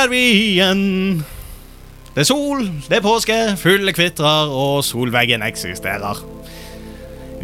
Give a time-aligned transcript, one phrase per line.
[0.00, 0.20] er vi
[0.54, 1.24] igjen.
[2.14, 6.22] Det er sol, det er påske, fulle kvitrer, og solveggen eksisterer.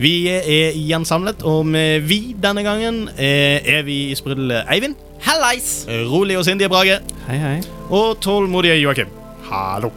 [0.00, 4.96] Vi er igjen samlet, og med vi denne gangen er, er vi i sprudlende Eivind.
[5.24, 5.86] Hallais!
[6.08, 6.98] Rolig og sindige Brage.
[7.28, 7.54] Hei, hei.
[7.88, 9.12] Og tålmodige Joakim.
[9.50, 9.92] Hallo.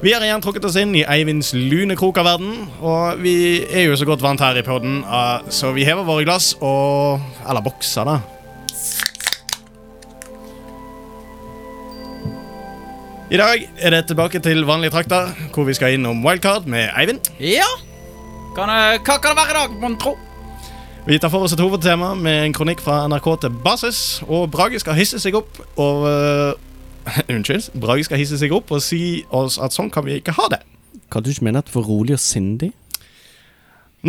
[0.00, 2.68] Vi har igjen trukket oss inn i Eivinds lune krok av verden.
[2.80, 3.34] Og vi
[3.68, 7.20] er jo så godt vant her i podden, uh, så vi hever våre glass og
[7.48, 8.39] Eller bokser, da.
[13.30, 17.28] I dag er det tilbake til vanlige trakter, hvor vi skal innom wildcard med Eivind.
[17.38, 17.68] Ja?
[18.56, 18.72] Kan,
[19.06, 20.16] hva kan det være i dag, mon tro?
[21.06, 24.00] Vi tar for oss et hovedtema med en kronikk fra NRK til basis.
[24.26, 27.70] Og Brage skal hisse seg opp og uh, Unnskyld.
[27.80, 30.64] Brage skal hisse seg opp og si oss at sånn kan vi ikke ha det.
[31.14, 32.72] Kan du ikke mene at det var rolig og sindig?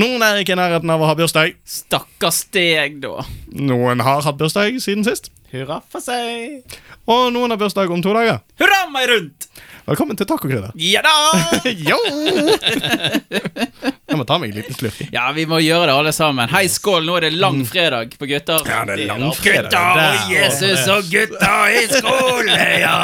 [0.02, 1.54] Noen er ikke i nærheten av å ha bursdag.
[1.62, 3.22] Stakkars deg, da.
[3.54, 5.30] Noen har hatt bursdag siden sist.
[5.52, 6.64] Hurra for seg!
[7.12, 8.40] Og noen har bursdag om to dager.
[8.62, 9.50] Hurra meg rundt!
[9.82, 10.72] Velkommen til tacokrydder.
[10.78, 11.14] Ja da!
[11.90, 11.98] Yo!
[14.12, 15.00] Jeg må ta meg en liten slurk.
[15.14, 16.50] Ja, vi må gjøre det, alle sammen.
[16.52, 17.06] Hei, skål.
[17.08, 18.62] Nå er det langfredag på gutter.
[18.68, 19.70] Ja, det er langfredag.
[19.72, 20.18] Gutta Der.
[20.20, 22.98] og Jesus og gutta i skole, Ja!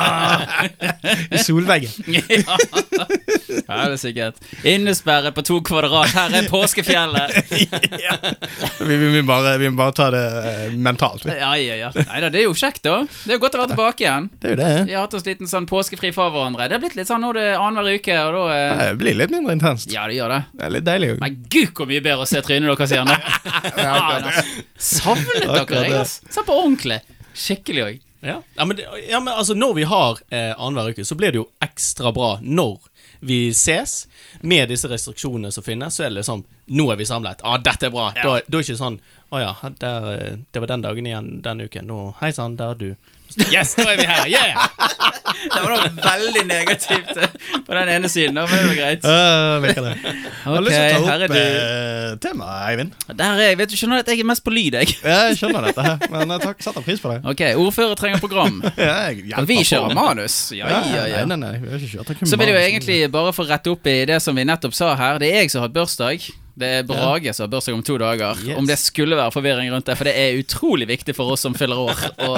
[1.38, 1.92] I solveggen.
[2.14, 2.58] ja.
[2.60, 4.42] ja, det er sikkert.
[4.68, 6.12] Innesperret på to kvadrat.
[6.14, 7.38] Her er påskefjellet.
[7.50, 11.26] Vi, vi, vi, bare, vi må bare ta det eh, mentalt.
[11.26, 11.34] vi.
[11.40, 11.92] Ja, ja, ja.
[11.96, 13.00] Nei da, det er jo kjekt, da.
[13.24, 14.30] Det er jo godt å være tilbake igjen.
[14.38, 14.72] Det er jo det.
[14.92, 16.67] Vi har hatt oss litt sånn påskefri fra hverandre.
[16.68, 19.18] Det har blitt litt sånn nå er det annenhver uke, og da eh, Det blir
[19.20, 19.92] litt mindre intenst.
[19.94, 20.42] Ja, det gjør det.
[20.54, 21.12] Det er litt deilig.
[21.16, 21.22] òg.
[21.24, 23.14] Men gud, hvor mye bedre å se trynet deres igjen.
[23.14, 24.44] Altså.
[24.78, 26.12] Savnet dere, jeg.
[26.34, 27.00] Sånn på ordentlig.
[27.38, 28.04] Skikkelig òg.
[28.26, 28.42] Ja.
[28.58, 28.80] Ja, men,
[29.10, 32.38] ja, men altså, når vi har eh, annenhver uke, så blir det jo ekstra bra
[32.42, 32.80] når
[33.20, 34.08] vi ses.
[34.42, 37.40] Med disse restriksjonene som finnes, så er det liksom Nå er vi samlet.
[37.48, 38.10] Ah, dette er bra.
[38.18, 38.98] Da, da er det ikke sånn
[39.32, 41.88] Å ja, der, eh, det var den dagen igjen den uken.
[41.90, 43.14] Nå, Hei sann, der er du.
[43.54, 44.26] Yes, nå er vi her!
[44.32, 44.68] Yeah!
[45.38, 47.34] Det var da veldig negativt eh,
[47.68, 48.38] på den ene siden.
[48.40, 49.04] Da, men det var greit.
[49.06, 49.92] Uh, det.
[50.02, 51.38] Jeg har lyst til å ta opp du.
[51.42, 52.96] eh, temaet, Eivind.
[53.20, 53.60] Der er jeg.
[53.60, 54.96] Vet du, skjønner at jeg er mest på lyd, jeg.
[55.04, 57.20] Jeg skjønner dette, her, men jeg tar- setter pris på det.
[57.34, 58.58] Ok, ordfører trenger program.
[58.88, 59.94] Ja, vi på.
[60.00, 60.40] manus?
[60.56, 61.22] Ja, ja, ja.
[61.28, 62.26] Nei, nei, nei, vi har ikke kjørt.
[62.32, 64.94] Så vil jeg jo egentlig bare få rette opp i det som vi nettopp sa
[65.00, 65.20] her.
[65.22, 66.28] Det er jeg som har hatt bursdag.
[66.58, 68.40] Det er Brage som har bursdag om to dager.
[68.42, 68.58] Yes.
[68.58, 71.58] Om det skulle være forvirring rundt det, for det er utrolig viktig for oss som
[71.58, 72.32] fyller år, å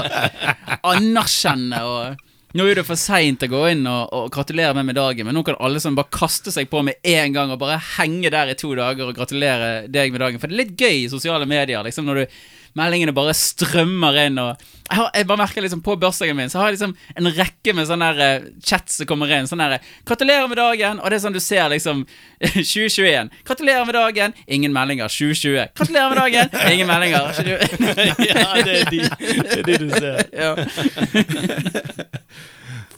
[0.92, 2.26] anerkjenne og
[2.58, 5.36] nå er det for seint å gå inn og, og gratulere meg med dagen, men
[5.38, 8.50] nå kan alle som bare kaste seg på med en gang og bare henge der
[8.50, 10.42] i to dager og gratulere deg med dagen.
[10.42, 12.40] For det er litt gøy i sosiale medier, liksom, når du
[12.80, 14.42] meldingene bare strømmer inn.
[14.42, 17.30] Og jeg, har, jeg bare merker liksom På bursdagen min Så har jeg liksom en
[17.38, 19.48] rekke med sånne her, uh, chats som kommer inn.
[19.50, 22.06] Sånn her 'Gratulerer med dagen!' Og det er sånn du ser liksom
[22.42, 23.30] 2021.
[23.46, 25.08] 'Gratulerer med dagen!' Ingen meldinger.
[25.08, 25.70] 2020.
[25.76, 27.30] 'Gratulerer med dagen!' Ingen meldinger.
[28.30, 30.24] Ja, det er de, det er de du ser.
[30.34, 30.56] ja.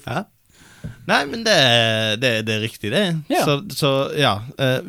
[0.06, 0.24] Ja.
[1.06, 1.58] Nei, men det,
[2.22, 3.04] det, det er riktig, det.
[3.30, 3.44] Ja.
[3.46, 4.34] Så, så ja.
[4.58, 4.80] eh,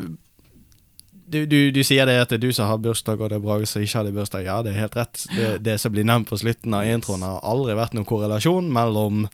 [1.33, 3.45] du, du, du sier det at det er du som har bursdag, og det er
[3.45, 4.45] Brage som ikke hadde bursdag.
[4.47, 5.25] Ja, det er helt rett.
[5.33, 9.27] Det, det som blir nevnt på slutten av introen, har aldri vært noen korrelasjon mellom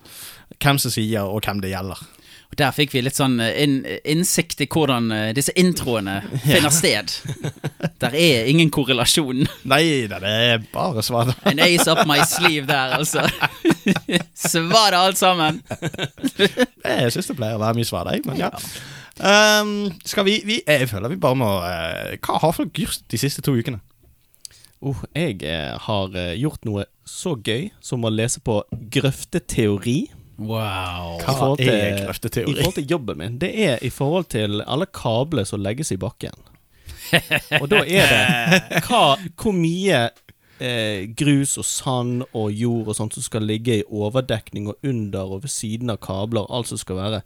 [0.58, 2.06] hvem som sier, og hvem det gjelder.
[2.48, 7.12] Og Der fikk vi litt sånn in innsikt i hvordan eh, disse introene finner sted.
[8.00, 9.44] Der er ingen korrelasjon.
[9.68, 11.36] Nei det er bare svada.
[11.50, 13.26] En ace up my sleeve der, altså.
[14.48, 15.60] Svada alt sammen.
[16.38, 18.52] Jeg syns det pleier å være mye svada, men ja.
[19.18, 23.18] Um, skal vi, vi Jeg føler vi bare må uh, Hva har folk gjort de
[23.18, 23.80] siste to ukene?
[24.78, 28.60] Oh, jeg eh, har eh, gjort noe så gøy som å lese på
[28.94, 29.96] grøfteteori.
[30.38, 31.16] Wow.
[31.18, 33.38] Hva til- er I forhold til jobben min.
[33.42, 36.36] Det er i forhold til alle kabler som legges i bakken.
[37.58, 40.04] Og da er det hva, hvor mye
[40.62, 45.26] eh, grus og sand og jord og sånt som skal ligge i overdekning og under
[45.26, 46.46] og ved siden av kabler.
[46.54, 47.22] Alt som skal være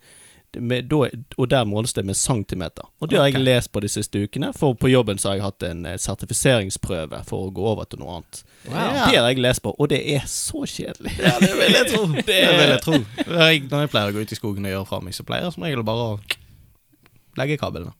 [0.60, 2.84] med, da, Og der måles det med centimeter.
[3.00, 4.52] Og det har jeg lest på de siste ukene.
[4.56, 8.02] For på jobben så har jeg hatt en eh, sertifiseringsprøve for å gå over til
[8.02, 8.43] noe annet.
[8.66, 8.76] Wow.
[9.10, 11.14] Det har jeg lest på, og det er så kjedelig.
[11.19, 12.04] Ja, det vil jeg tro.
[12.32, 13.00] Det vil jeg tro.
[13.26, 15.56] Når jeg pleier å gå ut i skogen og gjøre fra meg, så pleier jeg
[15.56, 16.20] som regel bare å
[17.40, 17.94] legge kabelene.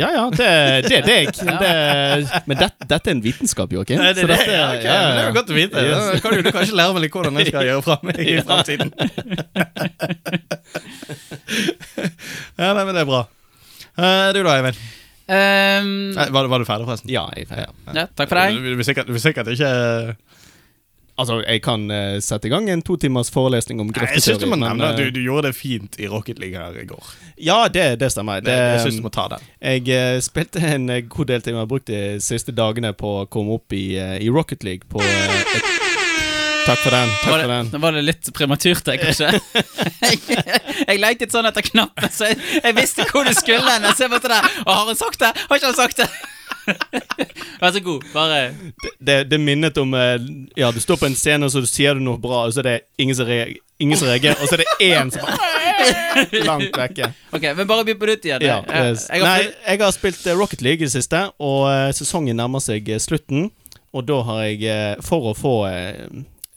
[0.00, 0.46] Ja ja, det,
[0.88, 1.30] det er deg.
[1.36, 1.70] Det,
[2.48, 4.00] men det, dette er en vitenskap, Joakim.
[4.00, 4.26] Det er det.
[4.30, 4.84] dette- Ja, okay.
[4.88, 5.08] ja, ja.
[5.12, 5.82] det er jo godt å vite.
[5.90, 8.36] Da kan du, du kanskje lære meg litt hvordan jeg skal gjøre fra meg i
[8.40, 8.92] fremtiden.
[12.56, 13.22] ja, nei, men det er bra.
[13.96, 14.80] Uh, du da, Eivind?
[15.26, 17.10] Um, Var, du- var du ferdig, forresten?
[17.10, 17.66] Ja, jeg, ja.
[17.96, 18.56] ja, takk for deg.
[18.56, 19.70] Du, du, du, sikkert, du sikkert ikke
[21.16, 24.18] Altså, jeg kan uh, sette i gang en to timers forelesning om grøfteteori.
[24.18, 26.42] Jeg syns du må men, nevne at eh, du, du gjorde det fint i Rocket
[26.42, 27.14] League her i går.
[27.40, 28.42] Ja, det, det stemmer.
[28.44, 29.46] Det, Det, jeg synes du må ta den.
[29.64, 33.14] jeg uh, spilte en eh, god del timer, Jeg har brukt de siste dagene på
[33.22, 35.72] å komme opp i, uh, i Rocket League på eh, et
[36.66, 37.10] Takk for den.
[37.22, 37.68] Takk Var for det, den.
[37.70, 39.28] da var det litt prematurt, det, kanskje?
[40.02, 40.40] jeg,
[40.82, 43.86] jeg letet sånn etter knappen, så jeg, jeg visste hvor du skulle hen.
[43.94, 45.30] Så jeg bare der, Å, har han sagt det?
[45.46, 46.08] Har ikke han sagt det?
[47.60, 48.04] Vær så god.
[48.12, 48.40] Bare
[48.98, 50.16] Det, det minnet om eh,
[50.58, 52.68] Ja, du står på en scene, og så sier du noe bra, og så er
[52.70, 55.52] det ingen som, reagerer, ingen som reagerer, og så er det én som bare
[56.46, 57.10] Langt vekke.
[57.36, 58.42] Ok, men bare begynn på nytt igjen.
[58.46, 59.06] Ja, jeg, yes.
[59.12, 62.38] jeg har Nei, jeg har spilt eh, Rocket League i det siste, og eh, sesongen
[62.40, 63.50] nærmer seg eh, slutten.
[63.96, 66.00] Og da har jeg, eh, for å få eh,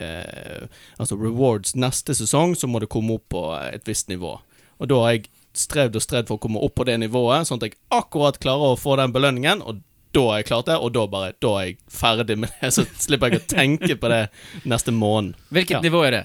[0.04, 0.64] eh,
[0.98, 4.38] altså rewards neste sesong, så må det komme opp på eh, et visst nivå.
[4.80, 5.28] Og da har jeg
[5.60, 8.74] strevd og strevd for å komme opp på det nivået, sånn at jeg akkurat klarer
[8.74, 9.64] å få den belønningen.
[9.68, 12.72] Og da har jeg klart det, og da, bare, da er jeg ferdig med det.
[12.76, 14.24] Så slipper jeg å tenke på det
[14.70, 15.36] neste måned.
[15.54, 15.82] Hvilket Ja.
[15.86, 16.24] nivå er det?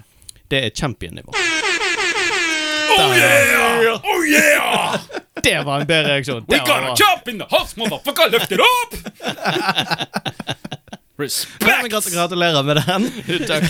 [0.48, 1.32] Det er champion-nivå.
[2.94, 4.00] Oh yeah!
[4.04, 4.96] Oh yeah!
[5.42, 6.44] Det var en bedre reaksjon.
[6.48, 8.30] We got a jump in the house, motherfucker!
[8.30, 8.94] Lift it up!
[11.14, 11.86] Respect!
[11.92, 13.04] Grat- Gratulerer med den.
[13.50, 13.64] Takk.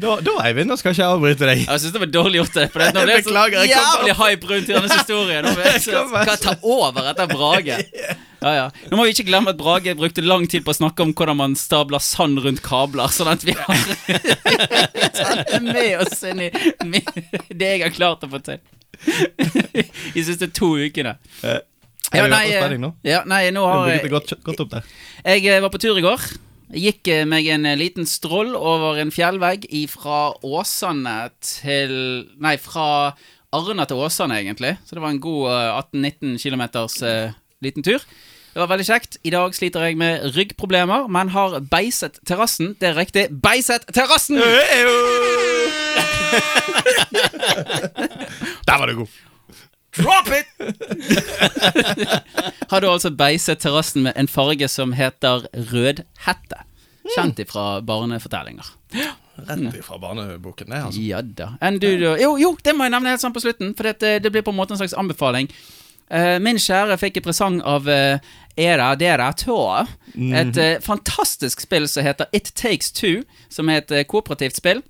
[0.00, 1.64] Da, da Eivind, nå skal jeg ikke avbryte deg.
[1.66, 2.54] Jeg syns det var dårlig gjort.
[2.56, 5.44] det For det, nå ble så jeg kom jævlig hype rundt i denne historien.
[5.44, 7.76] Nå ble jeg så, jeg ta over etter Brage?
[8.44, 8.64] Ja, ja.
[8.88, 11.38] Nå må vi ikke glemme at Brage brukte lang tid på å snakke om hvordan
[11.42, 13.84] man stabler sand rundt kabler, sånn at vi har
[15.20, 16.50] tatt det med oss inn i
[17.52, 18.60] det jeg har klart å få til.
[20.14, 21.16] De siste to ukene.
[22.12, 22.90] Eh, Ja, nei, nå?
[23.06, 24.90] ja, nei, nå har jeg godt, godt opp der.
[25.24, 26.20] Jeg eh, var på tur i går.
[26.74, 31.92] Gikk eh, meg en eh, liten stroll over en fjellvegg fra Åsane til
[32.42, 33.14] Nei, fra
[33.54, 34.76] Arna til Åsane, egentlig.
[34.84, 36.62] Så det var en god eh, 18-19 km
[37.64, 38.00] liten tur.
[38.54, 39.16] Det var veldig kjekt.
[39.26, 42.76] I dag sliter jeg med ryggproblemer, men har beiset terrassen.
[42.78, 43.26] Det er riktig.
[43.42, 44.38] Beiset terrassen!
[48.64, 49.33] Der var du god.
[49.96, 50.46] Drop it!
[52.70, 56.64] har du altså beiset terrassen med en farge som heter rødhette.
[57.14, 58.66] Kjent ifra barnefortellinger.
[59.34, 61.00] Rett ifra barneboken, det, altså.
[61.00, 61.52] Ja da.
[61.78, 61.88] Du?
[61.90, 64.54] Jo, jo, det må jeg nevne helt sånn på slutten, for det, det blir på
[64.54, 65.50] en måte en slags anbefaling.
[66.12, 68.20] Uh, min kjære fikk en presang av uh,
[68.60, 69.58] Era Dera Tå.
[70.14, 74.84] Et uh, fantastisk spill som heter It Takes Two, som er et kooperativt spill.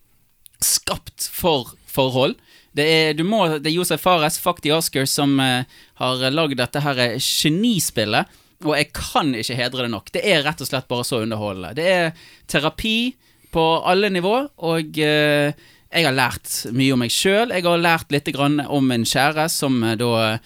[0.65, 2.37] Skapt for forhold.
[2.75, 5.63] Det er, må, det er Josef Fares, Fuck the Oscars, som uh,
[6.01, 8.41] har lagd dette her eh, genispillet.
[8.65, 10.11] Og jeg kan ikke hedre det nok.
[10.15, 11.75] Det er rett og slett bare så underholdende.
[11.79, 13.15] Det er terapi
[13.55, 14.35] på alle nivå,
[14.67, 17.55] og uh, jeg har lært mye om meg sjøl.
[17.55, 20.39] Jeg har lært litt om min kjære, som uh, da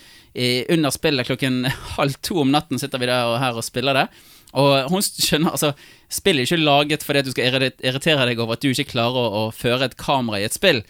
[0.70, 1.64] under spillet klokken
[1.96, 4.08] halv to om natten sitter vi der og her og spiller det.
[4.56, 5.74] Og hun skjønner, altså
[6.08, 9.18] Spillet er ikke laget fordi at du skal irritere deg over at du ikke klarer
[9.20, 10.80] å, å føre et kamera i et spill.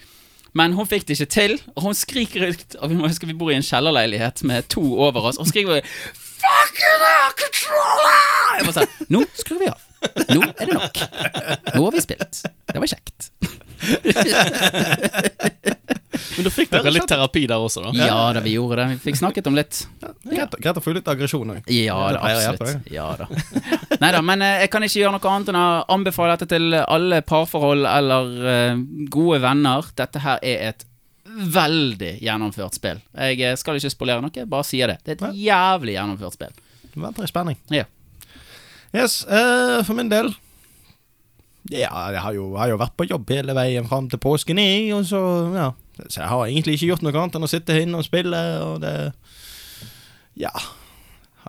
[0.59, 3.35] Men hun fikk det ikke til, og hun skriker ut Og vi må huske vi
[3.37, 5.85] bor i en kjellerleilighet med to over oss, og hun skriker
[6.39, 7.05] Fucking
[7.39, 8.57] controller!
[8.59, 9.85] Jeg bare sånn Nå skrur vi av.
[10.31, 11.01] Nå er det nok.
[11.75, 12.43] Nå har vi spilt.
[12.71, 13.29] Det var kjekt.
[16.39, 17.91] Men da fikk dere litt terapi der også, da.
[17.95, 18.85] Ja da, vi gjorde det.
[18.93, 19.81] Vi fikk snakket om litt.
[20.23, 21.71] Greit, greit å få litt aggresjon òg.
[21.73, 22.21] Ja da,
[22.51, 22.87] absolutt.
[22.91, 23.27] Ja da.
[24.03, 25.65] Nei da, men eh, jeg kan ikke gjøre noe annet enn å
[25.95, 29.91] anbefale dette til alle parforhold eller eh, gode venner.
[29.99, 30.85] Dette her er et
[31.29, 32.99] veldig gjennomført spill.
[33.13, 34.99] Jeg eh, skal ikke spolere noe, bare sier det.
[35.05, 36.55] Det er et jævlig gjennomført spill.
[36.95, 37.59] Venter i spenning.
[37.73, 37.85] Ja.
[38.95, 40.31] Yes, uh, for min del
[41.69, 44.89] Ja, jeg har jo, har jo vært på jobb hele veien fram til påsken, jeg,
[44.97, 45.21] og så
[45.53, 45.71] Ja.
[46.07, 48.79] Så jeg har egentlig ikke gjort noe annet enn å sitte inne og spille, og
[48.81, 49.11] det
[50.39, 50.49] Ja.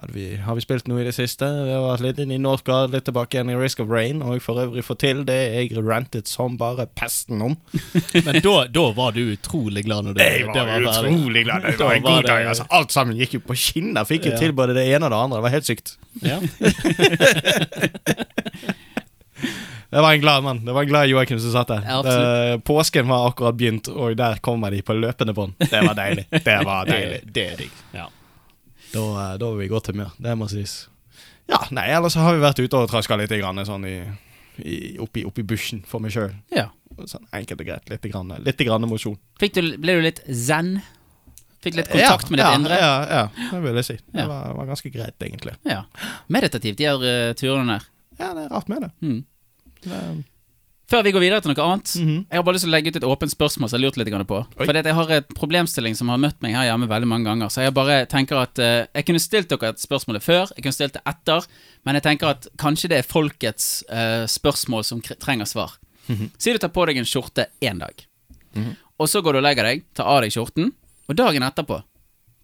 [0.00, 1.44] Har vi, har vi spilt noe i det siste?
[1.44, 4.32] Vi har vært litt inn i Northgard, litt tilbake igjen i Risk of Rain, og
[4.36, 7.56] jeg for øvrig får til det jeg rantet som bare pesten om.
[8.26, 11.60] Men da, da var du utrolig glad når det, Jeg var, det var utrolig glad.
[11.68, 12.46] Det var en god dag.
[12.54, 12.64] Altså.
[12.70, 14.04] Alt sammen gikk jo på skinner.
[14.08, 14.38] Fikk jo Ja.
[14.40, 15.36] til både det ene og det andre.
[15.36, 15.96] Det var helt sykt.
[16.22, 16.38] Ja.
[19.90, 20.64] Det var en glad mann.
[20.64, 21.82] Det var en glad Joakim som satt der.
[21.88, 25.56] Ja, påsken var akkurat begynt, og der kommer de på løpende bånd.
[25.58, 26.26] Det var deilig.
[26.30, 27.20] Det var deilig.
[27.24, 27.80] Det, er digg.
[27.96, 28.06] Ja.
[28.92, 30.12] Da, eh, da var vi i godt humør.
[30.18, 30.76] Det må sies.
[31.50, 33.96] Ja, nei, ellers har vi vært ute og traska litt grann, sånn i,
[34.62, 36.36] i, oppi, oppi bushen for meg sjøl.
[36.54, 36.70] ja.
[37.08, 37.86] Sånn enkelt og greit.
[37.88, 39.14] Litt, grann, litt grann mosjon.
[39.40, 40.74] Ble du litt zen?
[41.64, 42.76] Fikk litt kontakt med ditt ja, indre?
[42.80, 43.96] Ja, ja, det vil jeg si.
[44.12, 45.54] Det var, var ganske greit, egentlig.
[45.68, 45.82] Ja.
[46.32, 47.88] Meditativt, de her uh, turene der.
[48.20, 48.90] Ja, det er rart med det.
[49.04, 49.18] Mm.
[50.90, 52.26] Før vi går videre til noe annet, Mhm.
[52.26, 53.96] jeg har bare lyst til å legge ut et åpent spørsmål som jeg har lurt
[53.96, 54.38] litt på.
[54.58, 54.66] Oi.
[54.66, 57.46] At jeg har et problemstilling som har møtt meg her hjemme veldig mange ganger.
[57.46, 60.74] Så jeg bare tenker at uh, Jeg kunne stilt dere et spørsmål før, jeg kunne
[60.74, 61.46] stilt det etter,
[61.86, 65.76] men jeg tenker at kanskje det er folkets uh, spørsmål som trenger svar.
[66.38, 67.94] Si du tar på deg en skjorte én dag,
[68.98, 70.72] og så går du og legger deg, tar av deg skjorten,
[71.08, 71.84] og dagen etterpå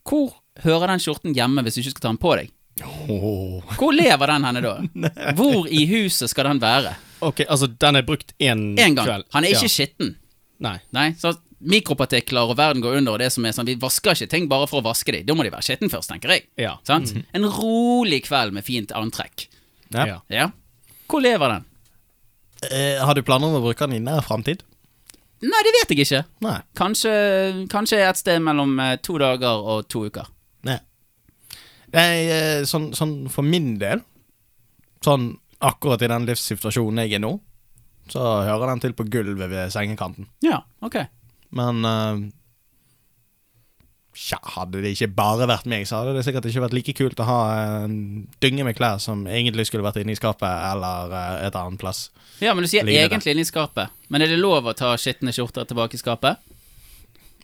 [0.06, 2.52] Hvor hører den skjorten hjemme hvis du ikke skal ta den på deg?
[3.10, 3.60] Oh.
[3.74, 4.76] Hvor lever den henne da?
[5.34, 6.94] Hvor i huset skal den være?
[7.24, 9.06] Ok, altså den er brukt én En gang.
[9.06, 9.24] kveld?
[9.32, 9.68] Han er ikke Ja.
[9.68, 10.16] skitten.
[10.60, 10.78] Nei.
[10.92, 14.28] Nei, så Mikropartikler og verden går under, og det som er sånn Vi vasker ikke
[14.28, 15.24] ting bare for å vaske dem.
[15.24, 16.44] Da må de være skitten først, tenker jeg.
[16.58, 16.76] Ja.
[16.84, 17.14] Sant?
[17.34, 19.46] En rolig kveld med fint antrekk.
[19.94, 20.04] Ja.
[20.06, 20.20] Ja.
[20.28, 20.50] Ja.
[21.08, 21.64] Hvor lever den?
[22.70, 24.62] Eh, har du planer om å bruke den i nær framtid?
[25.42, 26.24] Nei, det vet jeg ikke.
[26.40, 26.60] Nei.
[26.74, 30.26] Kanskje, kanskje et sted mellom eh, to dager og to uker.
[30.64, 30.78] Nei.
[31.92, 34.02] Nei, eh, sånn, sånn for min del
[35.04, 37.36] Sånn akkurat i den livssituasjonen jeg er nå,
[38.12, 40.28] så hører den til på gulvet ved sengekanten.
[40.44, 41.00] Ja, ok.
[41.56, 42.26] Men uh,
[44.16, 47.18] Tja, hadde det ikke bare vært meg, så hadde det sikkert ikke vært like kult
[47.20, 47.40] å ha
[47.84, 47.96] en
[48.40, 52.06] dynge med klær som egentlig skulle vært inne i skapet, eller eh, et annet plass.
[52.40, 53.10] Ja, men du sier Lignende.
[53.10, 53.92] egentlig inni skapet.
[54.08, 56.40] Men er det lov å ta skitne skjorter tilbake i skapet?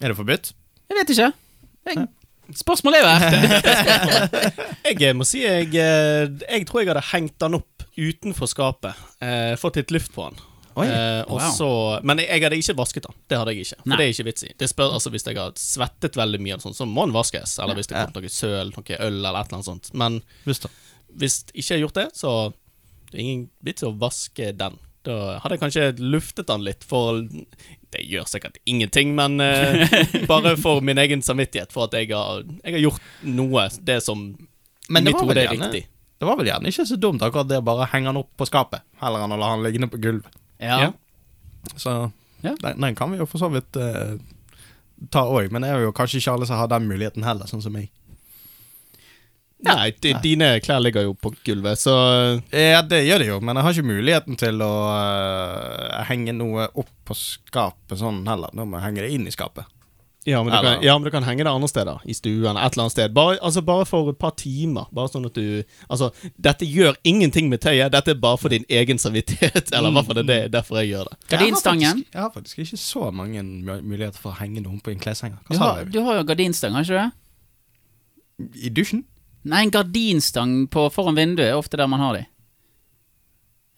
[0.00, 0.54] Er det forbudt?
[0.88, 1.28] Jeg vet ikke.
[1.90, 2.06] Jeg,
[2.62, 4.42] spørsmålet er jo her.
[5.02, 8.98] Jeg må si jeg, eh, jeg tror jeg hadde hengt den opp utenfor skapet.
[9.22, 10.40] Eh, fått litt luft på den.
[10.72, 11.42] Oi, eh, wow.
[11.52, 11.68] så,
[12.00, 13.18] men jeg, jeg hadde ikke vasket den.
[13.28, 13.80] Det hadde jeg ikke.
[13.82, 13.98] For Nei.
[13.98, 14.52] det er ikke vits i.
[14.62, 17.58] Det spør, altså, hvis jeg har svettet veldig mye, sånt, så må den vaskes.
[17.60, 19.92] Eller hvis det kom noe søl, noe øl eller et eller annet sånt.
[19.92, 20.70] Men Visst
[21.18, 22.32] hvis ikke jeg har gjort det, så
[23.10, 24.78] det er ingen vits å vaske den.
[25.02, 27.24] Da hadde jeg kanskje luftet den litt, for
[27.92, 29.98] Det gjør sikkert ingenting, men eh,
[30.30, 31.74] bare for min egen samvittighet.
[31.74, 34.30] For at jeg har, jeg har gjort noe, det som
[34.88, 35.84] Men det mitt hode er riktig.
[36.22, 38.46] Det var vel gjerne ikke så dumt akkurat det å bare henge den opp på
[38.46, 40.36] skapet, heller enn å la den liggende på gulvet.
[40.62, 40.76] Ja.
[40.84, 40.92] Ja.
[41.74, 42.12] Så
[42.46, 42.52] Ja.
[42.60, 44.12] den, den kan vi jo for så vidt eh,
[45.10, 47.64] ta òg, men det er jo kanskje ikke alle som har den muligheten heller, sånn
[47.64, 47.90] som meg.
[49.66, 51.92] Nei, de, dine klær ligger jo på gulvet, så
[52.54, 56.68] Ja, det gjør det jo, men jeg har ikke muligheten til å uh, henge noe
[56.70, 58.50] opp på skapet sånn heller.
[58.54, 59.66] Da må jeg henge det inn i skapet.
[60.24, 62.02] Ja men, du kan, ja, men du kan henge det andre steder.
[62.06, 63.14] I stuen, et eller annet sted.
[63.14, 64.86] Bare, altså, bare for et par timer.
[64.94, 68.66] Bare sånn at du Altså, dette gjør ingenting med tøyet, dette er bare for din
[68.70, 69.72] egen samvittighet.
[69.74, 71.18] Eller i hvert fall det er det, derfor jeg gjør det.
[71.32, 72.04] Gardinstangen.
[72.06, 73.42] Jeg har, faktisk, jeg har faktisk ikke så mange
[73.82, 75.40] muligheter for å henge noen på en kleshenger.
[75.50, 75.98] Du har, du?
[76.06, 78.52] har jo gardinstang, har ikke du?
[78.62, 79.02] I dusjen?
[79.42, 82.26] Nei, en gardinstang på, foran vinduet er ofte der man har de.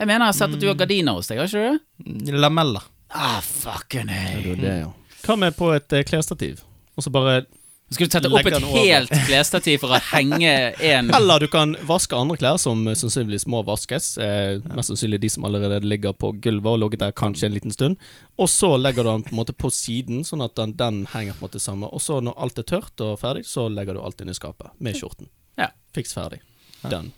[0.01, 2.37] Jeg mener jeg har sett at du har gardiner hos deg, har ikke du?
[2.37, 2.85] Lameller.
[3.15, 4.57] Ah, fucking hell.
[4.59, 4.91] det, ja.
[5.25, 6.61] Hva med på et eh, klesstativ?
[6.97, 7.45] Og så bare
[7.93, 10.51] Skal du sette opp et helt klesstativ for å henge
[10.83, 14.13] en Eller du kan vaske andre klær som sannsynligvis må vaskes.
[14.19, 17.75] Eh, Mest sannsynlig de som allerede ligger på gulvet og ligget der kanskje en liten
[17.75, 17.97] stund.
[18.41, 21.37] Og så legger du den på en måte på siden, sånn at den, den henger
[21.37, 21.91] på en måte sammen.
[21.93, 24.73] Og så når alt er tørt og ferdig, så legger du alt inn i skapet
[24.83, 25.29] med skjorten.
[25.61, 25.69] Ja.
[25.95, 26.41] Fiks ferdig.
[26.83, 27.13] Done.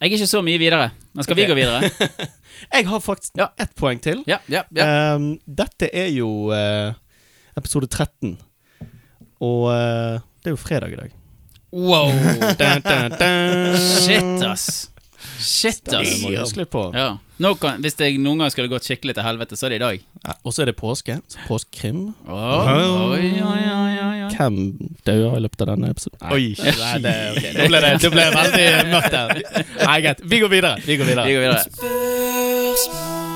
[0.00, 0.90] Jeg er ikke så mye videre.
[1.16, 1.88] Men skal vi gå videre?
[2.74, 3.46] Jeg har faktisk Ja.
[3.60, 4.22] ett poeng til.
[4.28, 5.14] Ja, ja, ja.
[5.16, 6.92] Um, dette er jo eh,
[7.56, 8.36] episode 13.
[9.44, 11.10] Og eh, det er jo fredag i dag.
[11.76, 12.08] Wow.
[12.60, 13.76] Dun, dun, dun.
[13.76, 14.66] Shit, ass.
[15.42, 16.20] Shit, Det ass.
[16.22, 16.82] må du huske litt på.
[16.96, 17.08] Ja.
[17.42, 19.82] Nå kan, hvis jeg noen gang skulle gått skikkelig til helvete, så er det i
[19.82, 19.96] dag.
[20.46, 21.14] Og så er det påske.
[21.28, 22.00] Så påskekrim.
[22.24, 23.60] Oi, oi, oi, oi,
[24.06, 24.14] oi.
[24.36, 24.54] Hvem
[25.04, 26.18] dør i løpet av denne episoden?
[26.22, 26.44] Nei, Oi.
[26.80, 27.44] Nei, det, ok.
[27.58, 29.28] Nå ble det, det ble veldig mørkt her.
[29.82, 30.20] Nei, greit.
[30.32, 30.74] Vi går videre.
[30.86, 31.24] Vi går videre.
[31.28, 31.62] Vi går videre.
[31.76, 33.26] Spørsmål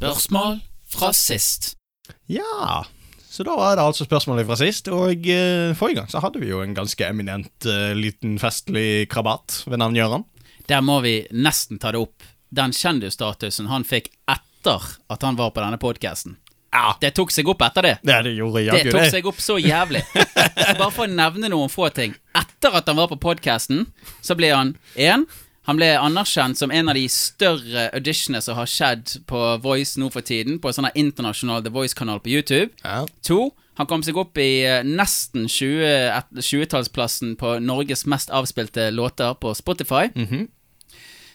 [0.00, 1.74] fra sist.
[2.30, 2.84] Ja,
[3.28, 4.88] så da var det altså spørsmålet fra sist.
[4.88, 9.62] Og eh, forrige gang så hadde vi jo en ganske eminent eh, liten festlig krabat
[9.66, 10.24] ved navn Gøran.
[10.70, 12.24] Der må vi nesten ta det opp.
[12.54, 16.38] Den kjendisstatusen han fikk etter at han var på denne podkasten.
[16.74, 16.92] Ja.
[17.00, 17.94] Det tok seg opp etter det.
[18.04, 19.10] Ja, det gjorde Det tok det.
[19.14, 20.02] seg opp så jævlig.
[20.80, 22.12] Bare for å nevne noen få ting.
[22.36, 23.86] Etter at han var på podkasten,
[24.20, 25.24] så ble han én.
[25.66, 30.10] Han ble anerkjent som en av de større auditionene som har skjedd på Voice nå
[30.14, 32.68] for tiden, på en sånn internasjonal The Voice-kanal på YouTube.
[32.84, 33.00] Ja.
[33.26, 39.34] To, han kom seg opp i eh, nesten 20-tallsplassen 20-tallsplassen på Norges mest avspilte låter
[39.42, 40.06] på Spotify.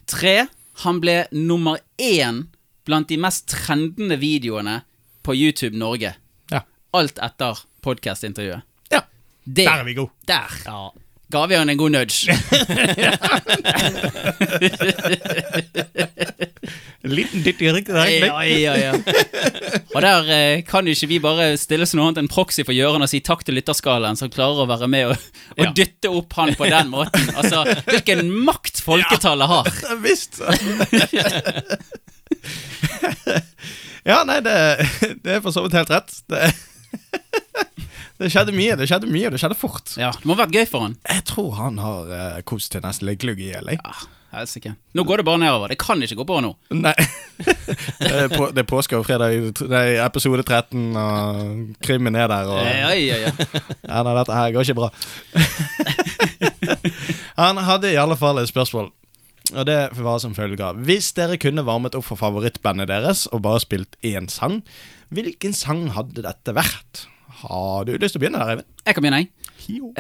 [0.10, 0.36] Tre,
[0.86, 2.46] han ble nummer én
[2.88, 4.80] blant de mest trendende videoene
[5.28, 6.16] på YouTube Norge.
[6.52, 6.64] Ja.
[6.98, 8.64] Alt etter podcast-intervjuet.
[8.96, 9.04] ja.
[9.44, 10.12] Det, Der er vi gode.
[10.30, 11.01] der
[11.32, 12.32] ga vi han en god nudge.
[17.04, 17.96] En liten dytt i ryggen.
[17.98, 18.92] ja, ja, ja.
[19.96, 23.02] Og der eh, kan ikke vi bare stille som noe annet enn proxy for Gjøran
[23.06, 25.16] og si takk til lytterskalaen som klarer å være med og,
[25.58, 25.72] og Ja.
[25.82, 27.26] dytte opp han på den måten.
[27.36, 29.72] Altså, hvilken makt folketallet har.
[30.06, 30.42] Visst.
[34.06, 34.56] ja, nei, det,
[35.26, 36.14] det er for så vidt helt rett.
[36.30, 36.52] Det,
[38.22, 39.94] det skjedde mye, det skjedde mye, og det skjedde fort.
[40.00, 40.98] Ja, Det må ha vært gøy for han.
[41.10, 43.72] Jeg tror han har uh, kost til nesten litt glugg i hjel.
[43.74, 43.80] jeg.
[44.32, 44.76] helsike.
[44.96, 45.74] Nå går det bare nedover.
[45.74, 46.54] Det kan ikke gå på nå.
[46.78, 46.94] Nei.
[48.00, 52.32] det, er på, det er påske og fredag, det er episode 13, og krimmen er
[52.32, 52.54] der.
[52.54, 53.34] Og, Ja, ja, ja.
[53.90, 54.92] ja, nei, dette her går ikke bra.
[57.42, 58.92] Han hadde i alle fall et spørsmål.
[59.52, 63.60] Og det var som følger Hvis dere kunne varmet opp for favorittbandet deres og bare
[63.64, 64.62] spilt én sang,
[65.12, 67.08] hvilken sang hadde dette vært?
[67.42, 68.68] Har du lyst til å begynne der, Eivind?
[68.86, 69.32] Jeg kan begynne, jeg.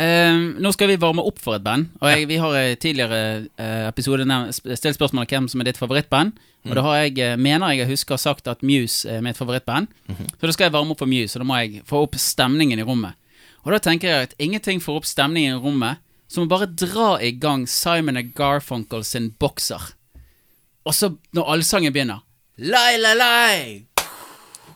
[0.01, 1.91] Eh, nå skal vi varme opp for et band.
[2.01, 3.19] Og jeg, Vi har i tidligere
[3.60, 6.33] uh, episode stilt spørsmål om hvem som er ditt favorittband.
[6.69, 9.88] Og da har jeg, eh, mener jeg jeg husker sagt at Muse er mitt favorittband.
[10.38, 12.79] Så da skal jeg varme opp for Muse, og da må jeg få opp stemningen
[12.79, 13.17] i rommet.
[13.65, 17.15] Og da tenker jeg at ingenting får opp stemningen i rommet som å bare dra
[17.21, 19.93] i gang Simon Garfunkel sin bokser.
[20.86, 22.24] Og så, når allsangen begynner
[22.62, 23.86] Lai, lai, lai,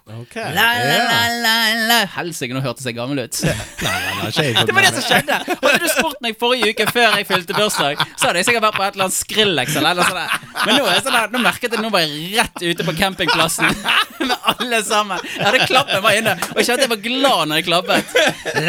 [0.06, 0.36] Ok.
[0.36, 2.04] lai, lai, lai, lai, lai.
[2.14, 3.40] Helsike, nå hørtes jeg gammel ut.
[3.46, 5.38] Nei, nei, nei, ikke jeg Det var det som skjedde!
[5.50, 8.78] Hadde du spurt meg forrige uke før jeg fylte bursdag, så hadde jeg sikkert vært
[8.78, 10.46] på et eller annet Skrillex eller noe sånt.
[10.62, 13.82] Men nå, sånn der, nå merket jeg nå var jeg rett ute på campingplassen
[14.30, 15.26] med alle sammen.
[15.40, 18.04] Jeg hadde klappen var inne, og jeg kjente jeg var glad når jeg klappet.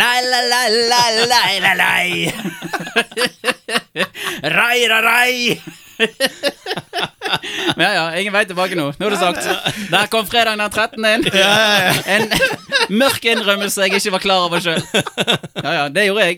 [0.00, 2.08] Lai, lai, lai, lai, lai, lai, lai.
[4.56, 5.84] Rai, ra, rai.
[7.76, 8.90] Men ja, ja, ingen vei tilbake nå.
[8.98, 9.44] Nå er det sagt.
[9.90, 11.04] Der kom fredagen den 13.
[11.10, 11.24] inn.
[12.16, 12.28] En
[13.02, 14.82] mørk innrømmelse jeg ikke var klar over sjøl.
[15.62, 16.36] Ja ja, det gjorde jeg.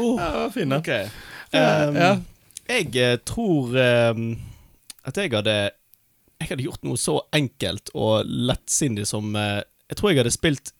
[0.00, 0.78] Ja, fin, da.
[0.78, 0.88] Ok.
[1.52, 2.12] ja.
[2.70, 4.38] Jeg eh, tror um,
[5.04, 5.56] at jeg hadde
[6.40, 9.58] Jeg hadde gjort noe så enkelt og lettsindig som uh,
[9.90, 10.70] Jeg tror jeg hadde spilt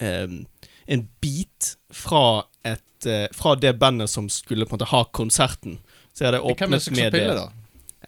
[0.00, 0.40] um,
[0.88, 5.78] en bit fra et eh, Fra det bandet som skulle på en måte ha konserten.
[6.14, 7.20] Så jeg hadde åpnet med det.
[7.20, 7.48] spille, da?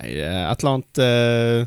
[0.01, 1.67] Eh, Et eller annet uh,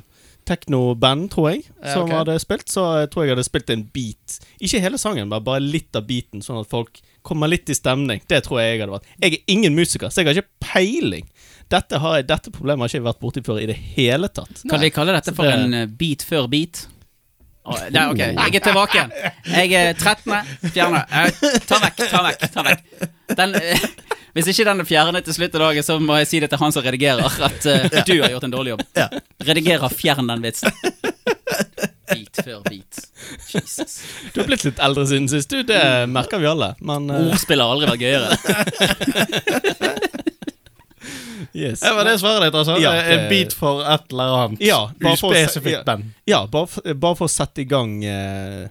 [0.50, 2.16] teknoband, tror jeg, Ja, som ok.
[2.18, 2.70] hadde spilt.
[2.72, 4.40] Så jeg tror jeg hadde spilt en beat.
[4.60, 8.22] Ikke hele sangen, men bare litt av beaten, sånn at folk kommer litt i stemning.
[8.30, 9.10] Det tror jeg jeg hadde vært.
[9.22, 11.28] Jeg er ingen musiker, så jeg har ikke peiling.
[11.70, 14.64] Dette, har jeg, dette problemet har ikke vært borti før i det hele tatt.
[14.70, 16.88] Kan vi kalle dette for det- en beat før beat?
[17.70, 19.12] Det er ok, jeg er tilbake igjen.
[19.52, 20.34] Jeg er 13.
[20.74, 21.02] Fjerne.
[21.12, 21.30] Eh,
[21.70, 22.46] Ta vekk, ta vekk.
[22.54, 23.80] ta vekk den, eh,
[24.38, 26.62] Hvis ikke den er fjernet til slutt av dagen, så må jeg si det til
[26.62, 28.84] han som redigerer, at uh, du har gjort en dårlig jobb.
[29.48, 30.70] Redigerer, fjern den vitsen.
[32.10, 33.02] Bit før bit.
[33.50, 34.00] Jesus.
[34.34, 35.66] Du har blitt litt eldre siden sist, du.
[35.66, 35.82] Det
[36.14, 36.76] merker vi alle.
[36.80, 37.34] Men uh...
[37.34, 38.30] Ordspill har aldri vært gøyere.
[41.54, 41.80] yes.
[41.80, 42.78] Det var det svaret ditt, altså?
[42.82, 45.84] Ja, en bit beat for et eller annet Ja, uspesifikt ja.
[45.88, 46.12] band.
[46.30, 48.66] Ja, bare, bare for å sette i gang eh,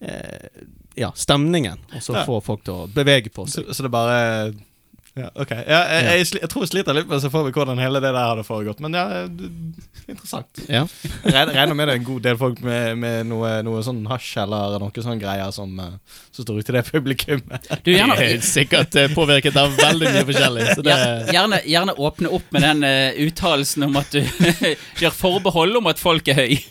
[0.00, 0.62] eh,
[0.94, 3.66] Ja, stemningen, og så få folk til å bevege på seg.
[3.66, 4.18] Så, så det bare
[5.14, 5.50] ja, ok.
[5.54, 8.00] Ja, jeg, jeg, sli- jeg tror jeg sliter litt med så får vi hvordan hele
[8.02, 9.04] det der hadde foregått, men ja,
[10.10, 10.58] interessant.
[10.66, 10.82] Ja.
[11.22, 14.32] Jeg regner med det er en god del folk med, med noe, noe sånn hasj
[14.42, 17.70] eller noe sånn greier som, eh, som står ute i det publikummet.
[17.86, 20.66] Du, gjerne, Jeg er sikkert eh, påvirket av veldig mye forskjellig.
[20.74, 20.98] Så det,
[21.30, 24.18] Gjerne, gjerne åpne opp med den uh, uttalelsen om at du
[25.04, 26.58] gjør forbehold om at folk er høy.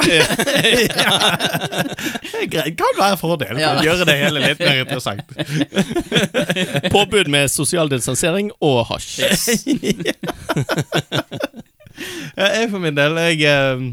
[2.44, 3.60] Det er kan være en fordel.
[3.62, 3.72] Ja.
[3.84, 5.26] Gjøre det hele litt mer interessant.
[6.96, 8.33] påbud med sosial distansering
[8.64, 9.20] og hasj.
[12.34, 13.84] Jeg for min del, jeg eh,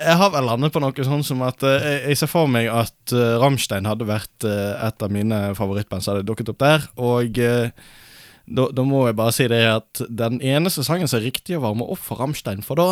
[0.00, 3.14] Jeg har vel landet på noe sånn som at eh, jeg- ser for meg at
[3.14, 6.88] Ramstein Rammstein hadde vært eh, et av mine favorittband som hadde dukket opp der.
[6.98, 7.70] Og eh,
[8.50, 11.62] da, da må jeg bare si det at den eneste sangen som er riktig å
[11.62, 12.88] varme opp for Rammstein for da,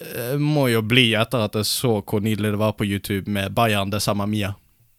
[0.00, 3.52] eh, må jo bli etter at jeg så hvor nydelig det var på YouTube med
[3.54, 4.24] Bayern de Sama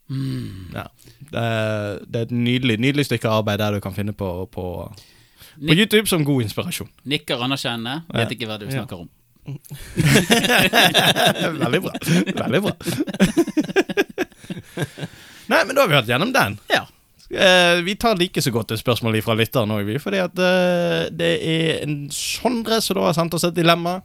[0.09, 0.83] Mia.
[0.83, 0.87] Ja.
[1.33, 4.65] Det, er- det er et nydelig, nydelig stykke arbeid der du kan finne på, på,
[4.91, 6.89] på Nik- YouTube som god inspirasjon.
[7.09, 9.09] Nikker anerkjennende, vet ikke hva du snakker om.
[11.63, 11.91] Veldig bra.
[12.43, 12.73] Veldig bra.
[15.51, 16.57] Nei, men da har vi hatt gjennom den.
[16.71, 16.85] Ja.
[17.33, 19.97] Eh, vi tar like så godt et spørsmål fra lytteren òg, vi.
[20.01, 23.97] Fordi at eh, det er en Sondre som da har sendt oss et dilemma.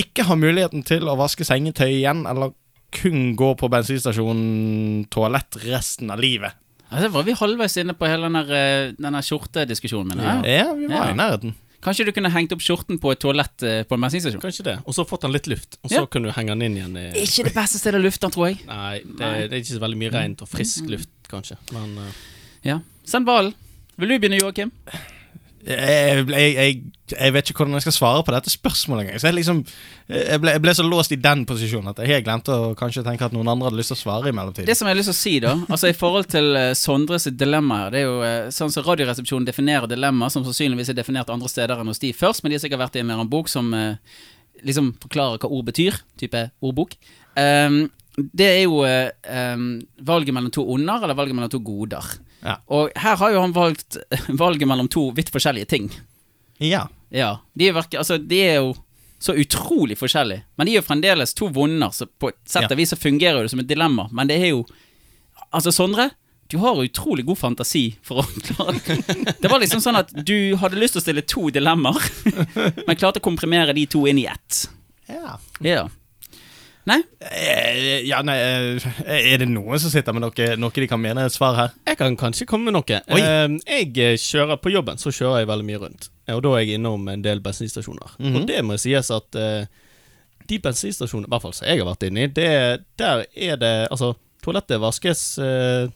[0.00, 2.54] Ikke har muligheten til å vaske sengetøy igjen, eller
[2.92, 6.52] kun gå på bensinstasjonen toalett resten av livet.
[6.92, 10.24] Altså, var vi halvveis inne på hele denne, eh, denne skjortediskusjonen min?
[10.26, 10.34] Ja.
[10.44, 11.10] Ja, vi var Ja.
[11.12, 11.54] i nærheten.
[11.82, 14.40] Kanskje du kunne hengt opp skjorten på et toalett eh, på en bensinstasjon?
[14.44, 14.74] Kanskje det.
[14.86, 16.06] Og så fått den litt luft, og så Ja.
[16.06, 16.96] kunne du henge den inn igjen.
[16.96, 18.60] I, Ikke det beste stedet å lufte den, tror jeg.
[18.68, 19.40] nei, det, Nei.
[19.48, 21.56] det er ikke så veldig mye rent og frisk luft, kanskje.
[21.72, 22.12] Men uh...
[22.62, 22.78] Ja.
[23.04, 23.54] Send ballen.
[23.98, 24.70] Vil du begynne, Joakim?
[25.62, 26.78] Jeg, jeg, jeg,
[27.12, 29.20] jeg vet ikke hvordan jeg skal svare på dette spørsmålet engang.
[29.22, 29.60] Så jeg, liksom,
[30.10, 33.04] jeg, ble, jeg ble så låst i den posisjonen at jeg helt glemte å kanskje
[33.06, 34.66] tenke at noen andre hadde lyst til å svare i mellomtiden.
[34.66, 37.18] Det som jeg har lyst til å si, da Altså i forhold til Sondres Sondre
[37.22, 40.98] sitt dilemma her Det er jo eh, sånn som Radioresepsjonen definerer dilemma, som sannsynligvis er
[40.98, 43.22] definert andre steder enn hos de først, men de har sikkert vært i en eller
[43.22, 44.20] annen bok som eh,
[44.66, 45.98] liksom forklarer hva ord betyr.
[46.20, 46.98] Type ordbok.
[47.38, 47.84] Um,
[48.18, 52.10] det er jo eh, ehm, valget mellom to onder eller valget mellom to goder.
[52.42, 52.56] Ja.
[52.74, 53.96] Og her har jo han valgt
[54.42, 55.90] valget mellom to vidt forskjellige ting.
[56.62, 56.88] Ja.
[57.12, 58.72] Ja, de er, virke, altså, de er jo
[59.22, 60.42] så utrolig forskjellige.
[60.58, 62.72] Men de er jo fremdeles to vonder, så på et sett Ja.
[62.72, 64.08] og vis så fungerer det som et dilemma.
[64.12, 64.64] Men det er jo
[65.52, 66.10] Altså, Sondre,
[66.48, 70.78] du har utrolig god fantasi for å klare Det var liksom sånn at du hadde
[70.80, 72.00] lyst til å stille to dilemmaer,
[72.86, 74.62] men klarte å komprimere de to inn i ett.
[75.08, 75.36] ja.
[75.60, 75.88] Ja.
[76.90, 76.98] Nei?
[77.30, 81.26] Eh, Ja, nei eh, Er det noen som sitter med noe, noe de kan mene
[81.28, 81.76] et svar her?
[81.86, 82.98] Jeg kan kanskje komme med noe.
[83.06, 83.20] Oi.
[83.22, 86.08] Eh, jeg kjører På jobben så kjører jeg veldig mye rundt.
[86.32, 88.16] Og da er jeg innom en del bensinstasjoner.
[88.18, 88.36] Mhm.
[88.40, 89.66] Og det må sies at eh,
[90.50, 92.50] de bensinstasjonene, i hvert fall som jeg har vært inne i, det,
[92.98, 95.86] der er det Altså, toalettet vaskes eh,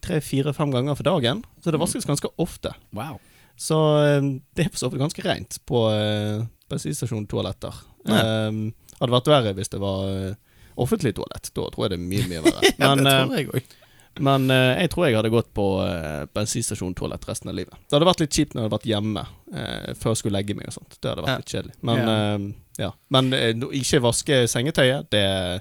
[0.00, 1.42] tre-fire-fem ganger for dagen.
[1.60, 2.72] Så det vaskes ganske ofte.
[2.96, 3.18] Wow.
[3.60, 3.76] Så
[4.06, 5.84] eh, det er for så vidt ganske rent på
[6.70, 7.82] bensinstasjontoaletter.
[8.08, 8.22] Ja.
[9.00, 10.34] Hadde vært verre hvis det var eh,
[10.76, 11.50] offentlig toalett.
[11.54, 12.72] Da tror jeg det er mye, mye verre.
[12.78, 13.76] Ja, Men, det eh, tror jeg også.
[14.20, 15.66] men eh, jeg tror jeg hadde gått på
[16.34, 17.74] bensinstasjontoalett resten av livet.
[17.88, 19.26] Det hadde vært litt kjipt når jeg hadde vært hjemme
[20.00, 20.96] før jeg skulle legge meg og sånt.
[21.00, 21.42] Det hadde vært Ja.
[21.42, 21.76] litt kjedelig.
[21.82, 22.90] Men Ja.
[23.12, 23.32] Men
[23.76, 25.60] ikke vaske sengetøyet, det er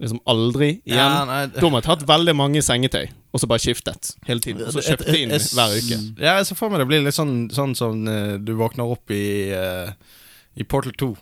[0.00, 0.96] liksom aldri igjen.
[0.98, 4.62] Ja, nei, Da må jeg tatt veldig mange sengetøy, og så bare skiftet hele tiden.
[4.66, 5.98] Og så kjøpte inn Jeg- jeg- hver uke.
[6.22, 8.04] Ja, jeg ser for meg det blir litt sånn, sånn som
[8.44, 9.92] du våkner opp i, uh,
[10.56, 11.16] i Portal 2.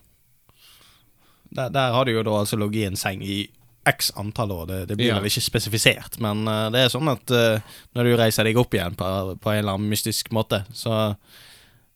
[1.54, 3.44] Der, der har du jo da altså ligget i en seng i
[3.86, 4.66] x antall år.
[4.66, 5.18] Det, det blir Ja.
[5.20, 7.60] vel ikke spesifisert, men uh, det er sånn at uh,
[7.94, 11.14] når du reiser deg opp igjen på, på en eller annen mystisk måte, så,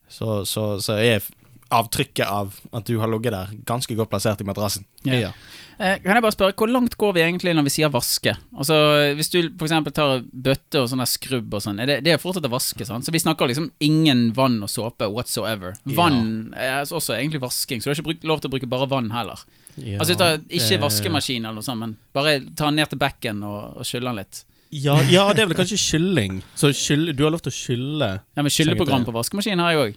[0.09, 1.25] så, så, så er
[1.70, 4.87] avtrykket av at du har ligget der, ganske godt plassert i madrassen.
[5.04, 5.33] Ja.
[5.78, 8.33] Eh, kan jeg bare spørre, Hvor langt går vi egentlig når vi sier vaske?
[8.57, 8.74] Altså,
[9.14, 12.48] Hvis du eksempel tar bøtte og sånn skrubb og sånn, er det, det er fortsatt
[12.48, 12.87] å vaske?
[12.88, 13.04] sant?
[13.07, 15.76] Så vi snakker liksom ingen vann og såpe whatsoever.
[15.85, 18.70] Vann er altså også egentlig vasking, så du har ikke bruk, lov til å bruke
[18.70, 19.44] bare vann heller.
[19.76, 22.98] Ja, altså tar, Ikke det- vaskemaskin eller noe sånt, men bare ta den ned til
[22.98, 24.44] bekken og, og skylle den litt.
[24.74, 26.42] Ja, ja, det er vel kanskje kylling.
[26.59, 29.81] Så skyld, du har lov til å skylle Ja, men Skylleprogram på vaskemaskin har jeg
[29.94, 29.96] òg.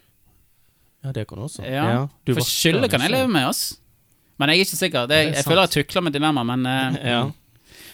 [1.03, 1.63] Ja, det kan du også.
[1.65, 3.77] Ja, du For skylde kan jeg leve med, ass.
[4.39, 5.07] Men jeg er ikke sikker.
[5.09, 5.47] Det, Det er jeg sant.
[5.51, 7.21] føler jeg tukler med dilemma, men eh, Ja.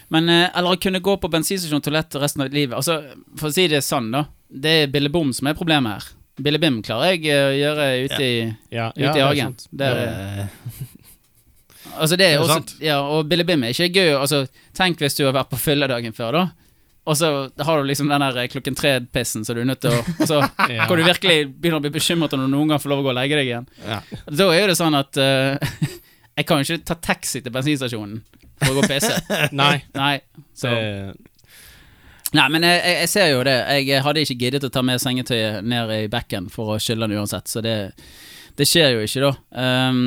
[0.10, 2.76] Men, eh, eller å kunne gå på bensinstasjon og toalett resten av livet.
[2.78, 3.00] Altså,
[3.40, 4.26] For å si det sånn, da.
[4.48, 6.14] Det er billebom som er problemet her.
[6.40, 8.38] Billebim klarer jeg eh, å gjøre ute i,
[8.72, 9.56] Ja, ute ja, i det er hagen.
[9.72, 10.50] Det er,
[11.98, 12.76] altså, det er det er også, sant.
[12.84, 14.14] ja, og billebim er ikke gøy.
[14.20, 14.44] Altså,
[14.78, 16.46] tenk hvis du har vært på fylle dagen før, da.
[17.08, 17.28] Og så
[17.64, 20.26] har du liksom den der eh, klokken tre-pissen, så du er nødt til å Og
[20.28, 20.42] så
[20.74, 20.88] Ja.
[20.90, 23.14] kan du virkelig begynne å bli bekymret når du noen gang får lov å gå
[23.14, 23.70] og legge deg igjen.
[23.88, 24.02] ja.
[24.28, 25.56] Da er jo det sånn at uh,
[26.38, 28.20] Jeg kan jo ikke ta taxi til bensinstasjonen
[28.60, 29.14] for å gå og pisse.
[29.62, 29.80] Nei.
[29.96, 30.18] Nei.
[30.54, 30.70] Så.
[32.36, 33.56] Nei, men jeg, jeg, jeg ser jo det.
[33.88, 37.22] Jeg hadde ikke giddet å ta med sengetøyet ned i bekken for å skylle den
[37.22, 37.76] uansett, så det,
[38.60, 39.32] det skjer jo ikke, da.
[39.90, 40.02] Um,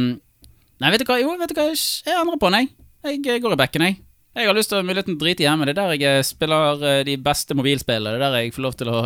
[0.82, 1.16] nei, vet du hva?
[1.22, 1.66] Jo, vet du hva?
[1.72, 3.18] Jeg endrer på den, jeg.
[3.24, 3.98] Jeg går i bekken, jeg.
[4.40, 5.66] Jeg har lyst til å ha muligheten til å drite hjemme.
[5.68, 8.16] Det er der jeg spiller eh, de beste mobilspillene.
[8.16, 9.00] Det er der jeg får lov til å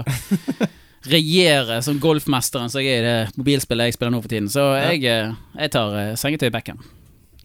[1.14, 4.50] regjere som golfmesteren som jeg er i det mobilspillet jeg spiller nå for tiden.
[4.52, 6.84] Så jeg, eh, jeg tar eh, sengetøy i bekken.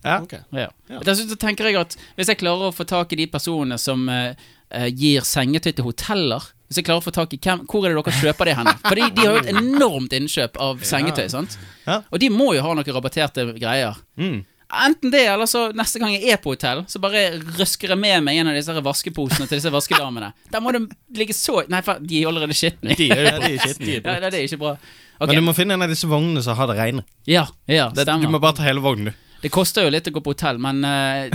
[0.04, 0.22] Ja.
[0.24, 0.38] ok.
[0.56, 0.70] Ja.
[0.88, 1.02] Ja.
[1.04, 4.06] Dessuten så tenker jeg at hvis jeg klarer å få tak i de personene som
[4.14, 4.32] eh,
[4.72, 7.92] eh, gir sengetøy til hoteller Hvis jeg klarer å få tak i hvem, Hvor er
[7.92, 8.70] det dere kjøper det hen?
[8.86, 11.26] For de, de har jo et enormt innkjøp av sengetøy.
[11.34, 11.58] sant?
[11.88, 12.00] Ja.
[12.14, 14.00] Og de må jo ha noen rabatterte greier.
[14.22, 14.44] Mm.
[14.70, 17.24] Enten det, eller så neste gang jeg er på hotell, så bare
[17.58, 20.30] røsker jeg med meg en av disse vaskeposene til disse vaskedamene.
[20.54, 20.84] Der må det
[21.18, 22.94] ligge så Nei, for de er allerede skitne.
[22.98, 24.14] De er jo Ja, de er skitne.
[24.14, 24.76] Ja, det er ikke bra.
[25.20, 25.32] Ok.
[25.32, 27.04] Men du må finne en av disse vognene som har det reine.
[27.28, 28.30] Ja, ja, stemmer.
[28.30, 29.26] du må bare ta hele vognen, du.
[29.40, 31.32] Det koster jo litt å gå på hotell, men uh,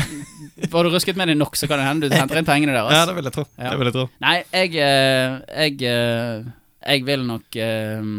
[0.72, 2.90] var du rusket med deg nok, så kan det hende du henter inn pengene der.
[2.92, 3.44] Ja, det vil jeg tro.
[3.56, 3.70] Ja.
[3.72, 4.06] Det vil jeg tro.
[4.24, 6.50] Nei, jeg eh, Jeg, eh,
[6.84, 8.10] jeg vil nok uh,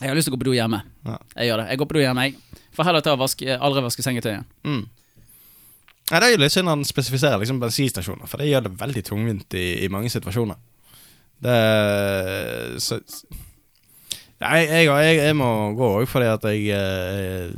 [0.00, 0.80] Jeg har lyst til å gå på do hjemme.
[1.04, 1.18] Ja.
[1.36, 1.68] Jeg gjør det.
[1.68, 2.64] Jeg går på do hjemme, jeg.
[2.78, 4.46] Får heller ta og vaske, aldri vaske sengetøyet.
[4.68, 4.84] Mm.
[6.08, 9.02] Nei, det er jo litt synd han spesifiserer liksom bensinstasjoner, for det gjør det veldig
[9.10, 10.56] tungvint i, i mange situasjoner.
[11.44, 11.56] Det
[12.82, 12.96] så,
[14.38, 17.50] Nei, jeg, jeg, jeg må gå òg fordi at jeg eh,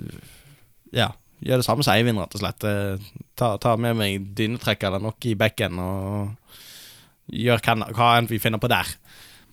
[0.96, 1.10] Ja,
[1.44, 2.64] gjør det samme som Eivind, rett og slett.
[2.68, 6.56] Eh, Ta, ta med meg dynetrekk eller noe i bekken og
[7.32, 7.62] gjør
[7.96, 8.88] hva, enn vi finner på der.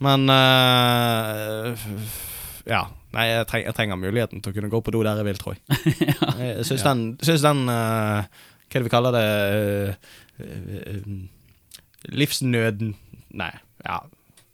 [0.04, 1.88] Men eh,
[2.68, 2.82] Ja.
[3.18, 5.40] Nei, jeg, treng, jeg trenger muligheten til å kunne gå på do der jeg vil,
[5.42, 5.62] tror jeg.
[6.38, 8.28] Jeg syns den, synes den uh,
[8.68, 9.26] Hva er det vi kaller det
[10.38, 12.92] Uh, uh, Livsnøden
[13.34, 13.50] Nei,
[13.82, 13.96] ja.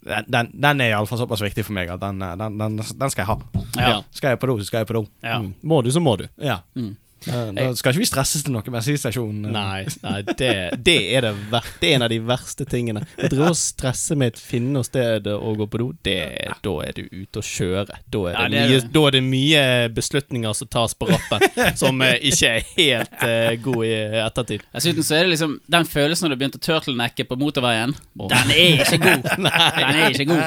[0.03, 3.11] Den, den, den er iallfall såpass viktig for meg at den, eh, den, den, den
[3.13, 3.35] skal jeg ha.
[3.77, 3.85] Ja.
[3.87, 3.99] Ja.
[4.11, 5.03] Skal jeg på do, så skal jeg på do.
[5.23, 5.37] Ja.
[5.39, 5.53] Mm.
[5.63, 6.25] Må du, så må du.
[6.43, 6.57] Ja.
[6.75, 6.89] Mm.
[7.25, 9.45] Da skal ikke vi stresses til noe bensinstasjon.
[9.53, 10.51] Nei, nei det,
[10.85, 11.33] det, er det,
[11.81, 13.03] det er en av de verste tingene.
[13.17, 16.19] Å drive og stresse med et finne og sted å gå på do, det,
[16.65, 17.99] da er du ute å kjøre.
[18.13, 19.63] Da er, det mye, da er det mye
[19.95, 21.47] beslutninger som tas på rappen,
[21.79, 24.67] som eh, ikke er helt uh, god i ettertid.
[24.73, 27.95] Dessuten så er det liksom den følelsen når du begynte å turtlenecke på motorveien.
[28.13, 29.21] Den er ikke god!
[29.47, 30.43] Nei, Den er ikke god.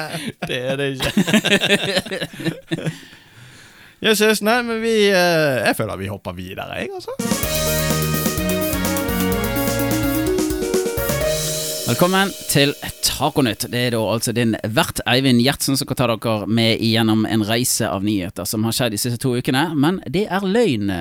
[0.47, 1.13] Det er det ikke.
[3.97, 7.15] Yes, yes, nei, men vi eh, Jeg føler vi hopper videre, jeg, altså.
[11.87, 13.65] Velkommen til Taconytt.
[13.73, 17.45] Det er da altså din vert Eivind Gjertsen som kan ta dere med igjennom en
[17.47, 20.93] reise av nyheter som har skjedd de siste to ukene, men det er løgn.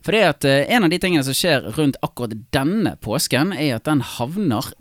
[0.00, 3.76] For det at eh, en av de tingene som skjer rundt akkurat denne påsken, er
[3.76, 4.72] at den havner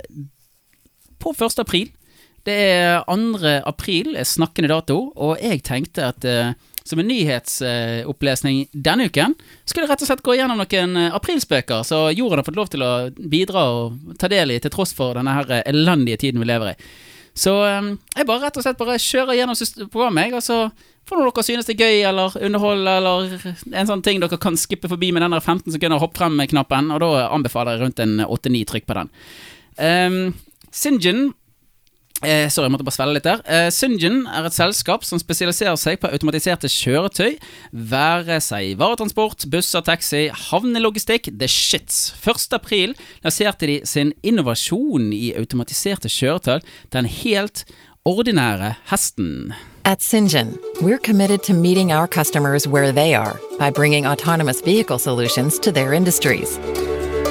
[1.19, 1.59] på 1.
[1.67, 1.91] april.
[2.47, 3.59] Det er 2.
[3.67, 6.55] april, er snakkende dato, og jeg tenkte at eh,
[6.87, 9.35] som en nyhetsopplesning denne uken,
[9.67, 12.85] jeg rett og slett gå gjennom noen eh, aprilspøker, så jorden har fått lov til
[12.85, 16.49] å bidra og ta del i, til tross for denne her eh, elendige tiden vi
[16.49, 16.77] lever i.
[17.37, 20.59] Så eh, jeg bare rett og slett bare kjører gjennom programmet, jeg, og så
[21.07, 23.35] får dere synes det er gøy, eller underhold, eller
[23.71, 27.03] en sånn ting dere kan skippe forbi med den der 15 sekunder hopp frem-knappen, og
[27.03, 29.11] da anbefaler jeg rundt en 8-9 trykk på den.
[29.77, 30.17] Um,
[30.73, 31.29] Sinjin
[32.25, 33.41] Eh, sorry, jeg måtte bare svelle litt der.
[33.45, 37.35] Eh, Syngin er et selskap som spesialiserer seg på automatiserte kjøretøy.
[37.91, 42.09] Være seg varetransport, busser, taxi, havnelogistikk, the shits.
[42.25, 42.57] 1.
[42.57, 47.67] april lanserte de sin innovasjon i automatiserte kjøretøy, den helt
[48.07, 49.53] ordinære hesten.
[49.85, 54.97] At Syngen, we're committed to meeting our customers where they are by bringing autonomous vehicle
[54.97, 56.57] solutions to their industries.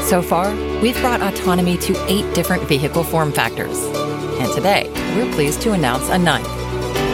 [0.09, 4.05] So far, we've brought autonomy to eight different vehicle form factors.
[4.38, 6.46] And today, we're pleased to announce a ninth.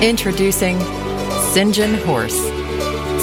[0.03, 0.77] Introducing
[1.55, 2.37] Sinjin Horse.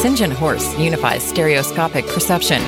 [0.02, 2.62] Sinjin Horse unifies stereoscopic perception,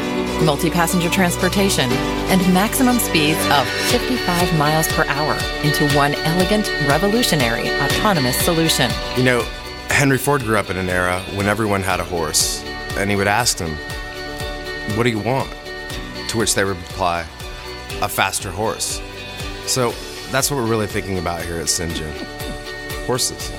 [0.45, 1.89] multi passenger transportation,
[2.29, 8.91] and maximum speeds of 55 miles per hour into one elegant, revolutionary autonomous solution.
[9.15, 9.41] You know,
[9.87, 12.61] Henry Ford grew up in an era when everyone had a horse,
[12.97, 13.71] and he would ask them,
[14.97, 15.49] What do you want?
[16.27, 17.21] To which they would reply,
[18.01, 19.01] A faster horse.
[19.65, 19.93] So
[20.31, 22.11] that's what we're really thinking about here at Sinjin
[23.05, 23.51] horses.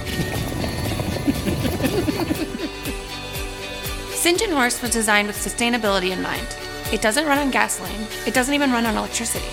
[4.23, 6.47] Sinjin Horse was designed with sustainability in mind.
[6.93, 8.07] It doesn't run on gasoline.
[8.27, 9.47] It doesn't even run on electricity.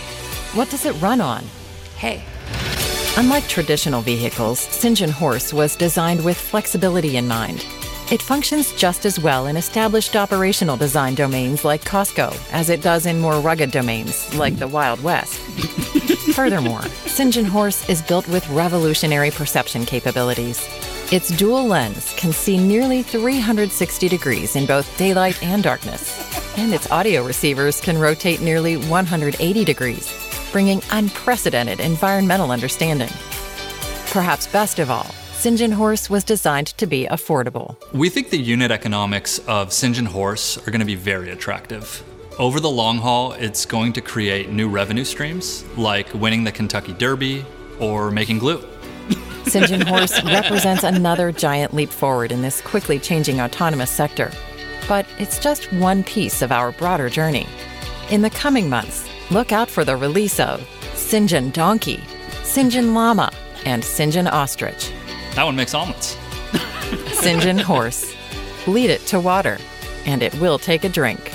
[0.54, 1.44] What does it run on?
[1.98, 2.24] Hey,
[3.20, 7.66] Unlike traditional vehicles, Sinjin Horse was designed with flexibility in mind.
[8.12, 13.06] It functions just as well in established operational design domains like Costco as it does
[13.06, 15.40] in more rugged domains like the Wild West.
[16.34, 20.68] Furthermore, Sinjin Horse is built with revolutionary perception capabilities.
[21.12, 26.90] Its dual lens can see nearly 360 degrees in both daylight and darkness, and its
[26.90, 30.12] audio receivers can rotate nearly 180 degrees,
[30.52, 33.12] bringing unprecedented environmental understanding.
[34.08, 37.78] Perhaps best of all, Sinjin Horse was designed to be affordable.
[37.94, 42.04] We think the unit economics of Sinjin Horse are going to be very attractive.
[42.38, 46.92] Over the long haul, it's going to create new revenue streams, like winning the Kentucky
[46.92, 47.46] Derby
[47.80, 48.58] or making glue.
[49.46, 54.34] Sinjin Horse represents another giant leap forward in this quickly changing autonomous sector.
[54.90, 57.48] But it's just one piece of our broader journey.
[58.10, 60.60] In the coming months, look out for the release of
[60.96, 62.04] Sinjin Donkey,
[62.44, 63.32] Sinjin Llama,
[63.64, 64.92] and Sinjin Ostrich.
[65.40, 66.18] That one makes omelets.
[67.24, 68.14] Sinjin Horse.
[68.68, 69.58] Lead it to water,
[70.06, 71.32] and it will take a drink.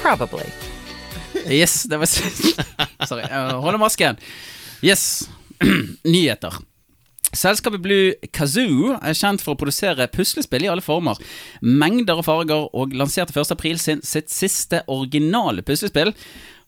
[0.00, 0.46] Probably.
[1.48, 2.06] Yes, det var
[3.06, 4.16] Sorry, holder masken.
[4.82, 5.28] Yes,
[6.04, 6.54] nyheter.
[7.32, 11.18] Selskapet Blue Kazoo er kjent for å produsere puslespill i alle former,
[11.60, 13.50] mengder og farger, og lanserte 1.
[13.50, 16.14] april sin, sitt siste originale puslespill.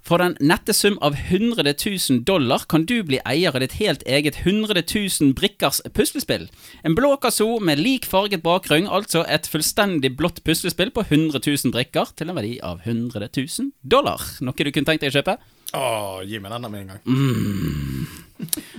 [0.06, 4.02] For den nette sum av 100 000 dollar kan du bli eier av ditt helt
[4.08, 6.48] eget 100 000 brikkers puslespill.
[6.84, 11.74] En blå kasso med lik farget bakgrunn, altså et fullstendig blått puslespill på 100 000
[11.76, 14.24] brikker til en verdi av 100 000 dollar.
[14.40, 15.36] Noe du kunne tenkt deg å kjøpe?
[15.76, 17.06] Åh, gi meg denne med en gang.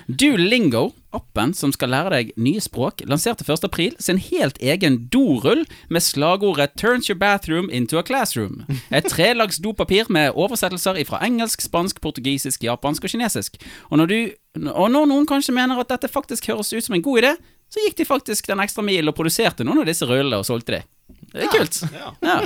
[0.08, 3.66] Duolingo, appen som skal lære deg nye språk, lanserte 1.
[3.68, 8.64] april sin helt egen dorull med slagordet 'Turns your bathroom into a classroom'.
[8.92, 13.58] Et trelags dopapir med oversettelser fra engelsk, spansk, portugisisk, japansk og kinesisk.
[13.90, 14.32] Og når, du,
[14.72, 17.36] og når noen kanskje mener at dette faktisk høres ut som en god idé,
[17.72, 20.80] så gikk de faktisk den ekstra mil og produserte noen av disse rullene og solgte
[20.80, 20.82] de.
[21.32, 21.84] Det er kult.
[22.22, 22.42] Ja.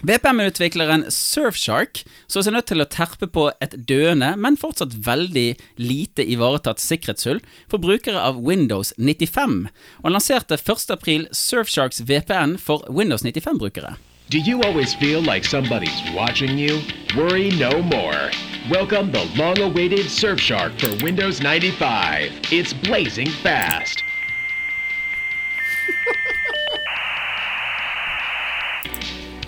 [0.00, 6.24] VPM-utvikleren Surfshark så seg nødt til å terpe på et døende, men fortsatt veldig lite
[6.24, 9.66] ivaretatt sikkerhetshull for brukere av Windows 95,
[10.00, 10.86] og lanserte 1.
[10.96, 13.98] april Surfsharks VPN for Windows 95-brukere.
[14.30, 16.80] Do you always feel like somebody's watching you?
[17.16, 18.30] Worry no more.
[18.70, 22.32] Welcome the long awaited Surfshark for Windows 95.
[22.50, 24.02] It's blazing fast.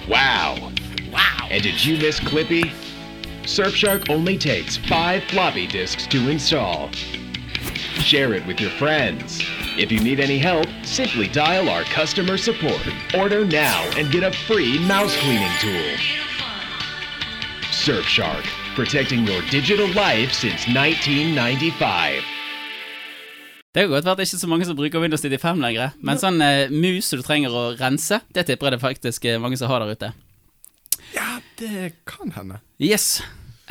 [0.09, 0.73] wow.
[1.13, 1.49] Wow.
[1.51, 2.73] And did you miss Clippy?
[3.43, 6.91] Surfshark only takes five floppy disks to install.
[8.01, 9.41] Share it with your friends.
[9.79, 12.81] If you need any help, simply dial our customer support.
[13.17, 15.97] Order now and get a free mouse cleaning tool.
[17.71, 22.23] Surfshark, protecting your digital life since 1995.
[23.73, 25.95] Det kan godt være det er ikke så mange som bruker Windows 95 lenger.
[26.05, 29.39] Men sånn eh, mus som du trenger å rense, det tipper jeg det faktisk eh,
[29.41, 30.11] mange som har der ute.
[31.17, 32.61] Ja, det kan hende.
[32.77, 33.23] Yes.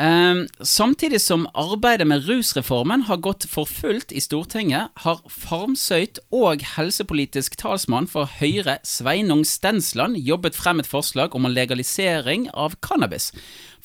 [0.01, 6.63] Um, samtidig som arbeidet med rusreformen har gått for fullt i Stortinget, har Farmsøyt og
[6.77, 13.29] helsepolitisk talsmann for Høyre, Sveinung Stensland, jobbet frem et forslag om en legalisering av cannabis.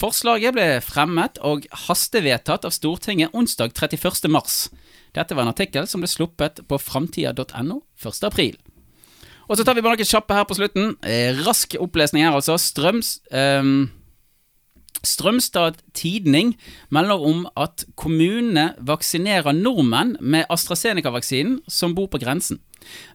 [0.01, 4.31] Forslaget ble fremmet og hastevedtatt av Stortinget onsdag 31.
[4.33, 4.69] mars.
[5.17, 8.25] Dette var en artikkel som ble sluppet på framtida.no 1.
[8.29, 8.57] april.
[9.47, 10.97] Og så tar vi bare noen kjappe her på slutten.
[11.07, 12.59] Eh, rask opplesning her, altså.
[12.61, 13.21] Strøms...
[13.31, 13.63] eh,
[15.07, 16.57] Strømstad Tidning
[16.91, 22.59] melder om at kommunene vaksinerer nordmenn med AstraZeneca-vaksinen som bor på grensen.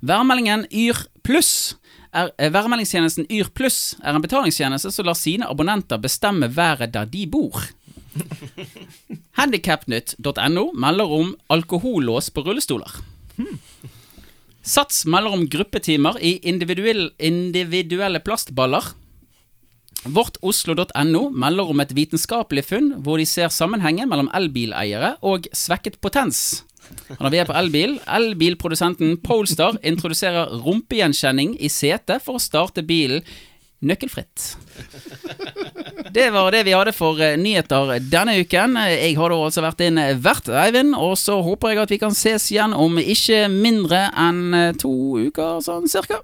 [0.01, 1.75] Værmeldingen Yr pluss
[2.13, 7.05] er, eh, værmeldingstjenesten Yr pluss er en betalingstjeneste som lar sine abonnenter bestemme været der
[7.05, 7.59] de bor.
[9.39, 12.99] Handicapnytt.no melder om alkohollås på rullestoler.
[14.61, 18.91] Sats melder om gruppetimer i individuell, individuelle plastballer.
[20.01, 26.63] Vårtoslo.no melder om et vitenskapelig funn hvor de ser sammenhengen mellom elbileiere og svekket potens.
[27.19, 33.21] Når vi er på elbil, elbilprodusenten Polestar introduserer rumpegjenkjenning i setet for å starte bilen
[33.81, 34.55] nøkkelfritt.
[36.11, 38.75] Det var det vi hadde for eh, nyheter denne uken.
[38.91, 42.17] Jeg har da altså vært din vert, Eivind, og så håper jeg at vi kan
[42.17, 44.91] ses igjen om ikke mindre enn eh, to
[45.29, 46.21] uker, sånn cirka.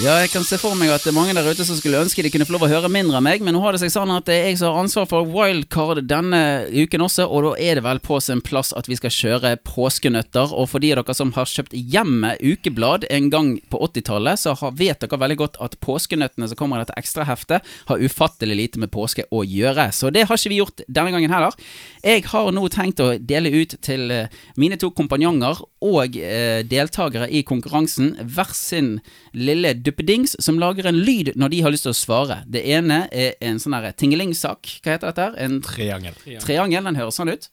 [0.00, 2.22] Ja, jeg kan se for meg at det er mange der ute som skulle ønske
[2.24, 4.08] de kunne få lov å høre mindre av meg, men nå har det seg sånn
[4.14, 6.40] at det er jeg som har ansvar for wildcard denne
[6.72, 10.54] uken også, og da er det vel på sin plass at vi skal kjøre påskenøtter.
[10.56, 14.56] Og for de av dere som har kjøpt hjemme ukeblad en gang på 80-tallet, så
[14.80, 18.94] vet dere veldig godt at påskenøttene som kommer i dette ekstraheftet, har ufattelig lite med
[18.96, 19.90] påske å gjøre.
[19.92, 21.60] Så det har ikke vi gjort denne gangen heller.
[22.00, 27.28] Jeg har nå tenkt å dele ut til eh, mine to kompanjonger og eh, deltakere
[27.28, 28.94] i konkurransen hver sin
[29.36, 32.42] lille duppedings som lager en lyd når de har lyst til å svare.
[32.46, 34.78] Det ene er en sånn tingelingsak.
[34.84, 35.28] Hva heter dette?
[35.42, 36.16] En Triangel.
[36.44, 36.88] triangel.
[36.90, 37.50] Den høres sånn ut.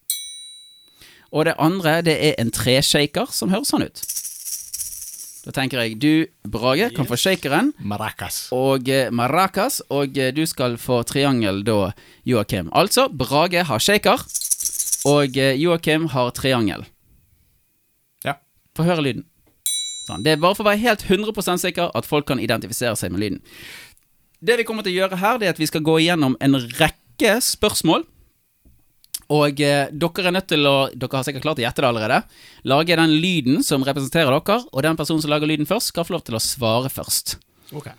[1.29, 4.01] Og det andre, det er en treshaker som høres sånn ut.
[5.45, 7.71] Da tenker jeg du, Brage, kan få shakeren.
[7.79, 8.49] Maracas.
[8.53, 11.93] Og eh, maracas, og eh, du skal få triangel da,
[12.27, 12.69] Joakim.
[12.75, 14.25] Altså, Brage har shaker,
[15.09, 16.83] og eh, Joakim har triangel.
[18.27, 18.35] Ja.
[18.75, 19.25] Få høre lyden.
[20.09, 20.25] Sånn.
[20.25, 23.23] Det er bare for å være helt 100% sikker at folk kan identifisere seg med
[23.23, 23.41] lyden.
[24.39, 26.57] Det vi kommer til å gjøre her, det er at vi skal gå igjennom en
[26.79, 28.07] rekke spørsmål.
[29.29, 32.23] Og eh, dere er nødt til å Dere har sikkert klart å gjette det allerede.
[32.71, 36.17] Lage den lyden som representerer dere, og den personen som lager lyden først, skal få
[36.17, 37.37] lov til å svare først.
[37.69, 37.93] Okay.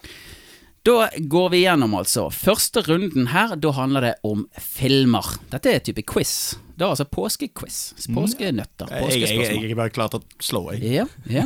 [0.88, 2.26] Da går vi gjennom, altså.
[2.32, 5.28] Første runden her, da handler det om filmer.
[5.52, 6.56] Dette er type quiz.
[6.80, 7.78] Det er altså påskequiz.
[8.14, 8.88] Påskenøtter.
[8.88, 9.64] Jeg, jeg, jeg, Påskespørsmål.
[9.64, 10.92] jeg er bare klar til å slå, jeg.
[10.94, 11.42] Ja, ja.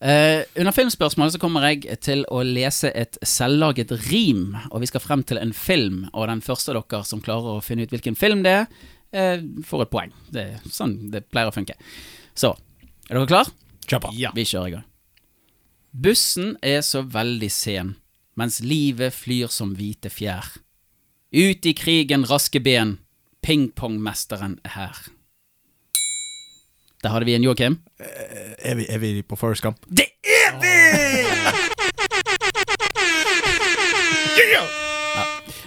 [0.00, 5.04] Uh, under filmspørsmålet så kommer jeg til å lese et selvlaget rim, og vi skal
[5.04, 8.16] frem til en film, og den første av dere som klarer å finne ut hvilken
[8.16, 8.72] film det er,
[9.12, 10.16] uh, får et poeng.
[10.32, 11.76] Det er sånn det pleier å funke.
[12.32, 12.54] Så,
[13.10, 13.52] er dere klar?
[13.84, 14.16] Kjør på.
[14.16, 14.88] Vi kjører i gang.
[15.92, 17.92] Bussen er så veldig sen,
[18.40, 20.54] mens livet flyr som hvite fjær.
[21.36, 22.96] Ut i krigen raske ben,
[23.42, 25.02] pingpongmesteren er her.
[27.02, 27.80] Der hadde vi en Joakim.
[27.98, 29.82] Er vi, er vi på Forest Camp?
[29.90, 30.76] Det er vi!
[34.52, 34.62] Ja,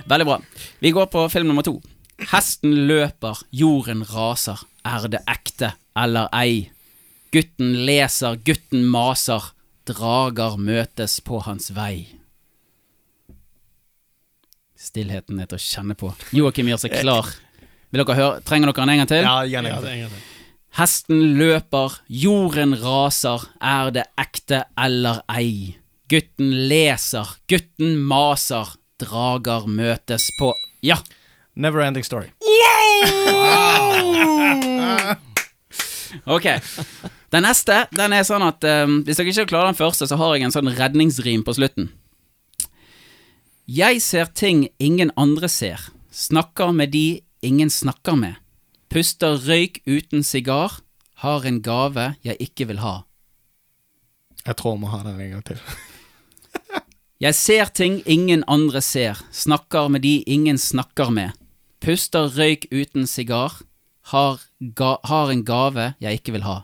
[0.07, 0.39] veldig bra.
[0.79, 1.81] Vi går på film nummer to.
[2.31, 4.63] Hesten løper, jorden raser.
[4.85, 6.69] Er det ekte eller ei?
[7.35, 9.51] Gutten leser, gutten maser.
[9.85, 12.07] Drager møtes på hans vei.
[14.79, 16.13] Stillheten er til å kjenne på.
[16.33, 17.29] Joakim gjør seg klar.
[17.95, 18.39] Vil dere høre?
[18.43, 19.21] Trenger dere den en gang til?
[19.23, 20.15] Ja, gjerne en gang.
[20.75, 25.77] Hesten løper, jorden raser, er det ekte eller ei?
[26.11, 30.51] Gutten leser, gutten maser, drager møtes på
[30.83, 30.99] Ja,
[31.55, 32.33] Never ending story.
[36.25, 36.45] Ok.
[37.31, 40.35] Den neste den er sånn at um, hvis dere ikke klarer den første, så har
[40.35, 41.89] jeg en sånn redningsrim på slutten.
[43.67, 45.79] Jeg ser ting ingen andre ser.
[46.15, 48.39] Snakker med de ingen snakker med.
[48.89, 50.81] Puster røyk uten sigar.
[51.23, 53.03] Har en gave jeg ikke vil ha.
[54.45, 55.61] Jeg tror vi har den en gang til.
[57.23, 59.21] Jeg ser ting ingen andre ser.
[59.31, 61.31] Snakker med de ingen snakker med.
[61.79, 63.55] Puster røyk uten sigar.
[64.11, 66.59] Har, ga har en gave jeg ikke vil ha.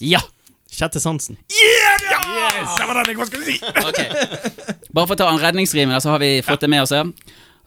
[0.00, 0.22] Ja!
[0.72, 1.38] Sjette sansen.
[1.48, 3.58] Det var den jeg skulle si!
[3.82, 4.08] okay.
[4.92, 7.10] Bare for å ta en redningsrim, så har vi fått det med oss her.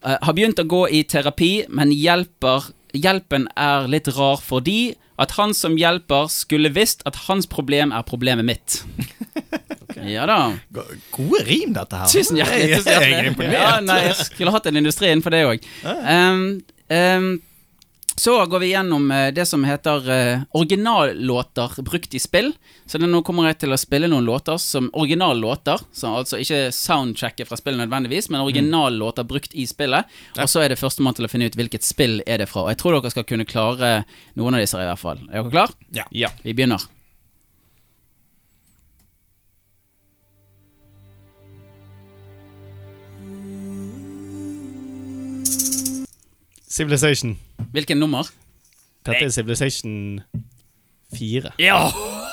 [0.06, 5.34] Eh, har begynt å gå i terapi, men hjelper, hjelpen er litt rar fordi at
[5.36, 8.80] han som hjelper, skulle visst at hans problem er problemet mitt.
[10.08, 10.38] Ja da.
[11.12, 12.08] Gode rim, dette her.
[12.08, 12.78] Tusen hjertelig.
[12.80, 13.58] Tusen Jeg er imponert.
[13.58, 15.66] Ja, nei, jeg skulle hatt en industri innenfor det òg.
[18.20, 22.51] Så går vi gjennom eh, det som heter eh, originallåter brukt i spill.
[22.86, 25.80] Så nå kommer jeg til å spille noen låter som originallåter.
[26.03, 30.03] Altså ikke soundtracket fra spillet nødvendigvis, men originallåter brukt i spillet.
[30.36, 32.67] Og så er det førstemann til å finne ut hvilket spill er det fra.
[32.67, 33.95] Og jeg tror dere skal kunne klare
[34.36, 35.24] noen av disse, i hvert fall.
[35.32, 35.76] Er dere klar?
[36.11, 36.36] Ja.
[36.43, 36.84] Vi begynner.
[46.67, 47.39] Civilization.
[47.74, 48.28] Hvilken nummer?
[49.05, 50.22] Dette er Civilization
[51.18, 51.51] 4.
[51.60, 51.89] Ja!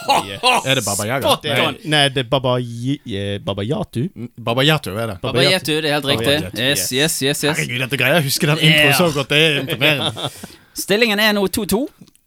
[0.06, 1.36] Er det Baba Yaga?
[1.44, 4.04] Er, nei, det er Baba, eh, Baba Yatu.
[4.38, 5.16] Baba Yatu er det.
[5.22, 6.36] Baba Yatu, det er helt riktig.
[6.44, 7.56] Yatu, Yes, yes, yes, yes.
[7.56, 9.32] Herregud, dette greier jeg å huske den introen så godt.
[9.32, 10.30] Det er imponerende.
[10.84, 11.80] Stillingen er nå 2-2.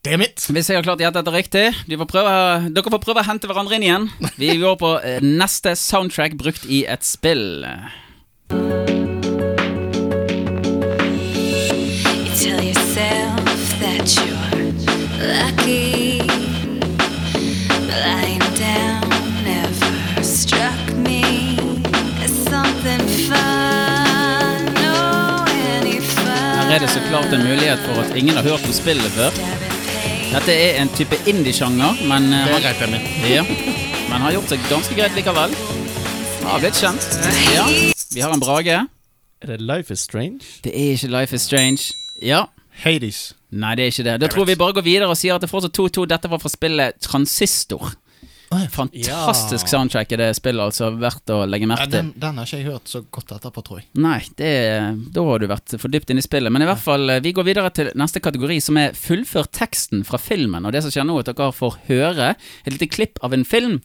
[0.03, 0.39] Det er mitt.
[0.47, 1.65] Hvis jeg har klart å gjette dette riktig.
[1.91, 2.33] De får prøve,
[2.71, 4.09] dere får prøve å hente hverandre inn igjen.
[4.39, 7.59] Vi går på eh, neste soundtrack brukt i et spill.
[26.79, 29.29] Er det så klart en mulighet for at ingen har hørt om spillet før.
[30.29, 33.43] Dette er en type indie-sjanger, men, eh, Det har- ja,
[34.09, 35.55] men har gjort seg ganske greit likevel.
[36.43, 37.03] Har blitt kjent.
[37.53, 37.65] Ja.
[38.13, 38.87] Vi har en Brage.
[39.41, 40.39] Er det Life is Strange?
[40.63, 41.93] Det er ikke Life is Strange.
[42.21, 42.43] Ja.
[42.83, 43.33] Hades.
[43.51, 44.17] Nei, det er ikke det.
[44.21, 46.05] Da tror vi bare går videre og sier at det er fortsatt 2-2.
[46.11, 47.95] Dette var fra spillet Transistor.
[48.49, 50.89] Fantastisk soundtrack i det spillet, altså.
[50.97, 51.97] Verdt å legge Ja, merke til.
[51.99, 53.87] den, den har ikke jeg hørt så godt etterpå, tror jeg.
[54.01, 54.49] Nei, det,
[55.13, 56.53] da har du vært for dypt inn i spillet.
[56.53, 60.01] Men i hvert fall, eh, vi går videre til neste kategori, som er fullfør teksten
[60.07, 60.65] fra filmen.
[60.65, 62.31] Og det som skjer nå, er at dere får høre
[62.65, 63.79] et lite klipp av en film,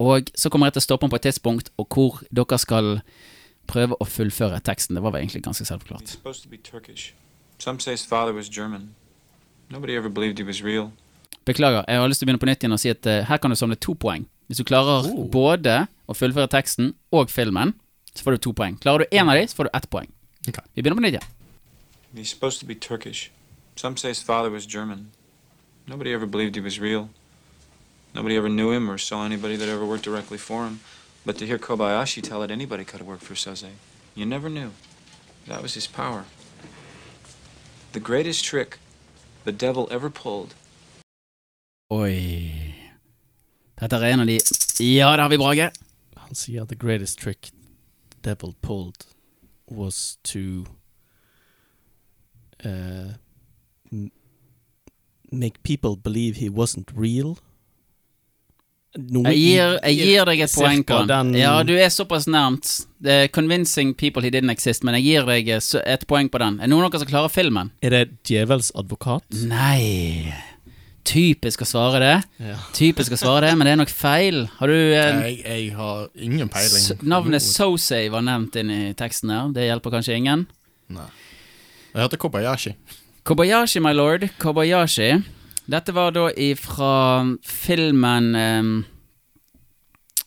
[0.00, 2.94] og så kommer jeg til å stoppe på et tidspunkt, og hvor dere skal
[3.68, 4.96] prøve å fullføre teksten.
[4.96, 5.64] Det var vel egentlig ganske
[6.64, 7.12] Turkish.
[7.58, 8.94] Some say his father was German.
[9.70, 10.92] Nobody ever believed he was real.
[11.44, 13.38] Beklager, jeg har lyst til å begynne på nytt igjen og si at uh, her
[13.38, 14.26] kan du samle to poeng.
[14.46, 17.74] Hvis du klarer både å fullføre teksten og filmen,
[18.14, 18.78] så får du to poeng.
[18.82, 20.10] Klarer du én av dem, så får du ett poeng.
[20.46, 20.62] Okay.
[20.74, 21.32] Vi begynner på nytt igjen.
[22.14, 23.30] He's supposed to be Turkish.
[23.76, 25.10] Some say his father was German.
[25.86, 27.10] Nobody ever believed he was real.
[28.14, 30.80] Nobody ever knew him or saw anybody that ever worked directly for him.
[31.26, 33.70] But to hear Kobayashi tell it anybody could have worked for Soze,
[34.14, 34.70] you never knew.
[35.46, 36.24] That was his power.
[37.92, 38.78] The greatest trick
[39.46, 40.54] the devil ever pulled
[41.88, 42.74] Oi.
[43.78, 44.40] Dette er en av de
[44.82, 45.70] Ja, der har vi Brage.
[46.16, 47.52] Han sier the greatest trick
[48.10, 49.06] the devil pulled
[49.70, 50.64] was to
[52.64, 53.14] uh,
[55.30, 57.38] make people believe he wasn't real.
[58.98, 61.34] Noe Jeg gir, jeg gir deg et poeng på den.
[61.34, 62.86] Ja, du er såpass nærmt.
[63.02, 65.60] Det er 'Convincing people he didn't exist', men jeg gir deg eh,
[65.92, 66.60] et poeng på den.
[66.60, 67.70] Er noen av dere som klarer filmen?
[67.82, 69.22] Er det djevels advokat?
[69.32, 70.32] Nei
[71.06, 72.24] Typisk å svare det.
[72.48, 72.56] Ja.
[72.74, 74.48] Typisk å svare det, men det er nok feil.
[74.58, 76.82] Har du en, Jeg, jeg har ingen peiling.
[76.82, 79.52] s- Navnet Sosei var nevnt inn i teksten her.
[79.52, 80.46] Det hjelper kanskje ingen.
[80.90, 81.06] Nei.
[81.94, 82.74] Jeg hørte Kobayashi.
[83.24, 84.28] Kobayashi, my lord.
[84.40, 85.22] Kobayashi.
[85.66, 88.84] Dette var da ifra filmen um,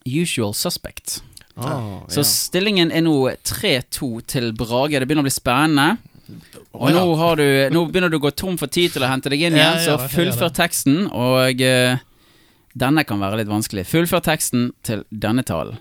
[0.06, 1.22] Usual Suspect.
[1.56, 3.16] Ah, Så stillingen er nå
[3.48, 5.00] 3-2 til Brage.
[5.00, 5.98] Det begynner å bli spennende.
[6.76, 7.00] Og oh, ja.
[7.00, 9.48] nå, har du, nå begynner du å gå tom for tid til å hente deg
[9.48, 11.06] inn Ja, igjen, jeg så fullfør teksten.
[11.08, 12.02] Og uh,
[12.80, 13.88] denne kan være litt vanskelig.
[13.90, 15.80] Fullfør teksten til denne talen.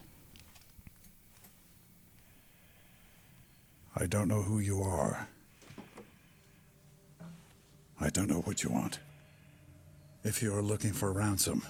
[3.98, 5.26] I don't know who you are.
[8.00, 9.00] I don't know what you want.
[10.24, 11.62] If you are looking for ransom,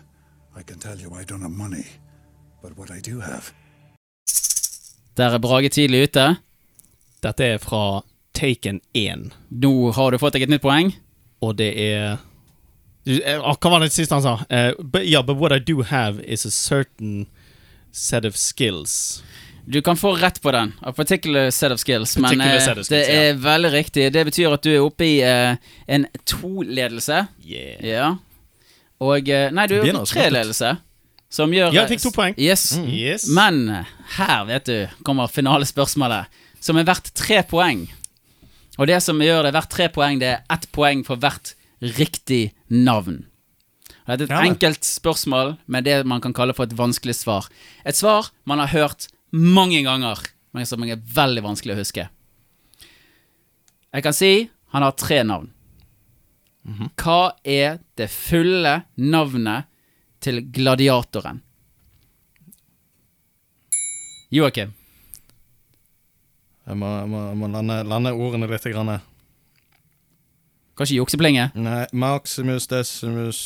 [0.57, 1.87] I can tell you I don't have money.
[2.63, 3.53] But what I do have,
[5.17, 6.37] Der er Brage tidlig ute.
[7.23, 8.03] Dette er fra
[8.35, 9.33] Taken 1.
[9.51, 10.93] Nå har du fått deg et nytt poeng.
[11.43, 12.21] Og det er
[13.07, 14.37] eh, ah, Hva var det siste han sa?
[14.47, 17.27] Eh, but, yeah, but what I do have is a certain
[17.91, 19.25] set of skills.
[19.67, 20.73] Du kan få rett på den.
[20.81, 22.17] A particular set of skills.
[22.17, 24.13] Men Particular men set of skills, det er veldig riktig.
[24.13, 27.27] Det betyr at du er oppe i uh, en to-ledelse.
[27.43, 27.85] Yeah.
[27.85, 28.07] Ja.
[29.05, 30.13] Og eh, Nei, du å smått ut.
[30.17, 30.73] tre-ledelse.
[31.31, 32.35] Som gjør Ja, jeg fikk to poeng.
[32.41, 32.71] Yes.
[32.79, 32.89] Mm.
[32.97, 33.27] Yes.
[33.37, 34.77] Men eh, her, vet du,
[35.07, 36.27] kommer finalespørsmålet.
[36.65, 37.85] Som er verdt tre poeng.
[38.79, 42.53] Og det som gjør det verdt tre poeng, det er ett poeng for hvert riktig
[42.73, 43.25] navn.
[44.09, 47.15] Og Dette er et Ja, enkelt spørsmål med det man kan kalle for et vanskelig
[47.21, 47.47] svar.
[47.85, 50.23] Et svar man har hørt mange ganger,
[50.57, 52.09] men som er veldig vanskelig å huske.
[53.93, 55.51] Jeg kan si han har tre navn.
[56.69, 56.91] Mhm.
[57.01, 59.65] Hva er det fulle navnet
[60.21, 61.41] til gladiatoren?
[64.31, 64.75] Joakim.
[66.69, 68.67] Jeg må, jeg må, jeg må lande, lande ordene litt.
[68.69, 68.99] Grann.
[70.77, 71.47] Kanskje ikke jukse på lenge.
[71.57, 73.41] Nei, Maximus Decimus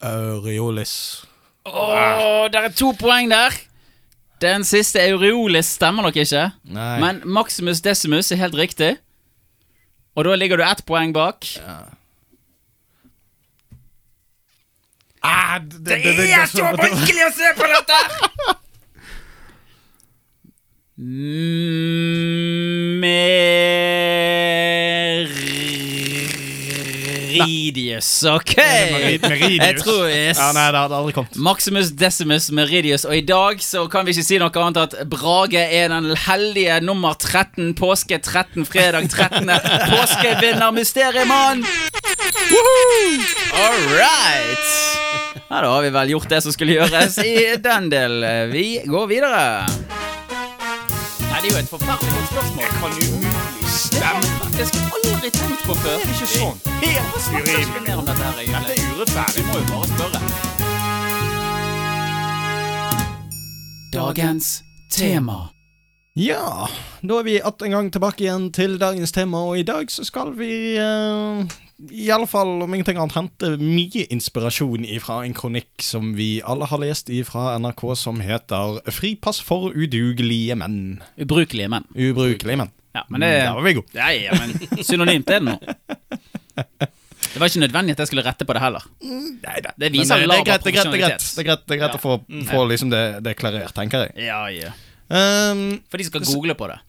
[0.00, 0.94] Aureolis.
[1.68, 3.52] Oh, det er to poeng der!
[4.40, 6.46] Den siste Aureolis stemmer nok ikke.
[6.72, 6.94] Nei.
[7.02, 8.94] Men Maximus Decimus er helt riktig.
[10.20, 11.46] Og da ligger du ett poeng bak.
[15.24, 18.00] Ah, det, det, Det er så vanskelig å se på dette!
[27.40, 28.54] Meridius, ok!
[28.56, 29.64] Meridius.
[29.64, 30.38] Jeg tror yes.
[30.38, 31.38] Ja, nei, det hadde aldri kommet.
[31.40, 35.62] Maximus Decimus Meridius, og i dag så kan vi ikke si noe annet at Brage
[35.62, 39.50] er den heldige nummer 13, påske 13, fredag 13.
[39.92, 41.64] Påskevinner Mysteriemann!
[43.54, 44.68] All right!
[45.50, 48.22] Ja, da har vi vel gjort det som skulle gjøres i den del.
[48.52, 49.42] Vi går videre.
[51.30, 52.62] Nei, det er jo et forferdelig godt spørsmål.
[52.62, 54.49] Jeg kan umulig stemme.
[54.60, 55.94] Jeg aldri tenkt på før.
[56.02, 56.58] Det er Ikke sånn.
[56.82, 57.94] Helt urimelig.
[58.04, 58.26] Dette.
[58.44, 59.40] Dette er urettferdig.
[59.40, 60.18] Vi må jo bare spørre.
[63.94, 64.48] Dagens
[64.92, 65.38] tema.
[66.18, 66.68] Ja,
[67.00, 70.04] da er vi atter en gang tilbake igjen til dagens tema, og i dag så
[70.04, 71.40] skal vi uh,
[71.88, 76.68] i alle fall, om ingenting annet, hente mye inspirasjon ifra en kronikk som vi alle
[76.68, 81.00] har lest ifra NRK, som heter 'Fripass for udugelige menn'.
[81.16, 81.88] Ubrukelige menn.
[81.96, 82.74] Ubrukelige menn.
[82.94, 83.94] Ja, men det Der var vi gode.
[83.94, 85.54] Ja, ja, men synonymt er det nå.
[87.30, 88.86] Det var ikke nødvendig at jeg skulle rette på det heller.
[89.06, 89.70] Nei da.
[89.78, 91.76] Det viser det, er greit, det, er greit, det, er greit, det er greit, det
[91.76, 92.46] er greit å få, Mm.
[92.48, 92.90] få liksom
[93.22, 94.26] det, klarert, tenker jeg.
[94.26, 94.72] Ja, ja.
[95.10, 96.80] Um, For de skal google på det.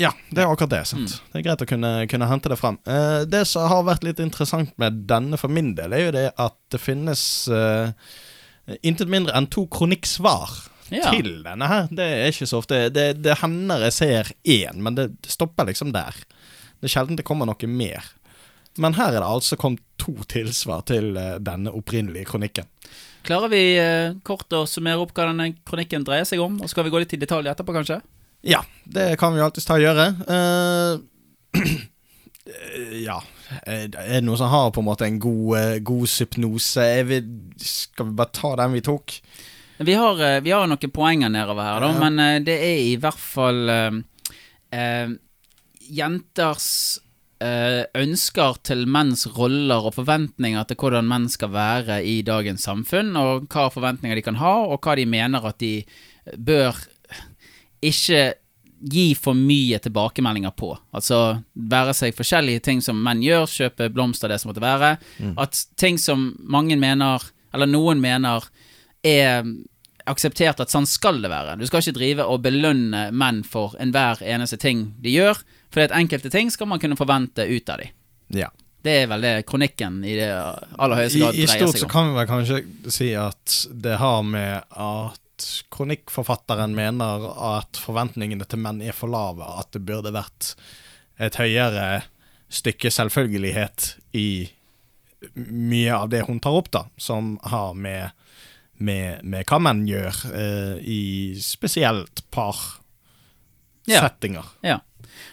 [0.00, 0.82] Ja, det er akkurat det.
[0.88, 2.76] sant Det er greit å kunne, kunne hente det frem.
[2.88, 6.26] Uh, det som har vært litt interessant med denne for min del, er jo det
[6.40, 7.22] at det finnes
[7.52, 7.92] uh,
[8.84, 11.10] intet mindre enn to kronikksvar Ja.
[11.12, 11.90] til denne her.
[11.94, 15.68] Det er ikke så ofte Det, det hender jeg ser én, men det, det stopper
[15.70, 16.16] liksom der.
[16.80, 18.08] Det er sjelden det kommer noe mer.
[18.80, 22.68] Men her er det altså kommet to tilsvar til eh, denne opprinnelige kronikken.
[23.26, 26.60] Klarer vi eh, kort å summere opp hva denne kronikken dreier seg om?
[26.62, 28.00] Og skal vi gå litt i detalj etterpå, kanskje?
[28.46, 30.06] Ja, det kan vi alltids ta og gjøre.
[30.30, 31.60] Eh,
[33.04, 33.16] ja
[33.66, 36.06] Er det noen som har på en måte en god, god?
[36.06, 39.18] Jeg vil, skal vi bare ta den vi tok?
[39.84, 41.98] Vi har, eh, vi har noen poenger nedover her, da, Ja.
[42.10, 44.00] men eh, det er i hvert fall eh,
[44.76, 45.08] eh,
[45.90, 46.98] jenters
[47.40, 53.14] eh, ønsker til menns roller og forventninger til hvordan menn skal være i dagens samfunn,
[53.16, 55.72] og hva forventninger de kan ha, og hva de mener at de
[56.36, 56.76] bør
[57.82, 58.34] ikke
[58.92, 60.74] gi for mye tilbakemeldinger på.
[60.96, 64.94] Altså være seg forskjellige ting som menn gjør, kjøpe blomster, det som måtte være.
[65.20, 65.34] Mm.
[65.40, 68.44] At ting som mange mener, eller noen mener,
[69.04, 69.44] er
[70.10, 71.56] akseptert at sånn skal det være.
[71.60, 75.40] Du skal ikke drive og belønne menn for enhver eneste ting de gjør,
[75.70, 77.96] for at enkelte ting skal man kunne forvente ut av dem.
[78.42, 78.50] Ja.
[78.80, 81.82] Det er vel det kronikken i det aller høyeste I, grad I dreier stort seg
[81.82, 81.92] så om.
[81.92, 82.60] kan vi vel kanskje
[82.94, 83.56] si at
[83.86, 89.84] det har med at kronikkforfatteren mener at forventningene til menn er for lave, at det
[89.88, 90.54] burde vært
[91.20, 92.02] et høyere
[92.50, 94.48] stykke selvfølgelighet i
[95.36, 98.10] mye av det hun tar opp, da, som har med,
[98.80, 101.00] med, med hva menn gjør eh, i
[101.40, 102.22] spesielt
[103.90, 104.00] Ja.
[104.00, 104.44] par-settinger.
[104.62, 104.78] Ja.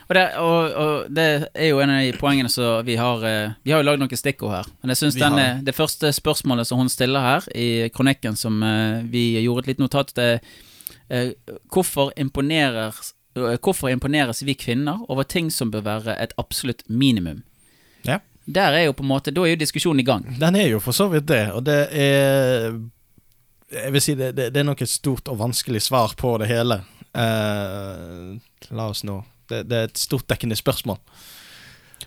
[0.08, 3.52] Og det, og, og det er jo en av de poengene som vi har eh,
[3.64, 4.70] Vi har jo lagd noen stikkord her.
[4.82, 5.18] Men jeg syns
[5.64, 9.84] det første spørsmålet som hun stiller her i kronikken, som eh, vi gjorde et lite
[9.84, 10.40] notat er
[11.08, 11.30] eh,
[11.72, 12.12] hvorfor,
[13.62, 17.44] hvorfor imponeres vi kvinner over ting som bør være et absolutt minimum?
[18.04, 18.18] Ja.
[18.48, 20.24] Der er jo på en måte Da er jo diskusjonen i gang.
[20.40, 22.72] Den er jo for så vidt det, og det er
[23.72, 26.48] Jeg vil si det, det, det er nok et stort og vanskelig svar på det
[26.48, 26.80] hele.
[27.12, 28.38] Uh,
[28.72, 30.98] la oss nå det, det er et stort dekkende spørsmål.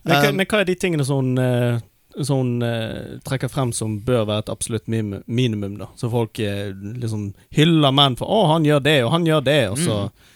[0.03, 1.81] Men hva, Um, men hva er de tingene som hun,
[2.19, 5.87] som eh, trekker frem som bør være et absolutt minimum, da?
[5.95, 9.69] Så folk eh, liksom hyller menn for 'Å, han gjør det, og han gjør det',
[9.71, 10.27] og så Mm.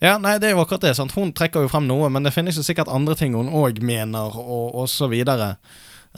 [0.00, 0.96] Ja, nei, det er jo akkurat det.
[0.96, 1.12] sant?
[1.12, 4.32] Hun trekker jo frem noe, men det finnes jo sikkert andre ting hun òg mener,
[4.32, 5.58] og, og så videre.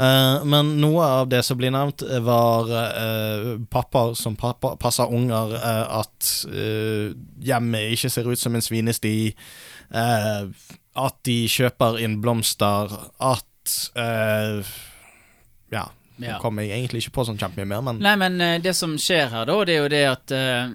[0.00, 5.52] Eh, men noe av det som blir nevnt, var uh, pappaer som pappa, passer unger,
[5.58, 7.12] eh, at eh,
[7.44, 9.34] hjemmet ikke ser ut som en svinesti,
[9.92, 14.62] eh, at de kjøper inn blomster, at eh,
[15.72, 15.88] Ja.
[16.22, 18.74] Nå kom kommer jeg egentlig ikke på sånn kjempemye mer, men Nei, men eh, det
[18.76, 20.74] som skjer her, da, det er jo det at eh,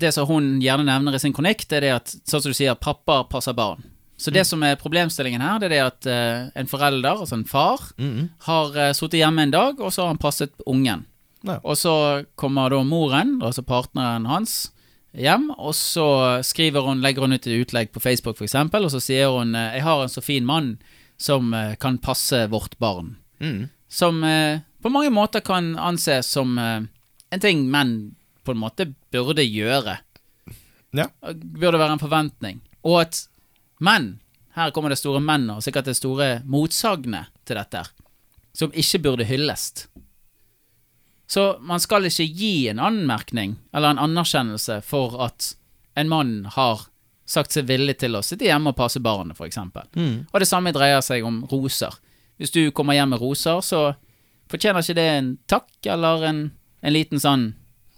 [0.00, 2.74] Det som hun gjerne nevner i sin det er det at sånn som du sier,
[2.78, 3.82] pappa passer barn.
[4.20, 7.46] Så det som er problemstillingen her, det er det at uh, en forelder, altså en
[7.48, 8.28] far, Mhm.
[8.46, 11.06] har uh, sittet hjemme en dag, og så har han passet ungen.
[11.42, 11.56] Ja.
[11.64, 14.72] Og så kommer da moren, altså partneren hans,
[15.16, 19.00] hjem, og så skriver hun, legger hun ut et utlegg på Facebook eksempel, og så
[19.00, 20.78] sier hun eh, 'Jeg har en så fin mann
[21.18, 23.68] som uh, kan passe vårt barn' mm.
[23.88, 28.14] som uh, på mange måter kan anses som en ting menn
[28.44, 29.98] på en måte burde gjøre.
[30.92, 31.06] Ja.
[31.34, 32.60] Burde være en forventning.
[32.82, 33.28] Og at
[33.80, 34.12] menn,
[34.56, 37.84] her kommer det store menn og sikkert det store motsagnet til dette,
[38.56, 39.86] som ikke burde hylles.
[41.30, 45.52] Så man skal ikke gi en anmerkning eller en anerkjennelse for at
[45.98, 46.88] en mann har
[47.30, 49.60] sagt seg villig til å sitte hjemme og passe barnet, f.eks.
[49.94, 50.26] Mm.
[50.32, 51.94] Og det samme dreier seg om roser.
[52.40, 53.92] Hvis du kommer hjem med roser, så
[54.50, 56.40] fortjener ikke det en takk eller en,
[56.82, 57.52] en liten sånn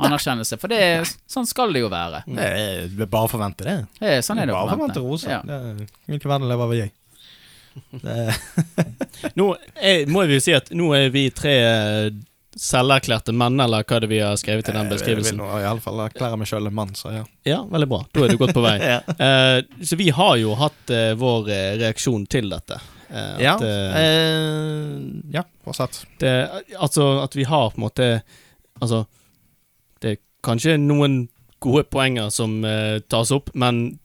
[0.08, 2.22] anerkjennelse, for det er, sånn skal det jo være.
[2.26, 3.76] Det er bare å forvente det.
[4.00, 4.98] Det er, sånn er det bare forvente.
[4.98, 5.38] forvente roser.
[5.38, 5.86] Ja.
[6.10, 6.90] Hvilken verden lever vi i?
[9.38, 9.46] Nå
[9.80, 12.08] er, må vi jo si at nå er vi tre eh,
[12.52, 15.38] selverklærte menn, eller hva er det vi har skrevet i den beskrivelsen.
[15.38, 17.22] Jeg vil nå i alle fall erklære meg sjøl en mann, så ja.
[17.48, 18.02] Ja, veldig bra.
[18.12, 18.74] Da er du godt på vei.
[18.92, 18.98] Ja.
[19.08, 21.48] uh, så vi har jo hatt uh, vår
[21.80, 22.76] reaksjon til dette.
[23.08, 23.64] Uh, Ja, at,
[25.32, 26.02] ja, fortsatt.
[26.20, 26.30] det,
[26.80, 28.06] altså at vi har på en måte
[28.82, 29.04] Altså,
[30.44, 31.26] kanskje noen
[31.62, 33.98] gode poenger som uh, tas opp, men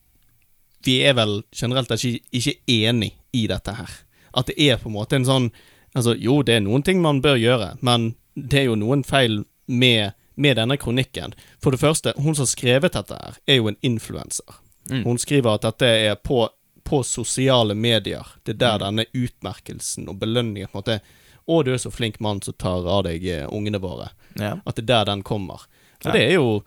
[0.86, 3.98] vi er vel generelt ikke, ikke enig i dette her.
[4.38, 5.52] At det er på en måte en sånn
[5.98, 9.40] Altså, jo, det er noen ting man bør gjøre, men det er jo noen feil
[9.66, 11.34] med, med denne kronikken.
[11.64, 14.60] For det første, hun som har skrevet dette her, er jo en influenser.
[14.92, 15.02] Mm.
[15.08, 16.44] Hun skriver at dette er på,
[16.86, 18.30] på sosiale medier.
[18.44, 21.00] Det er der denne utmerkelsen og belønningen på en måte
[21.48, 24.10] Å, du er så flink mann som tar av deg eh, ungene våre.
[24.36, 24.58] Ja.
[24.68, 25.64] At det er der den kommer.
[26.06, 26.12] Ja.
[26.12, 26.64] Det er jo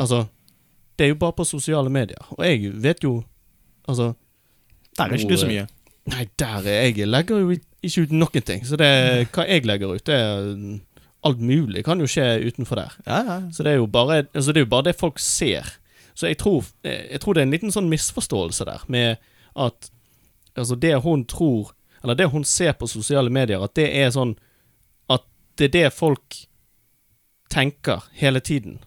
[0.00, 0.24] Altså,
[0.98, 2.22] det er jo bare på sosiale medier.
[2.30, 3.22] Og jeg vet jo
[3.88, 4.12] Altså
[4.96, 5.66] Der er ikke du så mye.
[6.10, 7.50] Nei, der er jeg legger jo
[7.82, 8.64] ikke ut noen ting.
[8.66, 8.88] Så det
[9.34, 10.80] hva jeg legger ut, det er
[11.22, 12.94] Alt mulig kan jo skje utenfor der.
[13.06, 13.36] Ja, ja.
[13.54, 15.68] Så det er jo bare, altså det, er jo bare det folk ser.
[16.14, 19.22] Så jeg tror, jeg tror det er en liten sånn misforståelse der, med
[19.54, 19.90] at
[20.56, 21.72] altså det hun tror
[22.02, 24.34] Eller det hun ser på sosiale medier, at det er sånn
[25.08, 25.22] At
[25.58, 26.36] det er det folk
[27.52, 28.78] tenker hele tiden.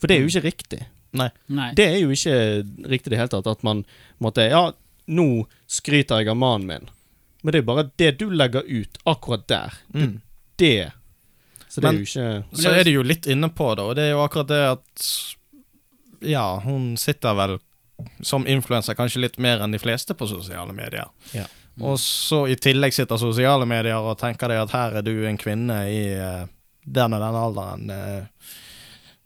[0.00, 0.80] For det er jo ikke riktig.
[1.16, 1.30] Nei.
[1.50, 1.72] Nei.
[1.74, 2.36] Det er jo ikke
[2.92, 3.48] riktig i det hele tatt.
[3.50, 3.82] At man
[4.22, 4.66] måtte Ja,
[5.10, 5.26] nå
[5.66, 6.88] skryter jeg av mannen min.
[7.42, 9.72] Men det er jo bare det du legger ut akkurat der.
[9.94, 10.20] Mm.
[10.60, 10.92] Det
[11.70, 13.94] Så det Men- er jo ikke Så er det jo litt inne på det, og
[13.96, 15.08] det er jo akkurat det at
[16.22, 17.58] Ja, hun sitter vel
[18.22, 21.08] som influenser kanskje litt mer enn de fleste på sosiale medier.
[21.36, 21.44] Ja.
[21.80, 25.38] Og så i tillegg sitter sosiale medier og tenker deg at her er du en
[25.40, 26.46] kvinne i eh,
[26.84, 27.90] den og den alderen.
[27.90, 28.56] eh,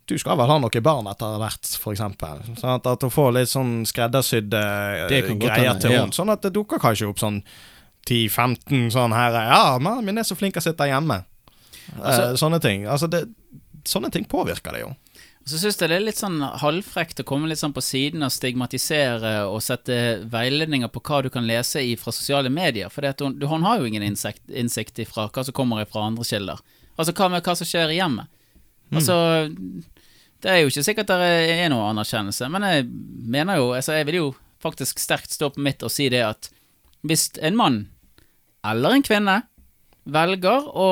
[0.05, 2.43] du skal vel ha noen barn etter hvert, eksempel.
[2.59, 4.65] Sånn at, at hun får litt sånn skreddersydde
[5.09, 6.03] eh, greier til til ja.
[6.03, 6.13] henne.
[6.13, 7.41] Sånn at det dukker kanskje opp sånn
[8.05, 11.23] 10-15 sånn her Ja, mannen min er så flink til å sitte hjemme.
[12.01, 12.85] Altså- Eh, sånne ting.
[12.87, 13.25] Altså, det,
[13.85, 14.95] sånne ting påvirker det jo.
[15.45, 18.33] Så syns jeg det er litt sånn halvfrekt å komme litt sånn på siden og
[18.33, 22.89] stigmatisere og sette veiledninger på hva du kan lese i fra sosiale medier.
[22.89, 26.63] For hun har jo ingen innsikt, innsikt ifra hva som kommer fra andre kilder.
[26.97, 28.31] Altså hva med hva som skjer i hjemmet?
[28.95, 29.15] Altså
[30.45, 31.17] Det er jo ikke sikkert det
[31.55, 32.85] er noe anerkjennelse, men jeg
[33.35, 34.29] mener jo altså Jeg vil jo
[34.63, 36.51] faktisk sterkt stå på mitt og si det at
[37.05, 37.83] hvis en mann
[38.65, 39.43] eller en kvinne
[40.09, 40.87] velger å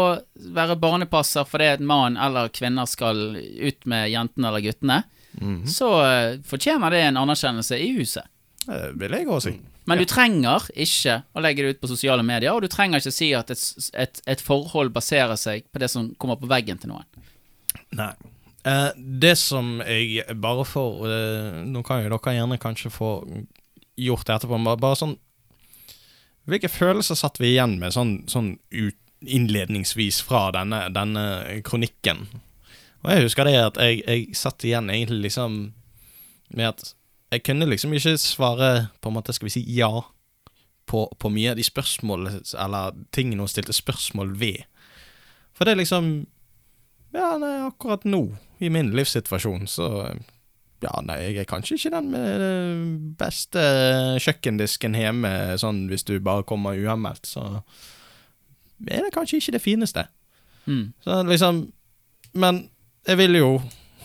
[0.56, 4.98] være barnepasser fordi en mann eller kvinner skal ut med jentene eller guttene,
[5.68, 8.24] så eh, fortjener det en anerkjennelse i huset.
[8.66, 9.54] Det vil jeg også si.
[9.84, 13.14] Men du trenger ikke å legge det ut på sosiale medier, og du trenger ikke
[13.14, 13.64] si at et,
[13.98, 17.08] et, et forhold baserer seg på det som kommer på veggen til noen.
[17.98, 18.12] Nei.
[18.62, 23.08] Eh, det som jeg bare får eh, Nå kan jo dere gjerne kanskje få
[23.98, 25.16] gjort det etterpå, men bare, sånn
[26.46, 31.24] Hvilke følelser satt vi igjen med sånn, sånn ut, innledningsvis fra denne, denne
[31.66, 32.24] kronikken?
[33.02, 35.60] Og jeg husker det at jeg, jeg satt igjen egentlig liksom
[36.54, 36.92] med at
[37.32, 40.02] jeg kunne liksom ikke svare på en måte, skal vi si, ja
[40.86, 44.66] på, på mye av de spørsmålene, eller tingene hun stilte spørsmål ved.
[45.56, 46.12] For det er liksom
[47.12, 48.22] Ja, nei, akkurat nå,
[48.60, 49.88] i min livssituasjon, så
[50.82, 52.80] Ja, nei, jeg er kanskje ikke den med den
[53.18, 53.62] beste
[54.24, 55.30] kjøkkendisken hjemme,
[55.60, 57.62] sånn hvis du bare kommer uanmeldt, så
[58.82, 60.08] er det kanskje ikke det fineste.
[60.66, 60.92] Mm.
[61.04, 61.72] Så liksom
[62.34, 62.68] Men
[63.06, 63.48] jeg vil jo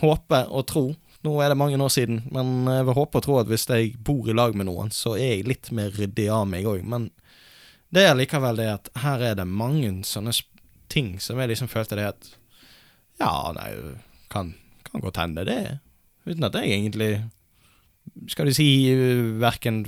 [0.01, 0.85] håpe og tro
[1.25, 3.95] Nå er det mange år siden, men jeg vil håpe og tro at hvis jeg
[4.05, 6.83] bor i lag med noen, så er jeg litt mer ryddig av meg òg.
[6.85, 7.09] Men
[7.93, 10.33] det er likevel det at her er det mange sånne
[10.91, 12.29] ting som jeg liksom følte det at
[13.17, 13.71] Ja, nei,
[14.29, 14.53] kan,
[14.85, 15.79] kan godt hende det.
[16.27, 17.11] Uten at jeg egentlig
[18.31, 18.67] Skal du si
[19.39, 19.85] verken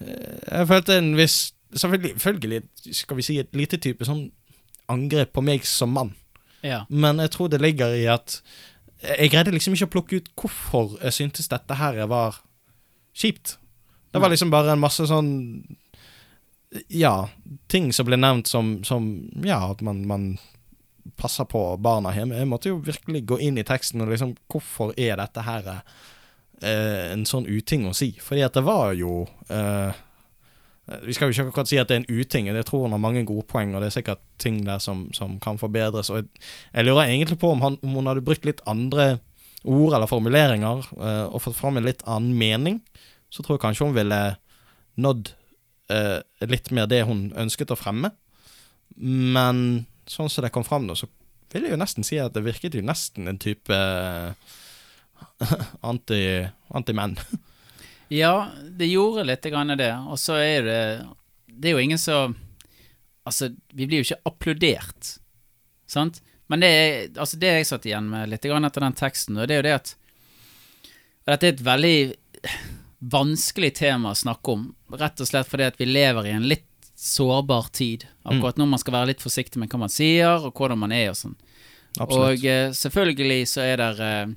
[0.00, 4.30] Jeg følte en viss Selvfølgelig, selvfølgelig skal vi si et lite type sånn
[4.88, 6.14] angrep på meg som mann.
[6.64, 6.86] Ja.
[6.88, 8.38] Men jeg tror det ligger i at
[9.02, 12.40] Jeg greide liksom ikke å plukke ut hvorfor jeg syntes dette her var
[13.14, 13.56] kjipt.
[14.10, 15.30] Det var liksom bare en masse sånn
[16.92, 17.28] Ja,
[17.68, 20.30] ting som ble nevnt som, som Ja, at man, man
[21.16, 22.36] passer på barna hjemme.
[22.36, 27.12] Jeg måtte jo virkelig gå inn i teksten og liksom Hvorfor er dette her eh,
[27.12, 28.12] en sånn uting å si?
[28.22, 30.04] Fordi at det var jo eh,
[31.04, 33.02] vi skal jo ikke akkurat si at det er en uting, jeg tror han har
[33.02, 36.08] mange gode poeng, og det er sikkert ting der som, som kan forbedres.
[36.08, 36.28] Jeg,
[36.72, 39.18] jeg lurer egentlig på om, han, om hun hadde brukt litt andre
[39.68, 42.80] ord eller formuleringer, uh, og fått fram en litt annen mening,
[43.28, 44.20] så tror jeg kanskje hun ville
[44.96, 45.32] nådd
[45.92, 48.14] uh, litt mer det hun ønsket å fremme.
[48.96, 51.10] Men sånn som det kom fram nå, så
[51.52, 54.32] vil jeg jo nesten si at det virket jo nesten en type uh,
[55.90, 56.22] anti,
[56.72, 57.18] anti-menn.
[58.08, 58.48] Ja,
[58.78, 59.92] det gjorde litt grann det.
[60.08, 60.82] Og så er det
[61.46, 62.36] Det er jo ingen som
[63.28, 65.08] Altså, vi blir jo ikke applaudert,
[65.84, 66.22] sant?
[66.48, 69.50] Men det, er, altså det jeg satt igjen med litt grann etter den teksten, og
[69.50, 69.90] det er jo det at
[71.28, 71.98] og Dette er et veldig
[73.12, 74.62] vanskelig tema å snakke om,
[74.96, 76.64] rett og slett fordi at vi lever i en litt
[76.96, 78.06] sårbar tid.
[78.24, 81.10] Akkurat nå man skal være litt forsiktig med hva man sier, og hvordan man er
[81.12, 81.36] og sånn.
[81.98, 82.24] Absolutt.
[82.40, 84.32] Og eh, selvfølgelig så er det eh,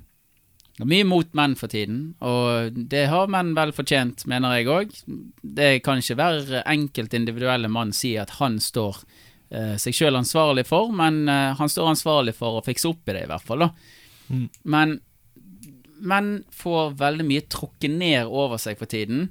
[0.72, 4.70] det er mye mot menn for tiden, og det har menn vel fortjent, mener jeg
[4.72, 4.94] òg.
[5.44, 9.02] Det kan ikke hver enkelt individuelle mann si at han står
[9.52, 13.18] eh, seg sjøl ansvarlig for, men eh, han står ansvarlig for å fikse opp i
[13.18, 13.66] det, i hvert fall.
[14.32, 14.48] Mm.
[14.72, 14.96] Men
[16.02, 19.28] menn får veldig mye trukket ned over seg for tiden,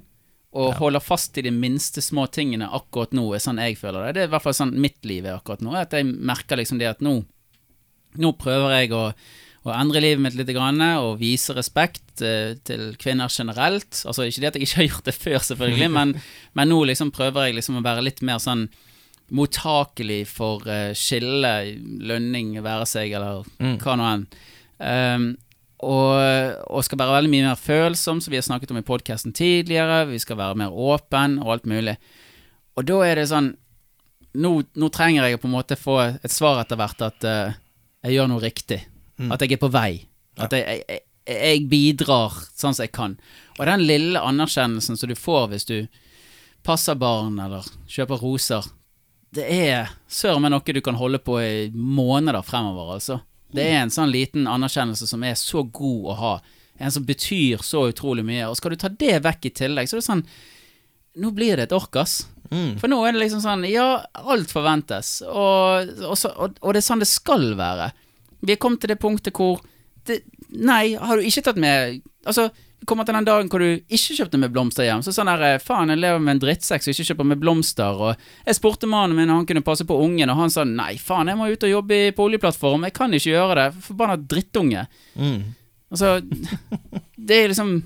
[0.52, 4.14] og holder fast i de minste små tingene akkurat nå, er sånn jeg føler det.
[4.14, 6.78] Det er i hvert fall sånn mitt liv er akkurat nå, at jeg merker liksom
[6.78, 7.22] det at nå,
[8.20, 9.06] nå prøver jeg å
[9.62, 14.00] å endre livet mitt litt grann, og vise respekt eh, til kvinner generelt.
[14.08, 16.16] Altså Ikke det at jeg ikke har gjort det før, selvfølgelig, men,
[16.58, 18.66] men nå liksom prøver jeg liksom å være litt mer sånn
[19.32, 21.52] mottakelig for eh, skille,
[22.04, 23.78] lønning, være seg, eller Mm.
[23.80, 24.26] hva nå enn.
[24.82, 25.26] Um,
[25.82, 26.14] og,
[26.70, 30.04] og skal være veldig mye mer følsom, som vi har snakket om i podkasten tidligere.
[30.10, 31.96] Vi skal være mer åpen og alt mulig.
[32.78, 33.52] Og da er det sånn
[34.32, 37.50] Nå, nå trenger jeg på en måte få et svar etter hvert at uh,
[38.00, 38.78] jeg gjør noe riktig.
[39.32, 40.04] At jeg er på vei.
[40.40, 43.16] At jeg, jeg, jeg, bidrar sånn som jeg kan.
[43.58, 45.76] Og den lille anerkjennelsen som du får hvis du
[46.64, 48.66] passer barn eller kjøper roser,
[49.32, 53.20] det er søren meg noe du kan holde på i måneder fremover, altså.
[53.52, 56.34] Det er en sånn liten anerkjennelse som er så god å ha.
[56.80, 58.46] En som betyr så utrolig mye.
[58.48, 60.26] Og skal du ta det vekk i tillegg, så er det sånn
[61.20, 62.22] Nå blir det et ork, ass.
[62.80, 66.80] For nå er det liksom sånn Ja, alt forventes, og, og, så, og, og det
[66.80, 67.90] er sånn det skal være.
[68.42, 69.62] Vi er kommet til det punktet hvor
[70.08, 70.22] det,
[70.52, 72.50] Nei, har du ikke tatt med Altså,
[72.82, 75.04] vi kommer til den dagen hvor du ikke kjøpte med blomster hjem.
[75.06, 77.98] Så sånn der, faen, jeg lever med en drittsekk som ikke kjøper med blomster.
[78.08, 80.96] Og jeg spurte mannen min om han kunne passe på ungen, og han sa nei,
[80.98, 82.86] faen, jeg må ut og jobbe på oljeplattform.
[82.86, 83.66] Jeg kan ikke gjøre det.
[83.86, 84.82] Forbanna drittunge.
[85.14, 85.38] Mm.
[85.94, 86.16] Altså,
[87.30, 87.76] det er liksom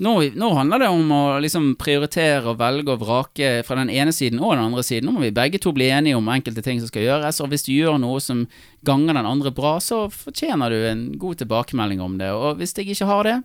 [0.00, 4.14] nå, nå handler det om å liksom prioritere og velge og vrake fra den ene
[4.16, 5.10] siden og den andre siden.
[5.10, 7.66] Nå må vi begge to bli enige om enkelte ting som skal gjøres, og hvis
[7.66, 8.46] du gjør noe som
[8.86, 12.30] ganger den andre bra, så fortjener du en god tilbakemelding om det.
[12.32, 13.36] Og hvis jeg ikke har det,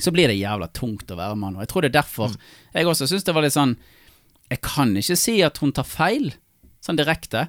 [0.00, 1.54] så blir det jævla tungt å være mann.
[1.54, 2.34] Og jeg tror det er derfor
[2.74, 3.76] jeg også syns det var litt sånn
[4.50, 6.32] Jeg kan ikke si at hun tar feil,
[6.82, 7.46] sånn direkte,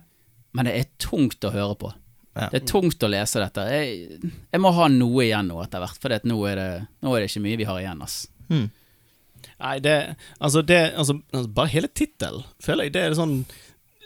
[0.54, 1.94] men det er tungt å høre på.
[2.34, 2.48] Ja.
[2.52, 3.64] Det er tungt å lese dette.
[3.68, 4.20] Jeg,
[4.54, 6.68] jeg må ha noe igjen nå etter hvert, for nå, er det,
[7.04, 8.22] nå er det ikke mye vi har igjen, ass.
[8.52, 9.96] Nei, det
[10.40, 12.94] Altså, det altså, altså, Bare hele tittelen, føler jeg.
[12.96, 13.36] Det er sånn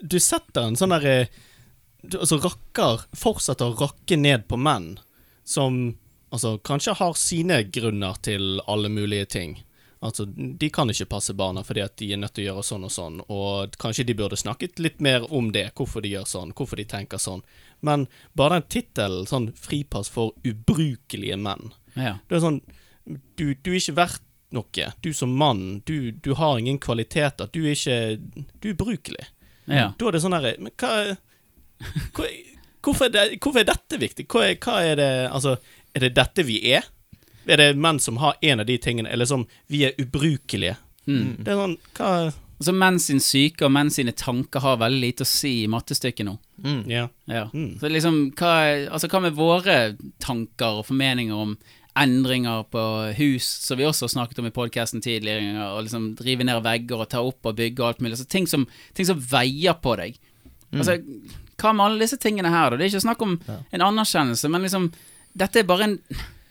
[0.05, 1.27] Du setter en sånn derre
[2.05, 4.97] du- Altså, rakker Fortsetter å rakke ned på menn
[5.45, 5.95] som
[6.33, 9.51] altså, kanskje har sine grunner til alle mulige ting.
[10.05, 12.85] Altså, De kan ikke passe barna fordi at de er nødt til å gjøre sånn
[12.87, 16.53] og sånn, og kanskje de burde snakket litt mer om det, hvorfor de gjør sånn,
[16.53, 17.41] hvorfor de tenker sånn.
[17.85, 22.19] Men bare den tittelen, sånn 'Fripass for ubrukelige menn', Ja.
[22.29, 22.61] det er sånn
[23.35, 24.21] du, du er ikke verdt
[24.55, 24.93] noe.
[25.01, 27.49] Du som mann, du, du har ingen kvaliteter.
[27.51, 28.17] Du er ikke
[28.61, 29.25] Du er ubrukelig.
[29.67, 29.93] Ja.
[29.97, 31.17] Da er det sånn herre Men hva,
[32.13, 32.27] hva
[32.85, 34.27] hvorfor, er det, hvorfor er dette viktig?
[34.29, 35.55] Hva er, hva er det Altså,
[35.95, 36.85] er det dette vi er?
[37.45, 40.77] Er det menn som har en av de tingene, eller som vi er ubrukelige?
[41.05, 41.43] Mm.
[41.45, 42.09] Det er sånn Hva
[42.55, 46.23] Altså Menn sin syke og menn sine tanker har veldig lite å si i mattestykket
[46.23, 46.37] nå.
[46.87, 47.09] Ja.
[47.27, 47.49] Ja.
[47.51, 47.73] Mm.
[47.81, 48.53] Så liksom, hva,
[48.95, 49.75] altså, hva med våre
[50.23, 51.57] tanker og formeninger om
[51.99, 52.83] endringer på
[53.17, 57.03] hus, som vi også har snakket om i podkasten tidligere, og liksom rive ned vegger
[57.03, 58.15] og ta opp og bygge og alt mulig.
[58.15, 58.63] Altså, ting, som,
[58.95, 60.15] ting som veier på deg.
[60.75, 60.97] Altså,
[61.59, 62.79] hva med alle disse tingene her, da?
[62.79, 64.89] Det er ikke snakk om en anerkjennelse, men liksom
[65.35, 65.95] Dette er bare en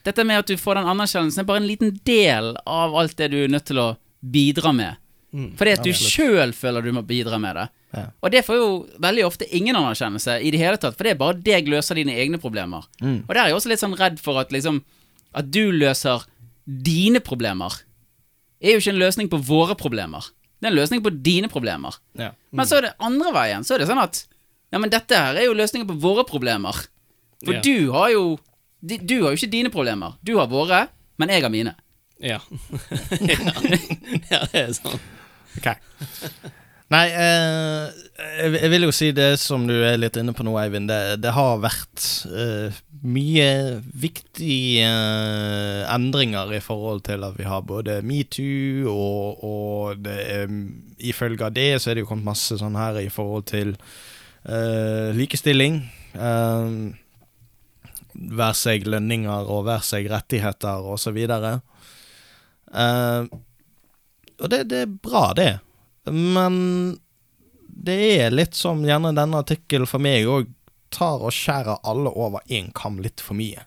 [0.04, 3.30] Dette med at du får den anerkjennelsen, er bare en liten del av alt det
[3.32, 3.88] du er nødt til å
[4.20, 5.00] bidra med.
[5.58, 7.64] Fordi at du sjøl føler du må bidra med det.
[7.94, 8.04] Ja.
[8.22, 8.68] Og det får jo
[9.02, 12.14] veldig ofte ingen anerkjennelse i det hele tatt, for det er bare deg løser dine
[12.14, 12.86] egne problemer.
[13.02, 14.82] Og der er jeg også litt sånn redd for at liksom
[15.34, 16.22] At du løser
[16.64, 17.74] dine problemer,
[18.62, 20.22] er jo ikke en løsning på våre problemer.
[20.62, 21.96] Det er en løsning på dine problemer.
[22.14, 22.30] Ja.
[22.54, 23.66] Men så er det andre veien.
[23.66, 24.22] Så er det sånn at
[24.70, 26.74] Ja, men dette her er jo løsningen på våre problemer.
[27.44, 27.60] For Ja.
[27.60, 28.38] du har jo
[28.88, 30.16] de- Du har jo ikke dine problemer.
[30.24, 30.84] Du har våre,
[31.18, 31.74] men jeg har mine.
[32.22, 32.38] Ja.
[34.30, 34.44] ja.
[34.52, 35.00] det er sånn.
[35.58, 35.68] Ok.
[36.92, 37.88] Nei, eh,
[38.44, 40.90] jeg, vil jo si det som du er litt inne på nå, Eivind.
[40.90, 43.48] Det, det har vært eh, mye
[44.04, 50.54] viktige eh, endringer i forhold til at vi har både metoo og, og det, er-
[51.10, 53.74] ifølge av det så er det jo kommet masse sånn her i forhold til
[54.44, 55.82] eh, likestilling.
[56.14, 56.92] Uh,
[58.14, 61.56] Vær seg lønninger og vær seg rettigheter og så videre.
[62.74, 63.26] Eh,
[64.40, 65.52] og det, det er bra, det.
[66.10, 66.56] Men
[67.66, 70.50] det er litt som gjerne denne artikkelen for meg òg
[70.94, 73.64] tar og skjærer alle over én kam litt for mye.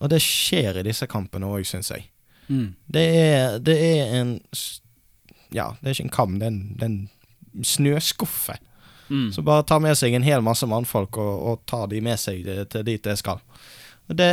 [0.00, 2.08] Og det skjer i disse kampene òg, syns jeg.
[2.48, 2.72] Mm.
[2.90, 4.38] Det er, det er en
[5.52, 8.56] Ja, det er ikke en kam, det er en, det er en snøskuffe.
[9.10, 9.32] Mm.
[9.34, 12.44] Så bare ta med seg en hel masse mannfolk og, og ta de med seg
[12.70, 13.40] til- dit det skal.
[14.08, 14.30] Det,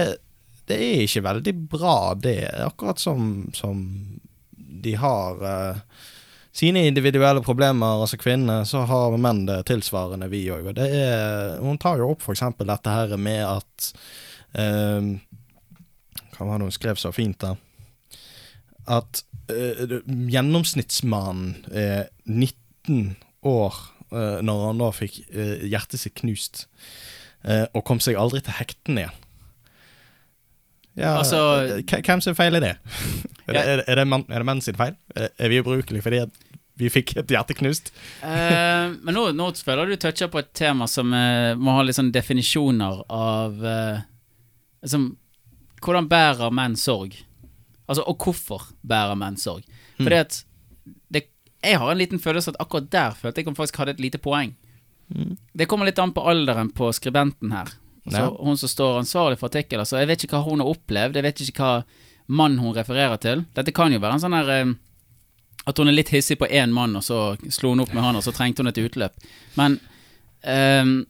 [0.69, 2.49] det er ikke veldig bra, det.
[2.65, 3.81] Akkurat som, som
[4.55, 5.81] de har uh,
[6.55, 10.69] sine individuelle problemer, altså kvinnene, så har menn det tilsvarende, vi òg.
[11.63, 13.89] Hun tar jo opp eksempel dette her med at
[14.57, 15.09] uh,
[16.37, 17.55] Hva var det hun skrev så fint, da?
[18.89, 23.15] At uh, gjennomsnittsmannen er 19
[23.47, 23.75] år
[24.11, 26.65] når han da fikk eh, hjertet sitt knust,
[27.45, 29.17] eh, og kom seg aldri til hektene igjen.
[30.99, 32.75] Ja, Altså- eh, Hvem sin feil er det?
[33.49, 34.93] Er det, er det, menn, er det menn sin feil?
[35.17, 36.19] Er, er vi ubrukelige fordi
[36.77, 37.87] vi fikk et hjerte knust?
[38.21, 41.97] uh, men nå, nå føler du toucher på et tema som uh, må ha litt
[41.97, 43.97] sånn definisjoner av uh,
[44.85, 45.07] liksom,
[45.81, 47.17] Hvordan bærer menn sorg?
[47.89, 49.65] Altså, og hvorfor bærer menn sorg?
[49.97, 50.37] Fordi at
[51.09, 51.23] det,
[51.63, 54.17] Jeg har en liten følelse at akkurat der følte jeg hun faktisk hadde et lite
[54.17, 54.53] poeng.
[55.57, 57.71] Det kommer litt an på alderen på skribenten her.
[58.09, 58.29] Så Ja.
[58.29, 59.85] Hun som står ansvarlig for artikkelen.
[59.85, 61.15] Så jeg vet ikke hva hun har opplevd.
[61.15, 61.83] Jeg vet ikke hva
[62.27, 63.45] mann hun refererer til.
[63.55, 64.73] Dette kan jo være en sånn her eh,
[65.67, 68.15] at hun er litt hissig på én mann, og så slo hun opp med han,
[68.15, 69.13] og så trengte hun et utløp.
[69.57, 69.79] Men
[70.43, 71.05] um,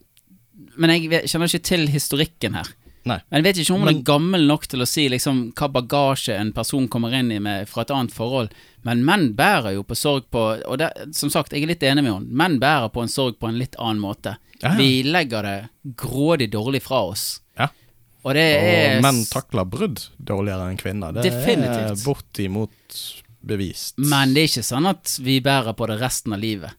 [0.75, 2.67] Men jeg kjenner ikke til historikken her.
[3.07, 3.19] Nei.
[3.29, 6.35] Men jeg vet ikke om hun er gammel nok til å si liksom hva bagasje
[6.35, 8.51] en person kommer inn i med fra et annet forhold.
[8.87, 12.03] Men menn bærer jo på sorg på Og det, som sagt, jeg er litt enig
[12.05, 12.37] med henne.
[12.41, 14.37] Menn bærer på en sorg på en litt annen måte.
[14.59, 14.73] Ja.
[14.77, 15.57] Vi legger det
[15.99, 17.41] grådig dårlig fra oss.
[17.59, 17.69] Ja.
[18.27, 21.15] Og det Og menn takler brudd dårligere enn kvinner.
[21.15, 21.95] Det Definitivt.
[21.95, 22.99] er bortimot
[23.39, 23.95] bevist.
[23.97, 26.75] Men det er ikke sånn at vi bærer på det resten av livet.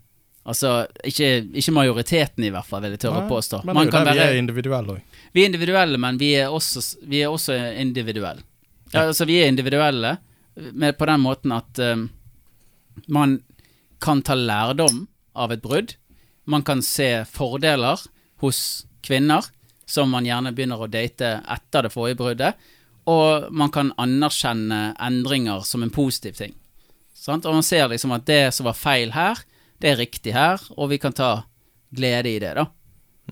[0.51, 3.61] Altså, ikke, ikke majoriteten i hvert fall, vil jeg tørre å påstå.
[3.69, 5.10] Men det er jo kan der vi være, er individuelle òg.
[5.33, 8.43] Vi er individuelle, men vi er også, vi er også individuelle.
[8.93, 10.17] Ja, altså, vi er individuelle
[10.55, 12.09] med, på den måten at um,
[13.07, 13.39] man
[14.03, 15.05] kan ta lærdom
[15.39, 15.95] av et brudd.
[16.51, 18.01] Man kan se fordeler
[18.43, 19.47] hos kvinner,
[19.87, 22.59] som man gjerne begynner å date etter det forrige bruddet.
[23.11, 26.55] Og man kan anerkjenne endringer som en positiv ting.
[27.15, 27.47] Sant?
[27.47, 29.39] Og man ser liksom at det som var feil her,
[29.81, 31.31] det er riktig her, og vi kan ta
[31.97, 32.67] glede i det, da.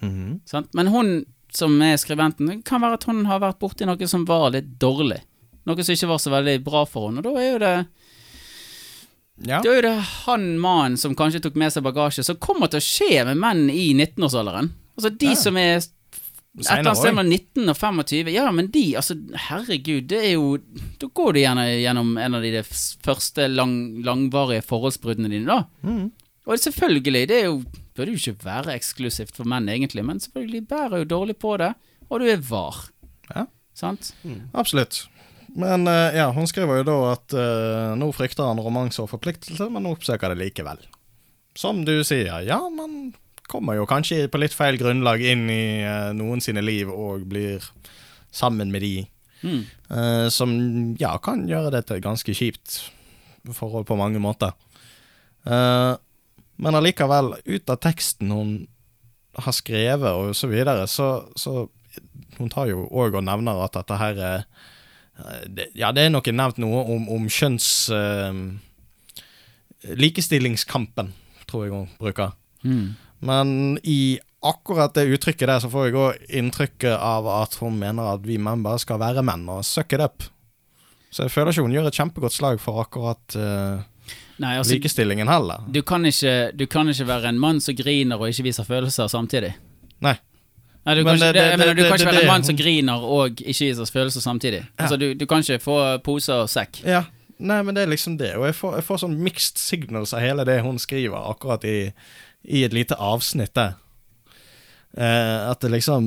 [0.03, 0.69] Mm -hmm.
[0.73, 1.25] Men hun
[1.55, 4.79] som er skribenten, det kan være at hun har vært borti noe som var litt
[4.81, 5.21] dårlig.
[5.69, 7.21] Noe som ikke var så veldig bra for henne.
[7.23, 7.75] Og da er jo det
[9.47, 9.61] Ja.
[9.63, 12.81] Da er jo det han mannen som kanskje tok med seg bagasje, som kommer til
[12.81, 14.73] å skje med menn i 19-årsalderen.
[14.99, 15.35] Altså de Ja.
[15.39, 15.87] som er et
[16.59, 18.33] eller annet sted mellom 19 og 25.
[18.35, 19.15] Ja, men de, altså,
[19.47, 20.59] herregud, det er jo
[20.99, 25.65] Da går du gjerne gjennom en av de første lang, langvarige forholdsbruddene dine, da.
[25.87, 26.11] Mhm.
[26.49, 27.61] Og selvfølgelig, det er jo
[27.99, 31.73] Burde jo ikke være eksklusivt for menn, egentlig, men selvfølgelig bærer jo dårlig på det,
[32.07, 32.77] og du er var.
[33.33, 33.43] Ja.
[33.75, 34.13] Sant?
[34.55, 35.01] Absolutt.
[35.59, 39.67] Men eh, ja, hun skriver jo da at uh, nå frykter han romanse og forpliktelse,
[39.75, 40.79] men oppsøker det likevel.
[41.59, 43.17] Som du sier, ja, man
[43.51, 47.67] kommer jo kanskje på litt feil grunnlag inn i uh, noen sine liv og blir
[48.31, 48.95] sammen med de.
[49.43, 49.67] Mm.
[49.91, 50.55] Uh, som
[51.03, 52.79] ja, kan gjøre det til et ganske kjipt
[53.59, 54.55] forhold på mange måter.
[55.49, 55.93] Eh,
[56.59, 58.53] men allikevel, ut av teksten hun
[59.39, 61.69] har skrevet og så videre, så, så
[62.39, 64.41] Hun tar jo òg og nevner at dette her er
[65.19, 67.89] eh, Ja, det er nok nevnt noe om, om kjønns...
[67.95, 68.43] eh,
[69.99, 71.13] likestillingskampen,
[71.49, 72.35] tror jeg hun bruker.
[72.67, 72.97] Mm.
[73.25, 78.15] Men i akkurat det uttrykket der, så får jeg òg inntrykket av at hun mener
[78.15, 80.27] at vi menn bare skal være menn og suck it up.
[81.11, 83.87] Så jeg føler ikke hun gjør et kjempegodt slag for akkurat eh,
[84.39, 85.65] Nei, altså, likestillingen heller.
[85.71, 89.09] du kan, ikke, du kan ikke være en mann som griner og ikke viser følelser
[89.11, 89.55] samtidig.
[90.01, 90.15] Nei.
[90.87, 92.57] Nei, du Men kan ikke, det- det, det- du kan ikke være en mann som
[92.57, 94.63] griner og ikke viser følelser samtidig.
[94.79, 96.83] Altså, du, du kan ikke få pose og sekk.
[96.87, 97.03] Ja,
[97.39, 98.37] nei, men det er liksom det.
[98.37, 101.93] Og jeg får, jeg får sånn mixed signals av hele det hun skriver, akkurat i,
[102.45, 103.75] i et lite avsnitt der.
[104.97, 106.07] Eh, at det liksom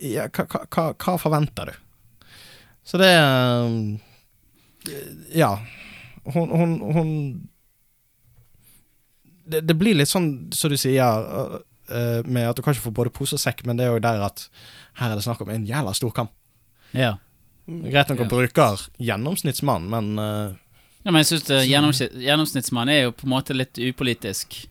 [0.00, 1.72] ja, hva, hva- hva, hva forventer du?
[2.88, 3.98] Så det eh,
[5.34, 5.58] Ja.
[6.34, 7.10] Hun, hun, hun
[9.48, 11.30] det, det blir litt sånn, som du sier,
[11.88, 14.04] eh, med at du kan ikke få både pose og sekk, men det er jo
[14.04, 14.46] der at
[15.00, 16.34] her er det snakk om en jævla stor kamp.
[16.92, 17.16] Ja.
[17.68, 20.56] Greit nok hun bruker gjennomsnittsmann, men uh,
[21.04, 24.62] Ja, men jeg synes det, gjennomsnitt, Gjennomsnittsmann er jo på en måte litt upolitisk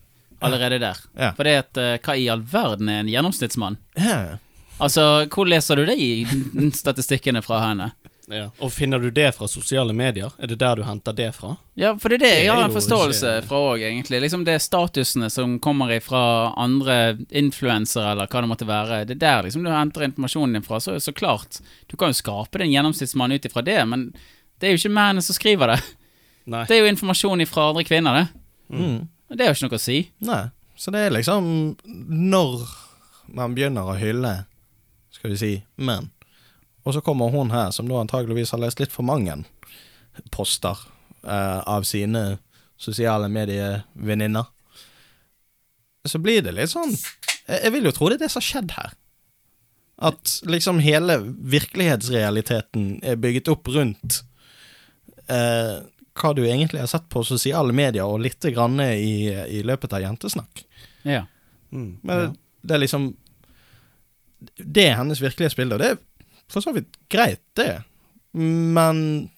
[0.41, 0.99] allerede der.
[1.17, 1.31] Ja.
[1.37, 3.79] For det at uh, hva i all verden er en gjennomsnittsmann?
[3.97, 4.37] ja.
[4.77, 6.21] Altså, hvor leser du det i
[6.81, 7.87] statistikkene fra henne?
[8.29, 8.49] Ja.
[8.59, 10.33] Og finner du det fra sosiale medier?
[10.37, 11.53] Er det der du henter det fra?
[11.79, 14.19] Ja, for det er det Det jeg har en forståelse ikke- fra òg, egentlig.
[14.21, 19.05] Liksom det er statusene som kommer fra andre influensere, eller hva det måtte være.
[19.07, 20.79] Det er der liksom du henter informasjonen din fra.
[20.79, 24.13] Så, så klart, du kan jo skape din en gjennomsnittsmann ut ifra det, men
[24.59, 25.79] det er jo ikke mennene som skriver det.
[26.47, 26.65] Nei.
[26.65, 28.27] Det er jo informasjon fra andre kvinner, det.
[28.75, 29.07] Mm.
[29.31, 30.11] Det er jo ikke noe å si.
[30.19, 30.43] Nei.
[30.75, 32.67] Så det er liksom når
[33.33, 34.45] man begynner å hylle,
[35.11, 36.11] skal vi si, menn.
[36.87, 39.41] Og så kommer hun her, som da antageligvis har lest litt for mange
[40.31, 40.77] poster
[41.27, 42.37] eh, av sine
[42.79, 44.47] sosiale medievenninner.
[46.07, 48.47] Så blir det litt sånn Jeg, jeg vil jo tro det er det som har
[48.47, 48.95] skjedd her.
[50.07, 51.19] At liksom hele
[51.51, 54.21] virkelighetsrealiteten er bygget opp rundt
[55.27, 55.77] eh,
[56.17, 60.03] hva du egentlig har sett på sosiale medier, og litt grann i, i løpet av
[60.05, 60.63] Jentesnakk.
[61.03, 61.25] Ja.
[61.71, 61.97] Mm.
[62.01, 62.27] Men ja.
[62.61, 63.09] det er liksom
[64.55, 65.99] Det er hennes virkelighetsbilde, og det er
[66.51, 67.83] for så vidt greit, det.
[68.31, 69.29] Men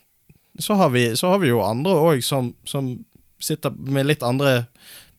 [0.59, 2.97] så har vi, så har vi jo andre òg som, som
[3.39, 4.65] sitter med litt andre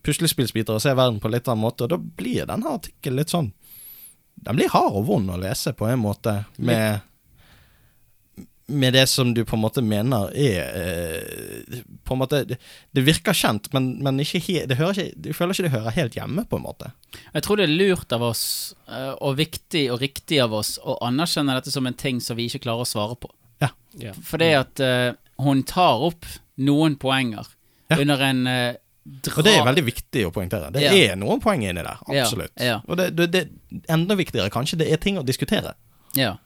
[0.04, 3.50] puslespillsbiter og ser verden på litt annen måte, og da blir denne artikkelen litt sånn
[4.40, 7.02] Den blir hard og vond å lese, på en måte, med
[8.70, 12.56] med det som du på en måte mener er eh, På en måte Det,
[12.96, 15.96] det virker kjent, men, men ikke he, det hører ikke, du føler ikke det hører
[15.96, 16.90] helt hjemme, på en måte.
[17.34, 18.42] Jeg tror det er lurt av oss,
[18.88, 22.46] eh, og viktig og riktig av oss, å anerkjenne dette som en ting som vi
[22.50, 23.30] ikke klarer å svare på.
[23.62, 23.70] Ja.
[24.00, 24.12] Ja.
[24.26, 25.10] Fordi at eh,
[25.44, 26.26] hun tar opp
[26.60, 27.48] noen poenger
[27.90, 27.96] Ja.
[27.98, 29.32] under en eh, dra...
[29.40, 30.68] Og det er veldig viktig å poengtere.
[30.74, 30.92] Det Ja.
[31.10, 32.52] er noen poeng inni der, Ja, absolutt.
[32.60, 32.76] ja.
[32.86, 33.46] Og det, det, det
[33.90, 35.72] enda viktigere kanskje, det er ting å diskutere.
[36.18, 36.36] Ja.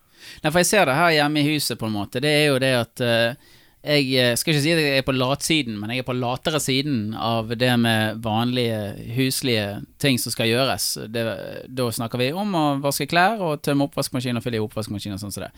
[0.42, 2.22] Nei, for jeg ser det her hjemme i huset, på en måte.
[2.24, 3.52] Det er jo det at uh,
[3.84, 7.12] jeg skal ikke si at jeg er på latsiden, men jeg er på latere siden
[7.20, 8.78] av det med vanlige
[9.12, 9.66] huslige
[10.00, 10.86] ting som skal gjøres.
[11.12, 11.24] Det,
[11.68, 15.20] da snakker vi om å vaske klær og tømme oppvaskmaskin og fylle i oppvaskmaskin og
[15.20, 15.52] sånn som det.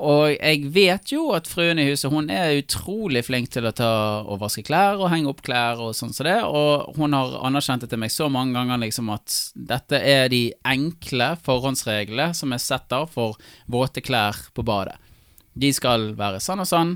[0.00, 3.90] Og jeg vet jo at fruen i huset Hun er utrolig flink til å ta
[4.24, 6.38] og vaske klær og henge opp klær og sånn som det.
[6.46, 10.48] Og hun har anerkjent det til meg så mange ganger liksom at dette er de
[10.66, 13.38] enkle forhåndsreglene som jeg setter for
[13.70, 14.98] våte klær på badet.
[15.54, 16.94] De skal være sånn og sånn,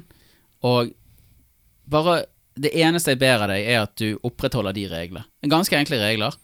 [0.65, 0.93] og
[1.91, 2.23] bare
[2.55, 5.27] det eneste jeg ber av deg, er at du opprettholder de reglene.
[5.51, 6.37] Ganske enkle regler.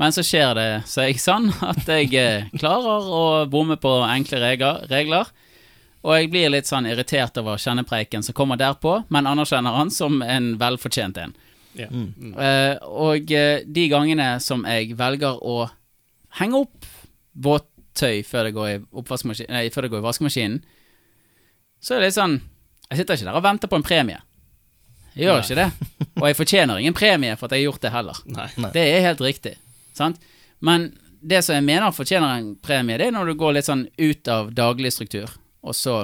[0.00, 5.30] Men så skjer det seg sånn at jeg eh, klarer å bomme på enkle regler.
[6.04, 10.20] Og jeg blir litt sånn irritert over kjennepreiken som kommer derpå, men anerkjenner han som
[10.22, 11.32] en velfortjent en.
[11.74, 11.88] Ja.
[11.90, 15.64] Uh, og eh, de gangene som jeg velger å
[16.38, 16.86] henge opp
[17.34, 18.76] våttøy før det går i,
[19.50, 20.60] nei, før det går i vaskemaskinen,
[21.82, 22.38] så er det litt sånn
[22.90, 24.20] Jeg sitter ikke der og venter på en premie.
[25.14, 25.44] Jeg gjør Nei.
[25.46, 25.96] ikke det.
[26.20, 28.18] Og jeg fortjener ingen premie for at jeg har gjort det heller.
[28.28, 28.48] Nei.
[28.74, 29.54] Det er helt riktig.
[29.96, 30.20] Sant?
[30.60, 30.90] Men
[31.24, 34.30] det som jeg mener fortjener en premie, det er når du går litt sånn ut
[34.30, 35.32] av daglig struktur,
[35.64, 36.02] og så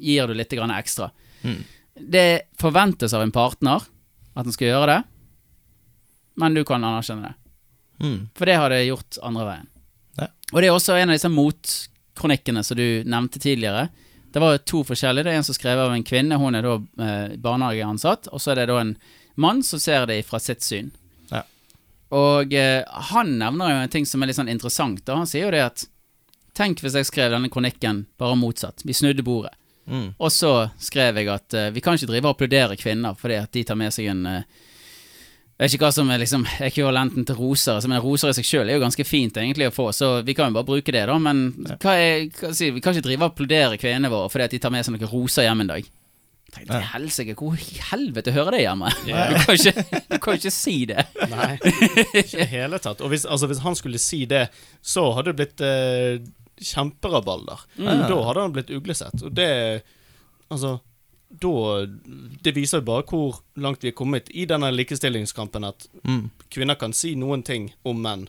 [0.00, 1.10] gir du litt grann ekstra.
[1.42, 1.60] Mm.
[2.00, 2.28] Det
[2.60, 3.82] forventes av en partner
[4.34, 5.00] at han skal gjøre det,
[6.40, 7.34] men du kan anerkjenne det.
[8.00, 8.20] Mm.
[8.36, 9.66] For det har det gjort andre veien.
[10.20, 10.28] Ja.
[10.52, 13.88] Og det er også en av disse motkronikkene som du nevnte tidligere,
[14.30, 15.24] Det var to forskjellige.
[15.24, 18.28] Det er en som skrev av en kvinne, hun er da eh, barnehageansatt.
[18.30, 18.92] Og så er det da en
[19.34, 20.92] mann som ser det fra sitt syn.
[21.32, 21.40] Ja.
[22.14, 25.02] Og eh, han nevner jo en ting som er litt sånn interessant.
[25.02, 25.16] Da.
[25.18, 25.82] Han sier jo det at
[26.60, 28.84] Tenk hvis jeg skrev denne kronikken bare motsatt.
[28.84, 29.54] Vi snudde bordet.
[29.90, 30.10] Mm.
[30.20, 33.50] Og så skrev jeg at uh, vi kan ikke drive og applaudere kvinner fordi at
[33.56, 34.42] de tar med seg en uh,
[35.56, 37.78] Jeg vet ikke hva som er liksom ekvivalenten til roser.
[37.78, 40.36] Altså, men roser i seg sjøl er jo ganske fint egentlig å få, så vi
[40.36, 41.16] kan jo bare bruke det, da.
[41.20, 41.42] Men
[41.82, 44.60] hva er, hva, si, vi kan ikke drive og applaudere kvinnene våre fordi at de
[44.62, 45.90] tar med seg noen roser hjem en dag.
[46.50, 48.90] Tenkte, til helsike, hvor i helvete hører det hjemme?
[49.06, 49.30] Yeah.
[49.36, 51.04] Du kan ikke, du kan ikke si det.
[51.30, 51.52] Nei,
[52.24, 53.04] ikke i det hele tatt.
[53.04, 54.48] Og hvis, altså, hvis han skulle si det,
[54.82, 56.18] så hadde det blitt eh,
[56.60, 57.60] kjemperabalder.
[57.78, 58.04] Mm.
[58.08, 59.22] Da hadde han blitt uglesett.
[59.22, 59.82] Og det
[60.50, 60.80] Altså,
[61.30, 61.86] da
[62.42, 66.30] Det viser jo bare hvor langt vi er kommet i denne likestillingskampen, at Mm.
[66.50, 68.28] kvinner kan si noen ting om menn,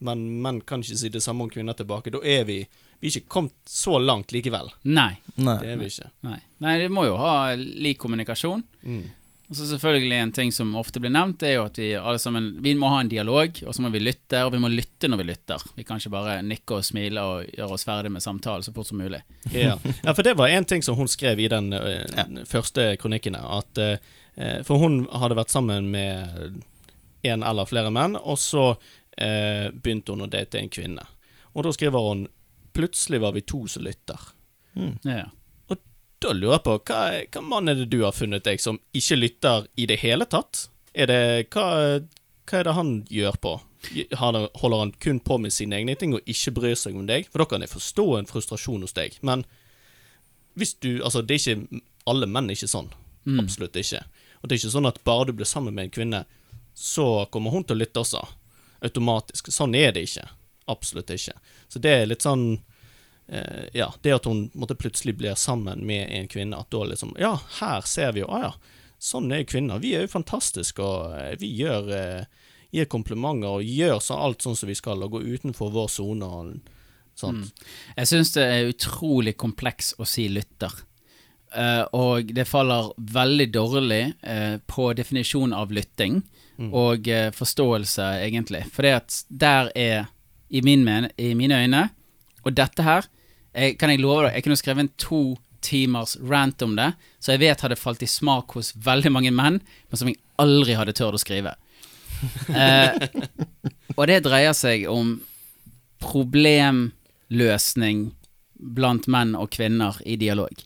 [0.00, 2.10] men menn kan ikke si det samme om kvinner tilbake.
[2.10, 2.66] Da er vi
[3.00, 4.70] Vi er ikke kommet så langt likevel.
[4.84, 5.18] Nei.
[5.36, 5.58] Nei.
[5.60, 6.10] Det er vi ikke.
[6.24, 6.40] Nei.
[6.60, 8.64] Nei, vi må jo ha lik kommunikasjon.
[8.82, 9.04] Mm.
[9.48, 12.50] Og så selvfølgelig en ting som ofte blir nevnt, er jo at vi alle sammen
[12.62, 15.22] Vi må ha en dialog, og så må vi lytte, og vi må lytte når
[15.22, 15.64] vi lytter.
[15.76, 18.90] Vi kan ikke bare nikke og smile og gjøre oss ferdig med samtalen så fort
[18.90, 19.22] som mulig.
[19.54, 19.78] Ja.
[20.04, 22.26] ja, for det var en ting som hun skrev i den ja.
[22.48, 23.38] første kronikken.
[23.40, 26.60] At, eh, for hun hadde vært sammen med
[27.22, 28.74] en eller flere menn, og så
[29.16, 31.08] eh, begynte hun å date en kvinne.
[31.56, 32.28] Og da skriver hun
[32.76, 34.28] 'Plutselig var vi to som lytter'.
[35.02, 35.24] Ja.
[35.24, 35.37] Og
[36.22, 37.00] da lurer jeg på, hva,
[37.34, 40.66] hva mann er det du har funnet deg som ikke lytter i det hele tatt?
[40.98, 41.20] Er det,
[41.54, 41.66] hva,
[42.48, 43.54] hva er det han gjør på?
[44.18, 47.28] Holder han kun på med sine egne ting og ikke bryr seg om deg?
[47.30, 49.20] For da kan jeg forstå en frustrasjon hos deg.
[49.22, 49.46] Men
[50.58, 52.90] hvis du Altså, det er ikke Alle menn er ikke sånn.
[53.28, 53.38] Mm.
[53.44, 54.02] Absolutt ikke.
[54.40, 56.24] Og det er ikke sånn at bare du blir sammen med en kvinne,
[56.74, 58.22] så kommer hun til å lytte også.
[58.86, 59.50] Automatisk.
[59.52, 60.24] Sånn er det ikke.
[60.72, 61.34] Absolutt ikke.
[61.68, 62.62] Så det er litt sånn
[63.28, 67.14] eh, Ja, det at hun måtte plutselig blir sammen med en kvinne, at da liksom
[67.20, 68.52] Ja, her ser vi jo Ah ja,
[68.98, 69.78] sånn er jo kvinner.
[69.78, 72.24] Vi er jo fantastiske, og eh, vi gjør eh,
[72.74, 76.26] gir komplimenter og gjør så alt sånn som vi skal, og går utenfor vår sone
[76.26, 76.74] og
[77.18, 77.54] sånt.
[77.96, 80.74] Jeg syns det er utrolig kompleks å si lytter.
[81.48, 86.20] Uh, og det faller veldig dårlig uh, på definisjonen av lytting
[86.58, 86.72] Mm.
[86.74, 88.64] og uh, forståelse, egentlig.
[88.74, 90.08] For det at der er,
[90.50, 91.84] i, min men, i mine øyne,
[92.42, 93.06] og dette her
[93.54, 95.22] jeg, Kan jeg love deg, jeg kunne skrevet en to
[95.64, 99.58] timers rant om det, så jeg vet hadde falt i smak hos veldig mange menn,
[99.60, 101.56] men som jeg aldri hadde tørt å skrive.
[102.50, 102.90] Eh,
[103.94, 105.12] og det dreier seg om
[106.02, 108.00] problemløsning
[108.58, 110.64] blant menn og kvinner i dialog.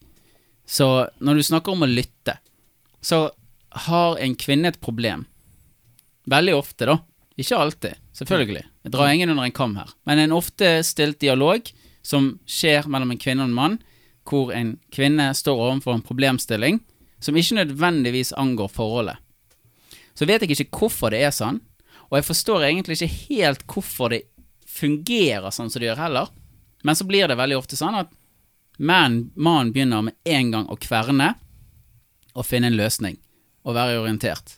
[0.65, 0.87] Så
[1.21, 2.39] når du snakker om å lytte,
[3.05, 3.27] så
[3.89, 5.27] har en kvinne et problem.
[6.31, 6.97] Veldig ofte, da.
[7.37, 8.65] Ikke alltid, selvfølgelig.
[8.87, 9.93] Jeg drar ingen under en kam her.
[10.09, 11.69] Men en ofte stilt dialog
[12.03, 13.77] som skjer mellom en kvinne og en mann,
[14.29, 16.81] hvor en kvinne står overfor en problemstilling
[17.23, 19.19] som ikke nødvendigvis angår forholdet.
[20.15, 21.61] Så vet jeg ikke hvorfor det er sånn,
[22.11, 24.25] og jeg forstår egentlig ikke helt hvorfor det
[24.69, 26.33] fungerer sånn som det gjør heller.
[26.83, 28.11] Men så blir det veldig ofte sånn at
[28.79, 31.33] mannen man begynner med en gang å kverne
[32.33, 33.19] og finne en løsning
[33.63, 34.57] og være orientert.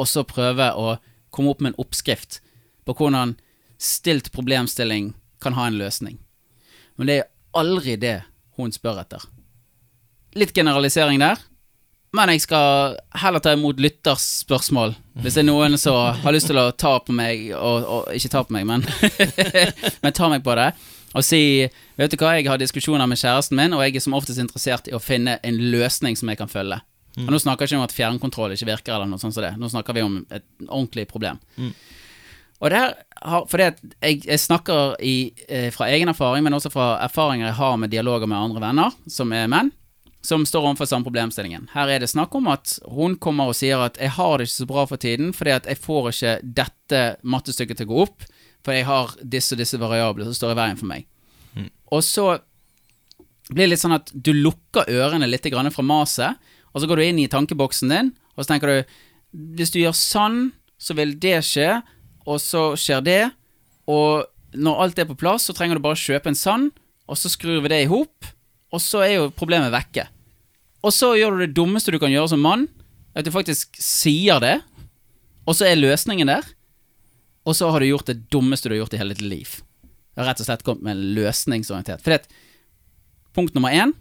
[0.00, 0.96] Og så prøve å
[1.34, 2.40] komme opp med en oppskrift
[2.84, 3.36] på hvordan
[3.80, 5.12] stilt problemstilling
[5.42, 6.18] kan ha en løsning.
[6.98, 8.18] Men det er aldri det
[8.58, 9.24] hun spør etter.
[10.38, 11.38] Litt generalisering der,
[12.14, 14.94] men jeg skal heller ta imot lytters spørsmål.
[15.22, 18.30] Hvis det er noen som har lyst til å ta på meg, og, og ikke
[18.30, 18.84] ta på meg, men,
[20.02, 20.70] men ta meg på det,
[21.14, 21.40] og si
[21.94, 24.88] Vet du hva, jeg har diskusjoner med kjæresten min, og jeg er som oftest interessert
[24.90, 26.80] i å finne en løsning som jeg kan følge.
[27.14, 27.28] Mm.
[27.28, 29.52] Og Nå snakker jeg ikke om at fjernkontroll ikke virker, eller noe sånt som det.
[29.60, 31.38] Nå snakker vi om et ordentlig problem.
[31.54, 31.70] Mm.
[32.62, 32.94] Og der
[33.24, 37.58] har, fordi jeg, jeg snakker i, eh, fra egen erfaring, men også fra erfaringer jeg
[37.58, 39.72] har med dialoger med andre venner, som er menn,
[40.24, 41.66] som står overfor samme problemstillingen.
[41.74, 44.62] Her er det snakk om at hun kommer og sier at 'jeg har det ikke
[44.62, 48.24] så bra for tiden', fordi at jeg får ikke dette mattestykket til å gå opp,
[48.64, 51.06] for jeg har disse og disse variabler som står i veien for meg.
[51.92, 52.40] Og så
[53.52, 56.40] blir det litt sånn at du lukker ørene litt grann fra maset,
[56.74, 59.00] og så går du inn i tankeboksen din, og så tenker du
[59.34, 61.82] Hvis du gjør sånn, så vil det skje,
[62.24, 63.22] og så skjer det,
[63.90, 64.24] og
[64.54, 66.70] når alt er på plass, så trenger du bare kjøpe en sand,
[67.10, 68.28] og så skrur vi det i hop,
[68.74, 70.06] og så er jo problemet vekke.
[70.84, 72.68] Og så gjør du det dummeste du kan gjøre som mann,
[73.14, 74.58] at du faktisk sier det,
[75.44, 76.46] og så er løsningen der,
[77.44, 79.58] og så har du gjort det dummeste du har gjort i hele ditt liv.
[80.14, 82.00] Du har rett og slett kommet med løsningsorientert.
[82.04, 82.24] For det,
[83.36, 83.92] punkt nummer én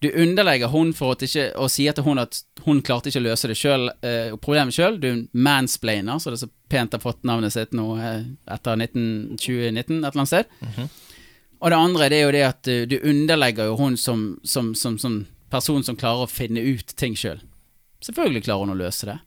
[0.00, 3.26] Du underlegger hun for at ikke, og sier til hun at hun klarte ikke å
[3.26, 4.96] løse det selv, eh, problemet sjøl.
[5.00, 8.80] Du er mansplainer, så det er så pent har fått navnet sitt nå eh, etter
[8.80, 10.88] 19, 2019 et eller annet sted.
[11.60, 14.72] Og det andre det er jo det at du, du underlegger jo hun som, som,
[14.74, 15.20] som, som
[15.52, 17.42] person som klarer å finne ut ting sjøl.
[18.00, 19.18] Selvfølgelig klarer hun å løse det.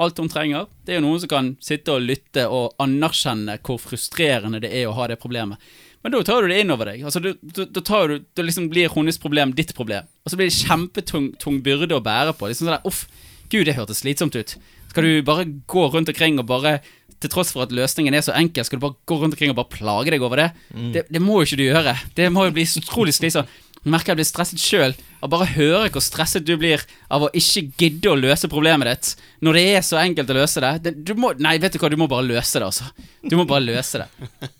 [0.00, 3.80] Alt hun trenger, det er jo noen som kan sitte og lytte og anerkjenne hvor
[3.82, 5.58] frustrerende det er å ha det problemet.
[6.00, 7.02] Men da tar du det inn over deg.
[7.04, 10.08] Altså, du, du, da tar du, da liksom blir hennes problem ditt problem.
[10.24, 12.48] Og så blir det kjempetung tung byrde å bære på.
[12.48, 13.04] Liksom sånn der, Uff,
[13.52, 14.56] gud, det hørtes slitsomt ut.
[14.90, 16.78] Skal du bare gå rundt omkring og bare
[17.20, 19.58] til tross for at løsningen er så enkel, skal du bare gå rundt omkring og
[19.58, 20.46] bare plage deg over det?
[20.94, 21.92] Det, det må jo ikke du gjøre.
[22.16, 23.50] Det må jo bli utrolig slitsomt.
[23.80, 24.94] Jeg merker jeg blir stresset sjøl
[25.24, 28.90] av bare å høre hvor stresset du blir av å ikke gidde å løse problemet
[28.90, 30.72] ditt når det er så enkelt å løse det.
[30.84, 32.90] det du må, nei, vet du hva, du må bare løse det, altså.
[33.24, 34.08] Du må bare løse det.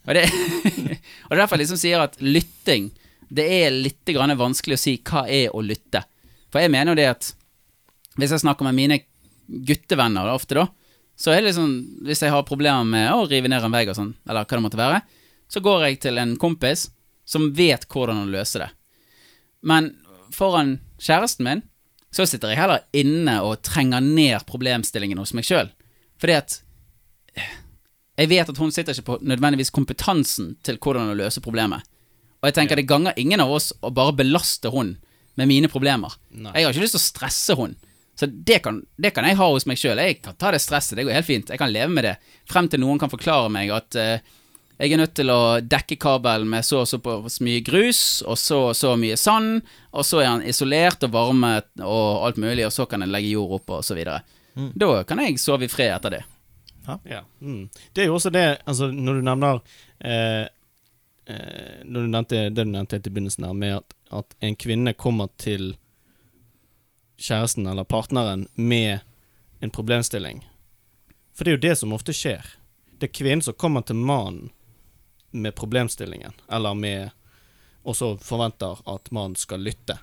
[0.09, 0.25] Og det,
[1.31, 2.90] og det er derfor jeg liksom sier at lytting
[3.31, 6.02] Det er litt vanskelig å si hva er å lytte.
[6.51, 7.28] For jeg mener jo det at
[8.19, 8.98] hvis jeg snakker med mine
[9.47, 10.66] guttevenner ofte, da,
[11.15, 13.97] så er det liksom Hvis jeg har problemer med å rive ned en vegg og
[13.97, 15.01] sånn, eller hva det måtte være,
[15.47, 16.89] så går jeg til en kompis
[17.24, 18.70] som vet hvordan å løse det.
[19.62, 19.93] Men
[20.35, 21.62] foran kjæresten min
[22.11, 25.70] så sitter jeg heller inne og trenger ned problemstillingen hos meg sjøl.
[26.19, 26.57] Fordi at
[28.20, 31.82] jeg vet at hun sitter ikke på nødvendigvis kompetansen til hvordan å løse problemet.
[32.40, 34.94] Og jeg tenker det ganger ingen av oss å bare belaste hun
[35.36, 36.14] med mine problemer.
[36.32, 36.52] Nei.
[36.56, 37.74] Jeg har ikke lyst til å stresse hun.
[38.20, 39.97] Så det kan, det kan jeg ha hos meg sjøl.
[40.01, 41.48] Jeg kan ta det stresset, det går helt fint.
[41.52, 42.14] Jeg kan leve med det.
[42.51, 44.18] Frem til noen kan forklare meg at uh,
[44.80, 48.20] jeg er nødt til å dekke kabelen med så og så på- så mye grus,
[48.24, 52.40] og så og så mye sand, og så er han isolert og varmet og alt
[52.40, 54.22] mulig, og så kan jeg legge jord oppå, og så videre.
[54.56, 54.70] Mm.
[54.80, 56.22] Da kan jeg sove i fred etter det.
[57.05, 57.25] Ja.
[57.41, 57.69] Mm.
[57.93, 59.61] Det er jo også det, altså når du nevner
[59.99, 60.47] eh,
[61.27, 64.57] eh, Når du nevnte det du nevnte helt i begynnelsen her, med at, at en
[64.57, 65.75] kvinne kommer til
[67.21, 68.99] kjæresten eller partneren med
[69.61, 70.45] en problemstilling.
[71.37, 72.45] For det er jo det som ofte skjer.
[72.99, 74.51] Det er kvinnen som kommer til mannen
[75.31, 77.11] med problemstillingen, eller med
[77.83, 79.95] Og så forventer at mannen skal lytte.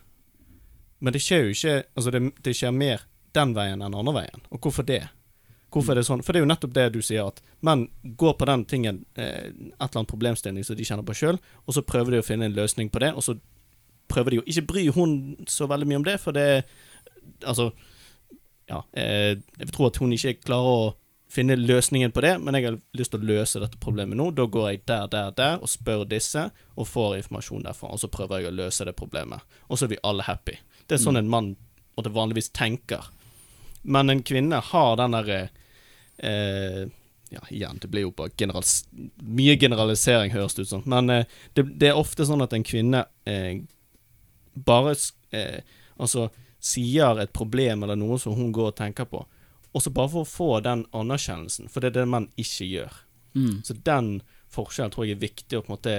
[0.97, 3.03] Men det skjer jo ikke Altså, det, det skjer mer
[3.37, 4.41] den veien enn andre veien.
[4.49, 5.03] Og hvorfor det?
[5.73, 6.23] Hvorfor er det sånn?
[6.23, 7.87] For det er jo nettopp det du sier, at menn
[8.19, 11.75] går på den tingen, eh, et eller annet problemstilling som de kjenner på sjøl, og
[11.75, 13.35] så prøver de å finne en løsning på det, og så
[14.07, 15.17] prøver de å ikke bry hun
[15.51, 16.65] så veldig mye om det, for det
[17.43, 17.73] Altså,
[18.71, 20.95] ja eh, Jeg tror at hun ikke klarer å
[21.27, 24.29] finne løsningen på det, men jeg har lyst til å løse dette problemet nå.
[24.31, 26.45] Da går jeg der, der, der og spør disse,
[26.79, 29.43] og får informasjon derfra, og så prøver jeg å løse det problemet.
[29.67, 30.55] Og så er vi alle happy.
[30.87, 31.49] Det er sånn en mann
[31.97, 33.09] måtte vanligvis tenker.
[33.81, 35.39] Men en kvinne har den derre
[36.17, 36.87] eh,
[37.29, 38.85] Ja, igjen, det blir jo bare generals
[39.19, 40.83] mye generalisering, høres det ut som.
[40.85, 43.59] Men eh, det, det er ofte sånn at en kvinne eh,
[44.55, 44.95] bare
[45.35, 45.59] eh,
[45.97, 46.29] Altså
[46.63, 49.19] sier et problem eller noe som hun går og tenker på,
[49.73, 52.95] og så bare for å få den anerkjennelsen, for det er det man ikke gjør.
[53.37, 53.59] Mm.
[53.63, 54.07] Så den
[54.51, 55.93] forskjellen tror jeg er viktig å på en måte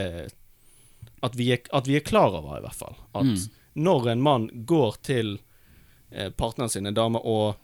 [1.22, 2.96] at vi, er, at vi er klar over, i hvert fall.
[3.14, 3.38] At Mm.
[3.86, 5.38] når en mann går til
[6.10, 7.55] eh, partneren sin, en dame, og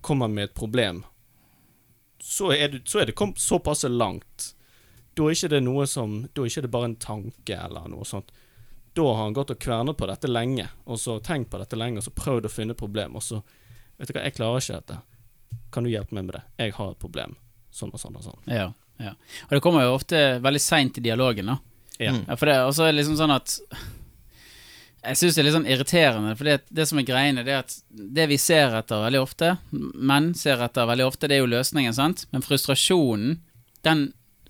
[0.00, 1.04] kommer med et problem,
[2.20, 4.54] så er det, så er det kommet såpass langt.
[5.16, 8.04] Da er ikke det noe som Da er ikke det bare en tanke eller noe
[8.06, 8.30] sånt.
[8.94, 12.00] Da har han gått og kvernet på dette lenge, og så tenkt på dette lenge,
[12.00, 13.42] og så prøvd å finne et problem, og så
[14.00, 14.94] Vet du hva, jeg klarer ikke dette.
[15.76, 16.40] Kan du hjelpe meg med det?
[16.56, 17.34] Jeg har et problem.
[17.68, 18.38] Sånn og sånn og sånn.
[18.48, 19.10] Ja, ja.
[19.44, 21.58] Og det kommer jo ofte veldig seint i dialogen, da.
[22.00, 22.14] Ja.
[22.16, 23.58] Ja, for det er også liksom sånn at
[25.00, 27.62] Jeg syns det er litt sånn irriterende, for det, det som er greiene, det er
[27.62, 31.52] at det vi ser etter veldig ofte, menn ser etter veldig ofte, det er jo
[31.54, 32.26] løsningen, sant?
[32.34, 33.38] Men frustrasjonen,
[33.86, 34.02] den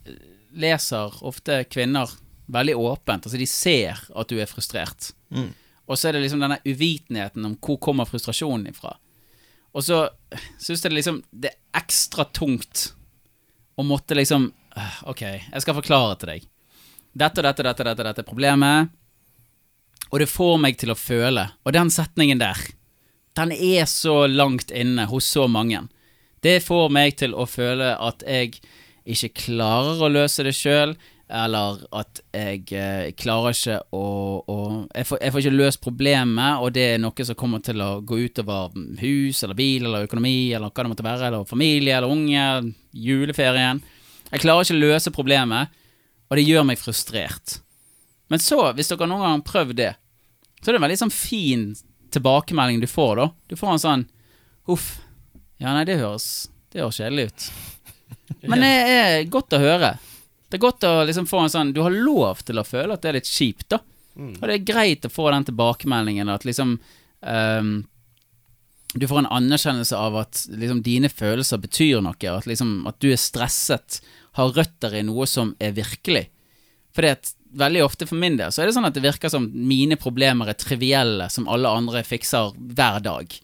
[0.03, 0.19] eh,
[0.59, 2.11] leser ofte kvinner
[2.51, 3.29] veldig åpent.
[3.29, 5.13] Altså, de ser at du er frustrert.
[5.31, 5.53] Mm.
[5.91, 8.97] Og så er det liksom denne uvitenheten om hvor kommer frustrasjonen ifra.
[9.71, 10.05] Og så
[10.59, 12.89] syns jeg det liksom Det er ekstra tungt
[13.79, 16.49] å måtte liksom «Øh, Ok, jeg skal forklare til deg.
[17.11, 18.91] Dette og dette, dette, dette, dette er problemet.
[20.11, 21.47] Og det får meg til å føle.
[21.65, 22.59] Og den setningen der,
[23.39, 25.85] den er så langt inne hos så mange.
[26.43, 28.59] Det får meg til å føle at jeg
[29.11, 30.95] ikke klarer å løse det sjøl,
[31.31, 34.07] eller at jeg eh, klarer ikke å,
[34.51, 34.57] å
[34.91, 38.01] jeg, får, jeg får ikke løst problemet, og det er noe som kommer til å
[38.03, 42.11] gå utover hus eller bil eller økonomi eller hva det måtte være, eller familie eller
[42.11, 43.83] unge, juleferien.
[44.31, 45.79] Jeg klarer ikke å løse problemet,
[46.31, 47.61] og det gjør meg frustrert.
[48.31, 49.93] Men så, hvis dere noen gang har prøvd det,
[50.61, 51.69] så det er en veldig sånn fin
[52.13, 53.29] tilbakemelding du får, da.
[53.49, 54.07] Du får en sånn
[54.71, 55.01] Uff.
[55.59, 57.47] Ja, nei, det høres Det høres kjedelig ut.
[58.51, 59.95] Men det er godt å høre.
[60.51, 63.03] Det er godt å liksom få en sånn Du har lov til å føle at
[63.05, 63.81] det er litt kjipt, da.
[64.21, 67.71] Og det er greit å få den tilbakemeldingen at liksom um,
[68.93, 73.13] Du får en anerkjennelse av at liksom dine følelser betyr noe, at liksom at du
[73.13, 74.01] er stresset,
[74.39, 76.27] har røtter i noe som er virkelig.
[76.95, 79.49] Fordi at veldig ofte for min del så er det sånn at det virker som
[79.51, 83.37] mine problemer er trivielle, som alle andre fikser hver dag.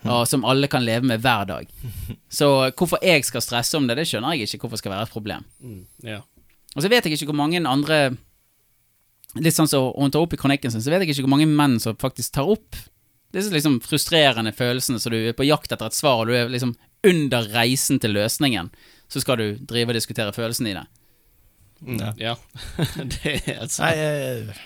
[0.00, 1.68] Og som alle kan leve med hver dag.
[2.38, 5.12] Så hvorfor jeg skal stresse om det, det skjønner jeg ikke hvorfor skal være et
[5.12, 5.44] problem.
[6.00, 6.22] Ja.
[6.72, 7.98] Og så vet jeg ikke hvor mange andre
[9.38, 11.46] Litt sånn som hun tar opp i kronikken sin, så vet jeg ikke hvor mange
[11.46, 12.74] menn som faktisk tar opp
[13.30, 16.50] disse liksom frustrerende følelsene, så du er på jakt etter et svar, og du er
[16.50, 16.72] liksom
[17.06, 18.72] under reisen til løsningen,
[19.06, 20.82] så skal du drive og diskutere følelsene i det.
[21.80, 22.00] Mm.
[22.20, 22.36] Ja.
[23.14, 24.54] det er altså Nei, sant.
[24.54, 24.64] eh,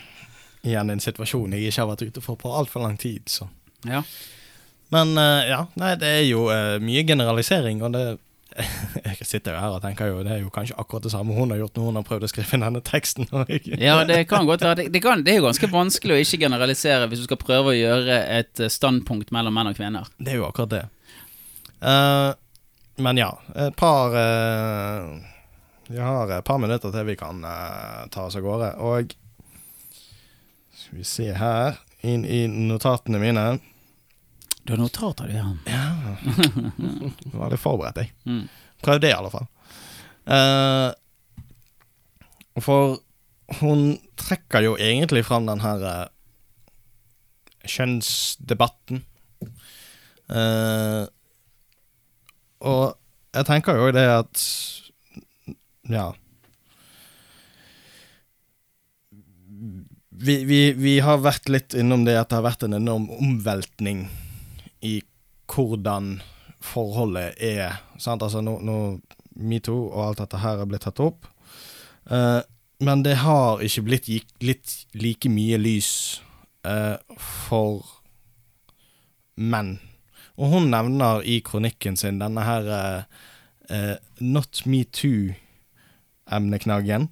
[0.65, 3.49] igjen en situasjon jeg ikke har vært ute for på altfor lang tid, så.
[3.86, 4.03] Ja.
[4.95, 8.07] Men eh, ja, nei, det er jo eh, mye generalisering, og det
[9.09, 11.51] Jeg sitter jo her og tenker jo det er jo kanskje akkurat det samme hun
[11.51, 13.27] har gjort når hun har prøvd å skrive denne teksten.
[13.82, 14.85] Ja, det kan godt være.
[14.85, 17.73] Det, det, kan, det er jo ganske vanskelig å ikke generalisere hvis du skal prøve
[17.73, 20.07] å gjøre et standpunkt mellom menn og kvinner.
[20.23, 20.85] Det er jo akkurat det.
[21.82, 22.31] Uh,
[23.03, 25.34] men ja, et par eh,
[25.86, 28.70] Vi har et par minutter til vi kan uh, ta oss av gårde.
[28.81, 29.12] Og
[30.73, 33.44] skal vi se her, inn i notatene mine
[34.65, 35.48] Du har notater, du, ja.
[35.69, 38.12] Jeg var litt forberedt, jeg.
[38.24, 38.47] Mm.
[38.85, 39.48] Prøv det, i alle fall.
[40.24, 40.90] Uh,
[42.65, 42.97] for
[43.61, 46.06] hun trekker jo egentlig fram den her uh,
[47.69, 49.05] kjønnsdebatten.
[50.32, 51.05] Uh,
[52.65, 52.97] og
[53.36, 54.47] jeg tenker jo det at
[55.89, 56.15] Ja.
[60.15, 64.06] Vi, vi, vi har vært litt innom det at det har vært en enorm omveltning
[64.85, 65.01] i
[65.51, 66.19] hvordan
[66.65, 67.81] forholdet er.
[68.01, 68.23] Sant?
[68.24, 68.78] Altså nå, nå
[69.35, 71.27] Metoo og alt dette her er blitt tatt opp.
[72.06, 72.40] Eh,
[72.85, 75.90] men det har ikke blitt gikk litt like mye lys
[76.66, 77.82] eh, for
[79.35, 79.77] menn.
[80.39, 83.02] Og hun nevner i kronikken sin denne her eh,
[83.70, 83.97] eh,
[86.24, 87.09] Not metoo-emneknaggen.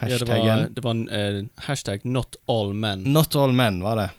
[0.00, 3.12] Ja, det var, det var en uh, hashtag 'not all men'.
[3.12, 4.10] Not all men, var det.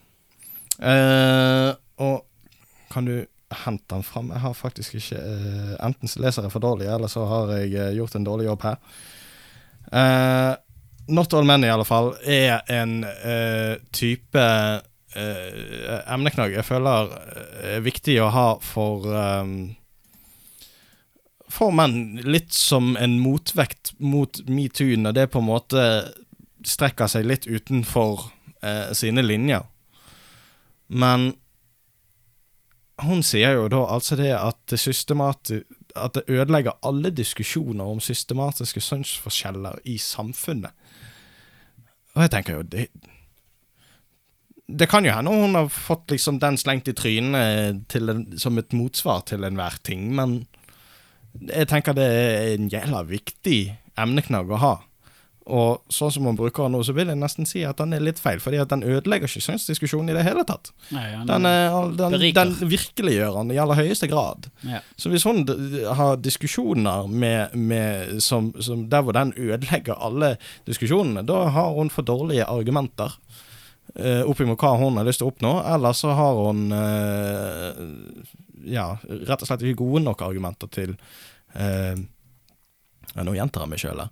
[0.80, 2.22] Uh, og
[2.92, 3.26] kan du
[3.66, 4.30] hente den fram?
[4.30, 7.96] Jeg har faktisk ikke uh, Enten så leser jeg for dårlig, eller så har jeg
[7.96, 8.78] gjort en dårlig jobb her.
[11.08, 13.06] Not all men, i alle fall, er en
[13.92, 14.44] type
[15.16, 17.10] emneknagg jeg føler
[17.66, 19.48] er viktig å ha for eh,
[21.50, 25.84] for menn litt som en motvekt mot metoo, når det på en måte
[26.66, 28.28] strekker seg litt utenfor
[28.62, 29.66] eh, sine linjer.
[30.88, 31.32] Men
[33.00, 35.66] hun sier jo da altså det at det systematisk
[35.98, 40.76] at det ødelegger alle diskusjoner om systematiske kjønnsforskjeller i samfunnet.
[42.16, 42.90] Og jeg tenker jo det
[44.70, 48.74] Det kan jo hende hun har fått liksom den slengt i trynet en, som et
[48.74, 50.44] motsvar til enhver ting, men
[51.50, 53.60] jeg tenker det er en jævla viktig
[54.00, 54.76] emneknagg å ha.
[55.50, 58.04] Og sånn som hun bruker den nå, så vil jeg nesten si at den er
[58.06, 60.70] litt feil, fordi at den ødelegger ikke kjønnsdiskusjonen i det hele tatt.
[60.94, 64.50] Nei, ja, Den, er, den, den virkeliggjør den i aller høyeste grad.
[64.68, 64.84] Ja.
[65.00, 65.42] Så hvis hun
[65.98, 70.36] har diskusjoner med, med som, som der hvor den ødelegger alle
[70.70, 73.18] diskusjonene, da har hun for dårlige argumenter
[73.98, 77.82] uh, opp imot hva hun har lyst til å oppnå, eller så har hun eh,
[78.68, 80.96] ja, rett og slett ikke gode nok argumenter til
[81.56, 82.00] eh,
[83.16, 84.10] ja, Nå gjentar jeg meg sjøl her.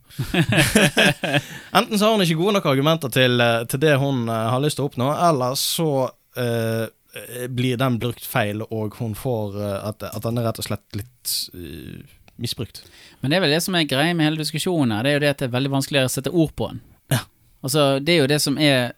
[1.78, 4.64] Enten så har hun ikke gode nok argumenter til, eh, til det hun eh, har
[4.64, 5.90] lyst til å oppnå, eller så
[6.38, 6.88] eh,
[7.50, 10.98] blir den brukt feil, og hun får eh, at, at den er rett og slett
[10.98, 12.02] litt uh,
[12.42, 12.84] misbrukt.
[13.22, 15.24] Men det er vel det som er greia med hele diskusjonen her, det er jo
[15.26, 16.82] det at det er veldig vanskelig å sette ord på den.
[17.14, 17.24] Ja.
[17.66, 18.97] Altså, det er jo det som er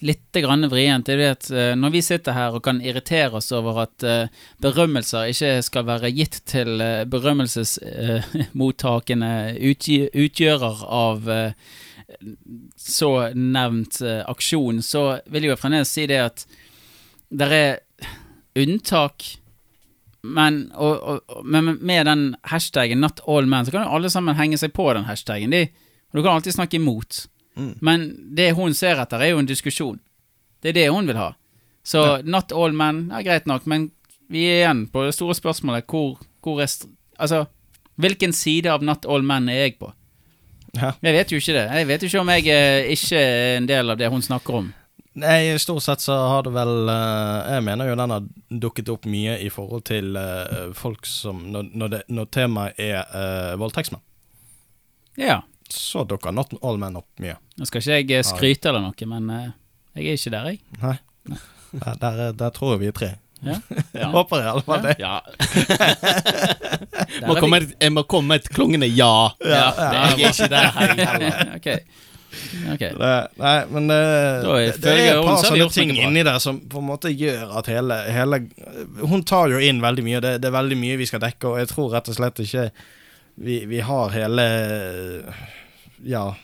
[0.00, 4.02] litt vrient, det at eh, når vi sitter her og kan irritere oss over at
[4.02, 4.28] eh,
[4.62, 9.32] berømmelser ikke skal være gitt til uh, berømmelsesmottakende
[10.24, 11.52] utgjører av eh,
[12.76, 16.44] så nevnt eh, aksjon, så vil jeg jo fremdeles si det at
[17.34, 17.80] det er
[18.60, 19.24] unntak
[20.24, 24.38] men, og, og, men med den hashtaggen 'not all men', så kan jo alle sammen
[24.38, 25.52] henge seg på den hashtaggen.
[25.52, 25.66] De,
[26.12, 27.26] og du kan alltid snakke imot.
[27.54, 28.06] Men
[28.36, 30.00] det hun ser etter, er jo en diskusjon.
[30.62, 31.32] Det er det hun vil ha.
[31.84, 33.90] Så 'not all men' er greit nok, men
[34.28, 36.70] vi er igjen på det store spørsmålet hvor, hvor er
[37.18, 37.44] Altså,
[37.96, 39.92] hvilken side av 'not all men' er jeg på?
[40.74, 40.92] Ja.
[41.02, 41.70] Jeg vet jo ikke det.
[41.70, 44.54] Jeg vet jo ikke om jeg er ikke er en del av det hun snakker
[44.54, 44.72] om.
[45.14, 49.04] Nei, stort sett så har det vel eh, Jeg mener jo den har dukket opp
[49.06, 54.02] mye i forhold til eh, folk som Når, når, det, når temaet er uh, voldtektsmenn,
[55.14, 55.44] Ja.
[55.72, 57.36] Så dukker Not All Men opp mye.
[57.58, 59.50] Nå skal ikke jeg eh, skryte eller noe, men eh,
[59.96, 60.60] jeg er ikke der, jeg.
[60.82, 60.96] Nei.
[61.74, 63.12] Der, der, er- der tror jeg vi er tre.
[63.44, 63.58] Ja.
[63.94, 64.08] Ja.
[64.10, 64.94] Håper jeg hvert fall det.
[64.98, 65.18] Ja.
[67.28, 69.10] Må komme et, jeg må komme med et klungende ja.
[69.44, 70.66] Ja, jeg er ikke der.
[70.78, 71.78] hei, okay.
[72.72, 72.80] Ok.
[72.98, 76.58] Det, nei, men det, er det, det er et par sånne ting inni der som
[76.70, 78.40] på en måte gjør at hele, hele
[79.04, 81.60] Hun tar jo inn veldig mye, det, det er veldig mye vi skal dekke, og
[81.62, 82.66] jeg tror rett og slett ikke
[83.34, 84.44] vi, vi har hele
[86.04, 86.36] Ja.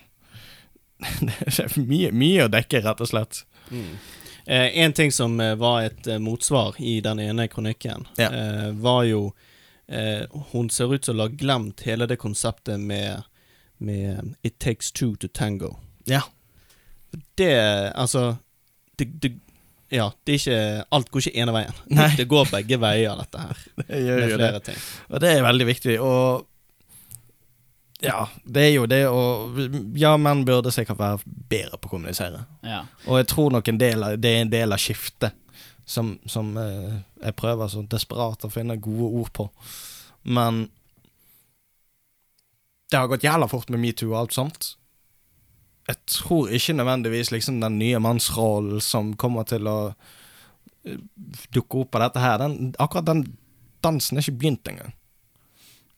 [1.21, 3.45] Det er mye, mye å dekke, rett og slett.
[3.71, 8.31] Eh, en ting som eh, var et eh, motsvar i den ene kronikken, Ja.
[8.33, 9.33] eh, var jo
[9.89, 13.23] eh, Hun ser ut som å ha glemt hele det konseptet med,
[13.79, 15.77] med It takes two to tango.
[16.05, 16.23] Ja.
[17.39, 17.53] Det
[17.95, 18.37] Altså
[18.99, 19.33] det, det,
[19.91, 21.79] Ja, det er ikke Alt går ikke ene veien.
[21.91, 22.11] Nei.
[22.19, 23.65] Det går begge veier, dette her.
[23.89, 24.51] Det gjør jo det.
[24.69, 24.77] ting.
[25.11, 25.97] Og det er veldig viktig.
[26.03, 26.47] Og
[28.01, 29.21] ja, det er jo det å
[29.99, 31.21] Ja, menn burde sikkert være
[31.51, 32.45] bedre på å kommunisere.
[32.65, 32.85] Ja.
[33.07, 35.37] Og jeg tror nok en del av, det er en del av skiftet
[35.85, 39.49] som, som eh, jeg prøver så desperat å finne gode ord på.
[40.23, 40.69] Men
[42.91, 44.71] det har gått jævla fort med metoo og alt sånt.
[45.91, 49.79] Jeg tror ikke nødvendigvis liksom den nye mannsrollen som kommer til å
[50.87, 50.99] eh,
[51.55, 53.25] dukke opp av dette her, den, akkurat den
[53.85, 54.95] dansen er ikke begynt engang.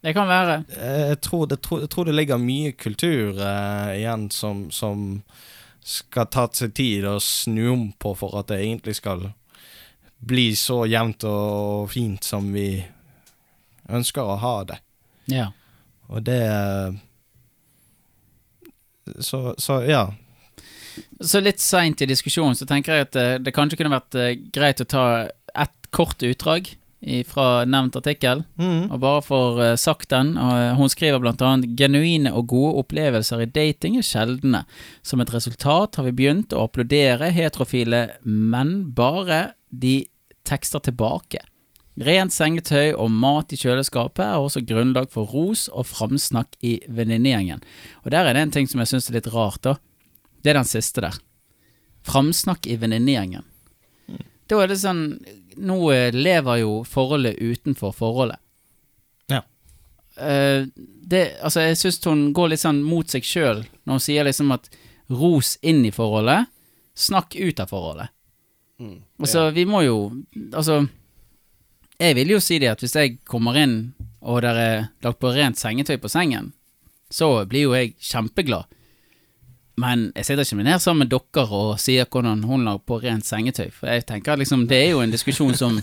[0.02, 0.56] Det kan være.
[0.76, 5.22] Eh, Jeg tror det, tror, jeg tror det ligger mye kultur eh, igjen som, som
[5.82, 9.28] skal ta seg tid å snu om på for at det egentlig skal
[10.22, 12.84] bli så jevnt og fint som vi
[13.90, 14.78] ønsker å ha det.
[15.30, 15.48] Ja.
[16.10, 16.38] Og det
[19.18, 20.12] Så, så ja.
[21.20, 24.34] Så litt seint i diskusjonen så tenker jeg at det, det kanskje kunne vært eh,
[24.54, 25.04] greit å ta
[25.54, 26.70] ett kort utdrag
[27.26, 30.36] fra nevnt artikkel, og bare for uh, sagt den.
[30.38, 34.64] Og, eh, hun skriver annet genuine og gode opplevelser i dating er sjeldne.
[35.02, 40.04] Som et resultat har vi begynt å applaudere heterofile, men bare de
[40.46, 41.42] tekster tilbake.
[42.00, 47.60] Rent sengetøy og mat i kjøleskapet er også grunnlag for ros og framsnakk i venninnegjengen.
[48.06, 49.76] Og der er det en ting som jeg syns er litt rart, da.
[50.42, 51.18] Det er den siste der.
[52.08, 53.44] Framsnakk i venninnegjengen.
[54.48, 55.04] Da er det sånn
[55.56, 58.40] Nå eh, lever jo forholdet utenfor forholdet.
[59.32, 59.42] Ja.
[60.16, 64.26] Uh, det, altså, jeg syns hun går litt sånn mot seg sjøl når hun sier
[64.28, 64.68] liksom at
[65.12, 66.48] ros inn i forholdet,
[66.96, 68.12] snakk ut av forholdet.
[69.22, 69.98] Altså, vi må jo
[70.56, 70.80] Altså,
[72.02, 73.76] jeg vil jo si det at hvis jeg kommer inn
[74.22, 76.52] og det er lagt på rent sengetøy på sengen,
[77.10, 78.70] så blir jo jeg kjempeglad.
[79.80, 82.98] Men jeg sitter ikke med ned sammen med dere og sier hvordan hun la på
[83.02, 83.70] rent sengetøy.
[83.72, 85.80] For jeg tenker liksom, det er jo en diskusjon som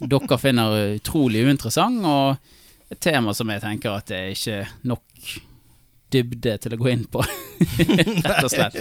[0.00, 5.32] dere finner utrolig uinteressant, og et tema som jeg tenker at det er ikke nok
[6.08, 7.22] dybde til å gå inn på,
[8.24, 8.78] rett og slett.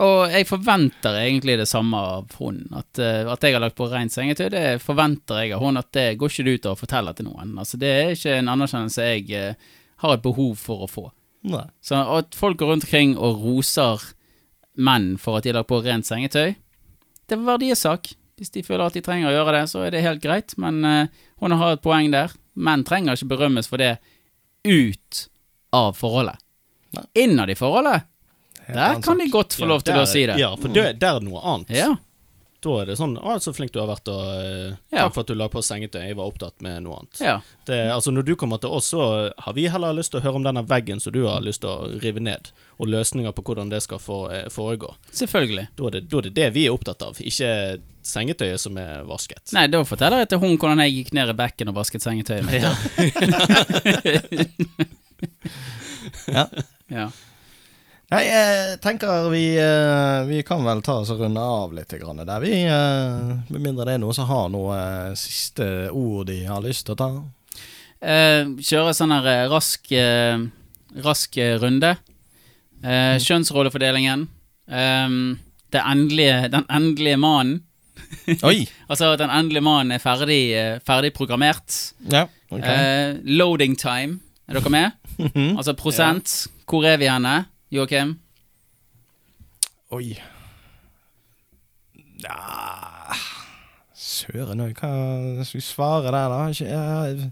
[0.00, 2.62] Og jeg forventer egentlig det samme av hun.
[2.72, 5.76] At, eh, at jeg har lagt på rent sengetøy, det forventer jeg av hun.
[5.76, 7.52] At det går ikke du ut av å fortelle til noen.
[7.60, 11.04] Altså, det er ikke en anerkjennelse jeg eh, har et behov for å få.
[11.48, 11.66] Nei.
[11.80, 14.02] Så at folk går rundt omkring og roser
[14.80, 16.54] menn for at de har lagt på rent sengetøy,
[17.30, 18.12] det er verdisak.
[18.40, 20.80] Hvis de føler at de trenger å gjøre det, så er det helt greit, men
[20.84, 22.32] uh, hun har et poeng der.
[22.56, 23.98] Menn trenger ikke berømmes for det
[24.66, 25.26] ut
[25.76, 26.40] av forholdet.
[27.20, 28.08] Innad i forholdet,
[28.66, 30.38] der kan de godt få lov til å si det.
[30.40, 31.70] Ja, for det, der er noe annet.
[31.76, 31.92] Ja.
[32.60, 35.04] Da er det sånn 'Å, så flink du har vært, og eh, Ja.
[35.06, 36.02] takk for at du la på sengetøy.
[36.08, 37.20] Jeg var opptatt med noe annet'.
[37.20, 37.40] Ja.
[37.64, 40.34] Det, altså Når du kommer til oss, så har vi heller lyst til å høre
[40.36, 43.70] om denne veggen som du har lyst til å rive ned, og løsninger på hvordan
[43.70, 44.94] det skal få, eh, foregå.
[45.12, 45.68] Selvfølgelig.
[45.76, 49.04] Da er, det, da er det det vi er opptatt av, ikke sengetøyet som er
[49.04, 49.52] vasket.
[49.52, 52.44] Nei, da forteller jeg til hun hvordan jeg gikk ned i bekken og vasket sengetøyet
[52.44, 52.62] mitt.
[56.28, 56.46] Ja.
[56.88, 57.10] ja.
[58.10, 62.40] Nei, jeg tenker vi, eh, vi kan vel ta oss og runde av litt der,
[62.42, 62.64] vi.
[62.66, 66.86] eh, Med mindre det er noen som har noe eh, siste ord de har lyst
[66.88, 67.10] til å ta.
[68.02, 69.86] Eh, kjøre sånn her rask,
[71.04, 71.92] rask runde.
[72.82, 74.26] Eh, Kjønnsrollefordelingen.
[74.66, 75.08] Eh,
[75.70, 77.60] det endelige, den endelige mannen.
[78.48, 78.64] Oi!
[78.88, 80.40] altså den endelige mannen er ferdig,
[80.82, 81.92] ferdig programmert.
[82.10, 82.74] Ja, okay.
[82.74, 84.18] Eh, loading time.
[84.48, 84.90] Er dere med?
[85.20, 85.58] Mhm.
[85.60, 86.30] Altså prosent.
[86.66, 88.16] Hvor er vi henne, Joakim?
[89.94, 90.16] Oi.
[92.20, 93.14] Ja
[93.94, 96.40] Søren òg, hva skal vi svare der, da?
[96.50, 97.28] Jeg,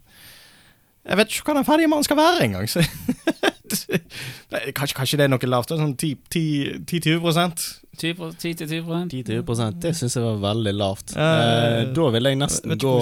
[1.08, 2.70] jeg vet ikke hva den ferdige mannen skal være engang.
[4.78, 5.74] kanskje, kanskje det er noe lavt?
[5.74, 7.66] Sånn 10-20 prosent?
[7.98, 11.16] 10-20 10-20% Det syns jeg var veldig lavt.
[11.18, 12.94] Eh, da vil jeg nesten gå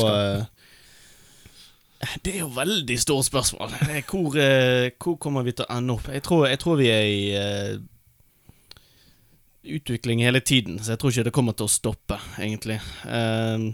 [1.97, 3.73] Det er jo veldig stort spørsmål.
[3.89, 6.09] Er Hvor, eh, hvor kommer vi til å ende opp?
[6.13, 7.79] Jeg tror, jeg tror vi er i uh,
[9.79, 12.79] utvikling hele tiden, så jeg tror ikke det kommer til å stoppe, egentlig.
[13.05, 13.73] Uh,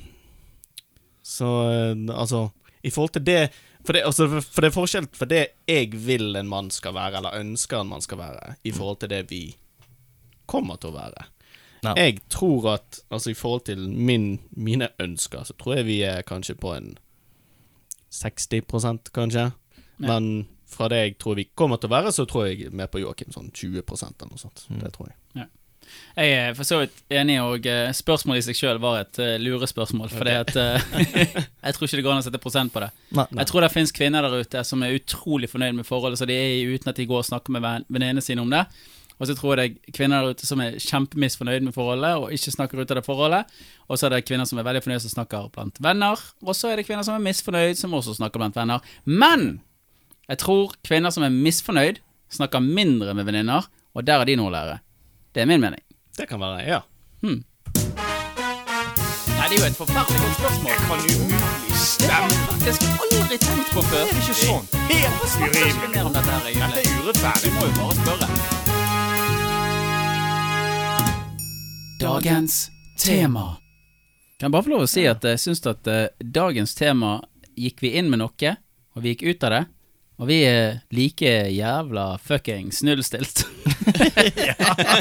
[1.22, 2.50] så uh, altså
[2.82, 3.52] I forhold til det
[3.86, 7.18] For det, altså, for det er forskjell for det jeg vil en mann skal være,
[7.18, 9.56] eller ønsker en mann skal være, i forhold til det vi
[10.46, 11.24] kommer til å være.
[11.82, 11.96] No.
[11.98, 16.22] Jeg tror at Altså, i forhold til min, mine ønsker, så tror jeg vi er
[16.22, 16.92] kanskje på en
[18.12, 19.50] 60% kanskje.
[20.02, 23.02] Men fra det jeg tror vi kommer til å være, så tror jeg mer på
[23.02, 24.64] Joakim sånn 20 eller noe sånt.
[24.68, 25.18] Det tror jeg.
[26.16, 29.34] Jeg er for så vidt enig, og eh, spørsmålet i seg sjøl var et uh,
[29.40, 30.10] lurespørsmål.
[30.12, 30.44] For okay.
[30.44, 31.36] at eh,
[31.66, 32.90] Jeg tror ikke det går an å sette prosent på det.
[33.16, 33.26] Nei.
[33.40, 36.36] Jeg tror det finnes kvinner der ute som er utrolig fornøyd med forholdet så de
[36.36, 38.64] er i uten at de går og snakker med ven- venninnene sine om det.
[39.20, 42.32] Og så tror jeg det er kvinner der ute som er kjempemisfornøyd med forholdet og
[42.34, 43.52] ikke snakker ut av det forholdet.
[43.88, 46.22] Og så er det kvinner som er veldig fornøyd som snakker blant venner.
[46.42, 48.82] Og så er det kvinner som er misfornøyd som også snakker blant venner.
[49.04, 49.60] Men
[50.30, 52.00] jeg tror kvinner som er misfornøyd,
[52.32, 54.78] snakker mindre med venninner, og der har de noe å lære.
[55.34, 55.82] Det er min mening.
[56.16, 56.80] Det kan være, ja.
[57.20, 57.42] Hmm.
[59.36, 60.72] Nei, det er jo et forferdelig godt spørsmål.
[60.72, 62.58] Jeg kan umulig stemme.
[62.64, 64.04] Det skal jeg aldri tenkt på før.
[64.08, 64.66] Det er ikke sånn.
[64.92, 66.04] Helt urimelig.
[66.16, 67.48] Dette er urettferdig.
[67.48, 68.61] Vi må jo bare spørre.
[72.02, 73.56] Dagens tema.
[74.40, 77.20] Kan jeg bare få lov å si at jeg syns at eh, dagens tema
[77.54, 78.54] gikk vi inn med noe,
[78.96, 79.60] og vi gikk ut av det.
[80.18, 83.44] Og vi er like jævla fuckings nullstilt.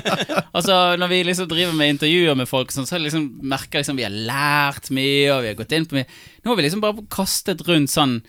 [0.56, 3.98] altså, når vi liksom driver med intervjuer med folk, sånn, så liksom, merker jeg liksom
[3.98, 6.10] vi har lært mye, og vi har gått inn på mye.
[6.46, 8.20] Nå har vi liksom bare kastet rundt sånn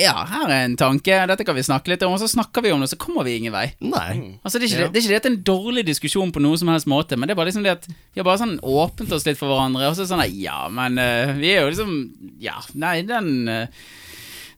[0.00, 2.72] Ja, her er en tanke, dette kan vi snakke litt om, og så snakker vi
[2.74, 3.68] om det, så kommer vi ingen vei.
[3.78, 4.38] Nei.
[4.42, 6.32] Altså, det, er ikke det, det er ikke det at det er en dårlig diskusjon
[6.34, 8.42] på noen som helst måte, men det er bare liksom det at vi har bare
[8.42, 11.62] sånn åpent oss litt for hverandre, og så sånn at, Ja, men uh, vi er
[11.62, 11.94] jo liksom
[12.42, 13.86] Ja, nei, den uh,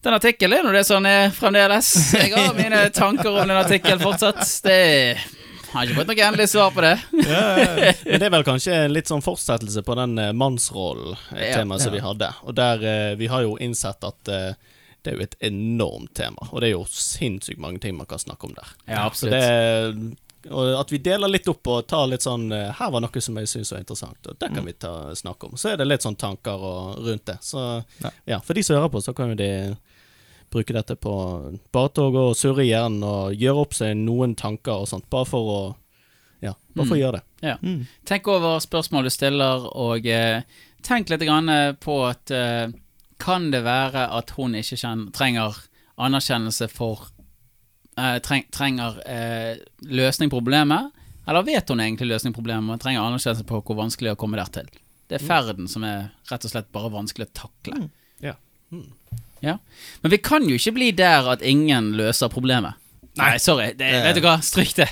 [0.07, 1.89] den artikkelen er nå det som sånn er fremdeles.
[2.15, 4.39] Jeg har mine tanker om den artikkelen fortsatt.
[4.63, 4.77] Det
[5.73, 6.93] har ikke fått noe endelig svar på det.
[7.11, 11.85] Men det er vel kanskje en litt sånn fortsettelse på den eh, mannsrollen-temaet Ja.
[11.89, 12.31] som vi hadde.
[12.47, 12.87] Og der
[13.19, 14.76] vi har jo innsett at eh,
[15.07, 18.19] det er jo et enormt tema, og det er jo sinnssykt mange ting man kan
[18.23, 18.73] snakke om der.
[18.91, 19.37] Ja, Så absolutt.
[19.39, 23.21] det, og at vi deler litt opp og tar litt sånn eh, Her var noe
[23.25, 25.57] som jeg syns var interessant, og det kan vi ta, snakke om.
[25.59, 27.39] Så er det litt sånn tanker og, rundt det.
[27.43, 27.63] Så
[28.29, 29.49] ja, for de som hører på, så kan jo de
[30.53, 31.13] bruke dette på
[31.75, 34.87] Bare til å gå og surre i hjernen og gjøre opp seg noen tanker og
[34.93, 35.59] sånt, bare for å
[36.45, 37.03] Ja, bare for å Mm.
[37.03, 37.25] gjøre det.
[37.43, 37.57] Ja.
[38.05, 40.43] Tenk over spørsmål du stiller, og eh,
[40.83, 41.49] tenk litt grann
[41.81, 42.69] på at eh,
[43.23, 45.59] kan det være at hun ikke kjenner, trenger
[45.97, 47.09] anerkjennelse for
[47.97, 50.93] eh, treng, Trenger eh, løsning problemet?
[51.27, 54.53] Eller vet hun egentlig løsning problemet, men trenger anerkjennelse på hvor vanskelig å komme der
[54.55, 54.69] til?
[55.07, 57.89] Det er ferden som er rett og slett bare vanskelig å takle.
[58.23, 58.35] Ja.
[59.41, 59.59] Ja.
[60.03, 62.79] Men vi kan jo ikke bli der at ingen løser problemet.
[63.17, 63.71] Nei, sorry.
[63.79, 64.87] Det, vet du hva, stryk det.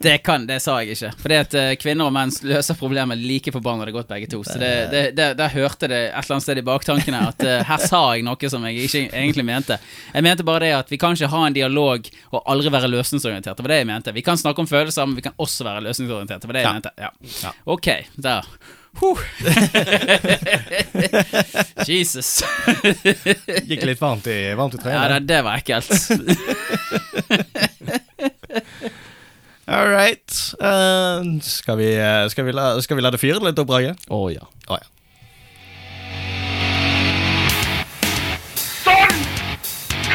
[0.00, 1.10] Det kan, det sa jeg ikke.
[1.20, 4.40] Fordi at eh, kvinner og menn løser problemet like forbanna godt, begge to.
[4.46, 7.60] Så det, det, det, der hørte det et eller annet sted i baktankene at eh,
[7.68, 9.76] her sa jeg noe som jeg ikke egentlig mente.
[10.14, 13.60] Jeg mente bare det at vi kan ikke ha en dialog og aldri være løsningsorientert.
[13.60, 14.16] Det var det jeg mente.
[14.16, 16.46] Vi kan snakke om følelser, men vi kan også være løsningsorienterte.
[16.46, 16.94] Det var det jeg mente.
[17.44, 17.56] Ja.
[17.76, 18.54] Ok, der.
[18.98, 19.14] Huh.
[21.86, 22.42] Jesus.
[23.64, 25.90] Gikk litt varmt i, varmt i Ja, det, det var ekkelt.
[29.70, 30.26] All right.
[30.58, 33.94] Uh, skal, vi, eh, skal, vi la, skal vi la det fyre litt opp, Brage?
[34.10, 34.42] Å ja.
[34.66, 34.86] Oh, ja.
[38.58, 39.14] Sånn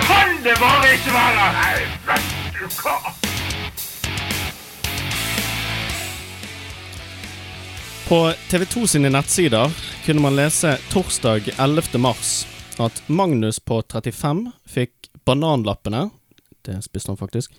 [0.10, 1.48] kan det bare ikke være!
[1.56, 2.28] Nei, vet
[2.60, 3.25] du hva?
[8.10, 9.72] På TV2 sine nettsider
[10.06, 11.98] kunne man lese torsdag 11.
[11.98, 16.10] mars at Magnus på 35 fikk bananlappene
[16.66, 17.56] det spiste han faktisk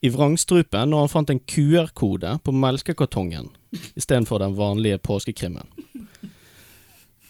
[0.00, 3.50] i vrangstrupen når han fant en QR-kode på melkekartongen
[3.94, 5.68] istedenfor den vanlige påskekrimmen.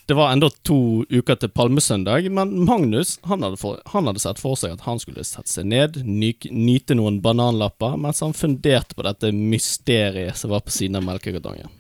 [0.07, 4.43] Det var enda to uker til palmesøndag, men Magnus han hadde, for, han hadde sett
[4.43, 8.99] for seg at han skulle sette seg ned, ny, nyte noen bananlapper, mens han funderte
[8.99, 11.71] på dette mysteriet som var på siden av melkekartongen.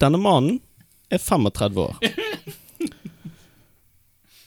[0.00, 0.60] Denne mannen
[1.12, 1.98] er 35 år.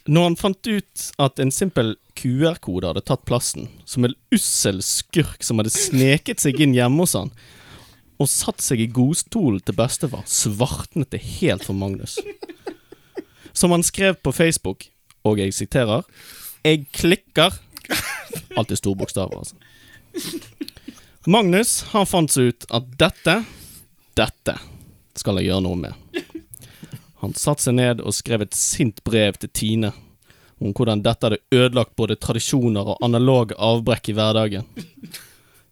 [0.04, 5.46] Når han fant ut at en simpel QR-kode hadde tatt plassen, som en ussel skurk
[5.46, 7.32] som hadde sneket seg inn hjemme hos han,
[8.22, 12.18] og satt seg i godstolen til bestefar, svartnet det helt for Magnus.
[13.54, 14.88] Som han skrev på Facebook,
[15.24, 16.04] og jeg siterer
[16.66, 17.54] Jeg klikker
[18.58, 19.56] Alt i store bokstaver, altså.
[21.28, 23.36] Magnus han fant seg ut at dette,
[24.20, 24.56] dette
[25.20, 26.24] skal jeg gjøre noe med.
[27.24, 29.94] Han satte seg ned og skrev et sint brev til Tine
[30.64, 34.68] om hvordan dette hadde ødelagt både tradisjoner og analoge avbrekk i hverdagen.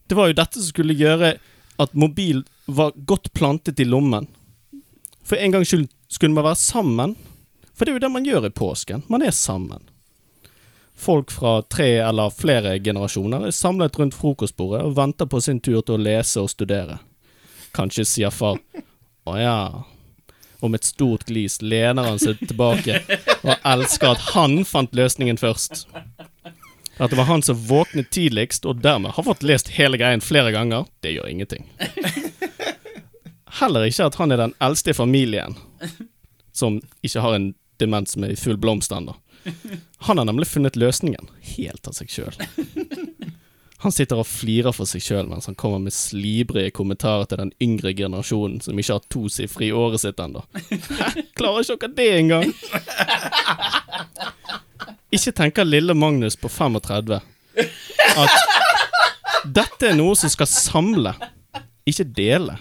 [0.08, 1.36] Det var jo dette som skulle gjøre
[1.82, 4.28] at mobil var godt plantet i lommen.
[5.24, 7.16] For en gangs skyld skulle man være sammen.
[7.76, 9.06] For det er jo det man gjør i påsken.
[9.08, 9.88] Man er sammen.
[10.96, 15.80] Folk fra tre eller flere generasjoner er samlet rundt frokostbordet og venter på sin tur
[15.82, 17.00] til å lese og studere.
[17.74, 18.60] Kanskje sier far
[19.26, 19.84] å ja.
[20.62, 23.00] Og med et stort glis lener han seg tilbake
[23.42, 25.88] og elsker at han fant løsningen først.
[27.02, 30.54] At det var han som våknet tidligst og dermed har fått lest hele greien flere
[30.54, 31.66] ganger, det gjør ingenting.
[33.62, 35.58] Heller ikke at han er den eldste i familien,
[36.54, 39.16] som ikke har en demens med full blomst ennå.
[40.06, 42.38] Han har nemlig funnet løsningen, helt av seg sjøl.
[43.82, 47.54] Han sitter og flirer for seg sjøl mens han kommer med slibrige kommentarer til den
[47.64, 50.44] yngre generasjonen som ikke har tosifre i året sitt ennå.
[51.40, 52.54] Klarer ikke dere det engang?
[55.12, 57.18] Ikke tenker lille Magnus på 35
[58.12, 58.38] at
[59.50, 61.16] dette er noe som skal samle,
[61.88, 62.58] ikke dele.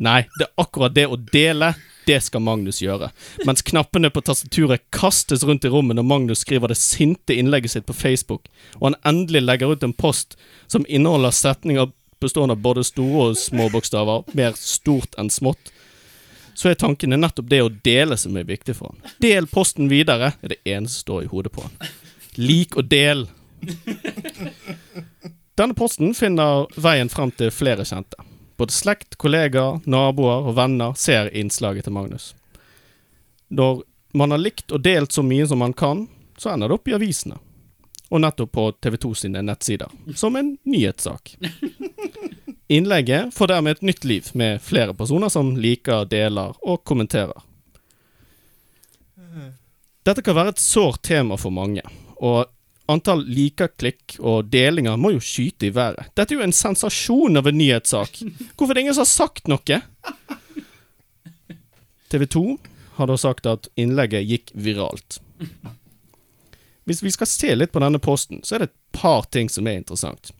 [0.00, 1.72] Nei, det er akkurat det å dele.
[2.08, 3.10] Det skal Magnus gjøre.
[3.44, 7.88] Mens knappene på tastaturet kastes rundt i rommet når Magnus skriver det sinte innlegget sitt
[7.88, 8.48] på Facebook,
[8.80, 10.38] og han endelig legger ut en post
[10.72, 11.90] som inneholder setninger
[12.20, 15.70] bestående av både store og små bokstaver, mer stort enn smått,
[16.58, 19.12] så er tanken nettopp det å dele som er viktig for han.
[19.22, 21.92] Del posten videre er det eneste som står i hodet på han.
[22.40, 23.28] Lik og del.
[25.58, 28.18] Denne posten finner veien frem til flere kjente.
[28.58, 32.32] Både slekt, kollegaer, naboer og venner ser innslaget til Magnus.
[33.48, 33.84] Når
[34.18, 36.08] man har likt og delt så mye som man kan,
[36.38, 37.38] så ender det opp i avisene.
[38.10, 41.36] Og nettopp på TV 2 sine nettsider, som en nyhetssak.
[42.78, 47.46] Innlegget får dermed et nytt liv, med flere personer som liker, deler og kommenterer.
[50.02, 51.84] Dette kan være et sårt tema for mange,
[52.18, 52.48] og
[52.88, 56.10] antall liker-klikk og delinger må jo skyte i været.
[56.16, 58.22] Dette er jo en sensasjon av en nyhetssak.
[58.56, 59.80] Hvorfor er det ingen som har sagt noe?
[62.08, 62.44] TV 2
[62.98, 65.20] har da sagt at innlegget gikk viralt.
[66.88, 69.68] Hvis vi skal se litt på denne posten, så er det et par ting som
[69.68, 70.32] er interessant.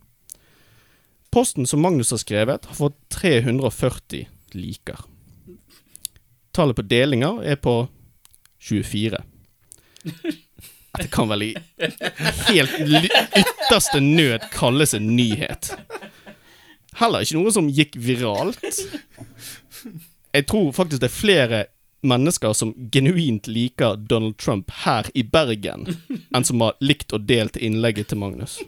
[1.30, 4.24] Posten som Magnus har skrevet, har fått 340
[4.56, 5.04] liker.
[6.56, 7.82] Tallet på delinger er på
[8.64, 9.20] 24.
[10.97, 11.55] Det kan vel i
[12.48, 12.77] helt
[13.36, 15.73] ytterste nød kalles en nyhet.
[16.98, 18.59] Heller ikke noe som gikk viralt.
[20.35, 21.60] Jeg tror faktisk det er flere
[22.06, 25.89] mennesker som genuint liker Donald Trump her i Bergen,
[26.35, 28.59] enn som har likt og delt innlegget til Magnus.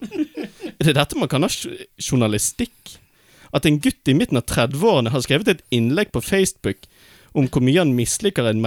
[0.80, 2.96] Er det dette man kan ha journalistikk?
[3.54, 6.86] At en gutt i midten av 30-årene har skrevet et innlegg på Facebook
[7.34, 8.62] om hvor mye han misliker en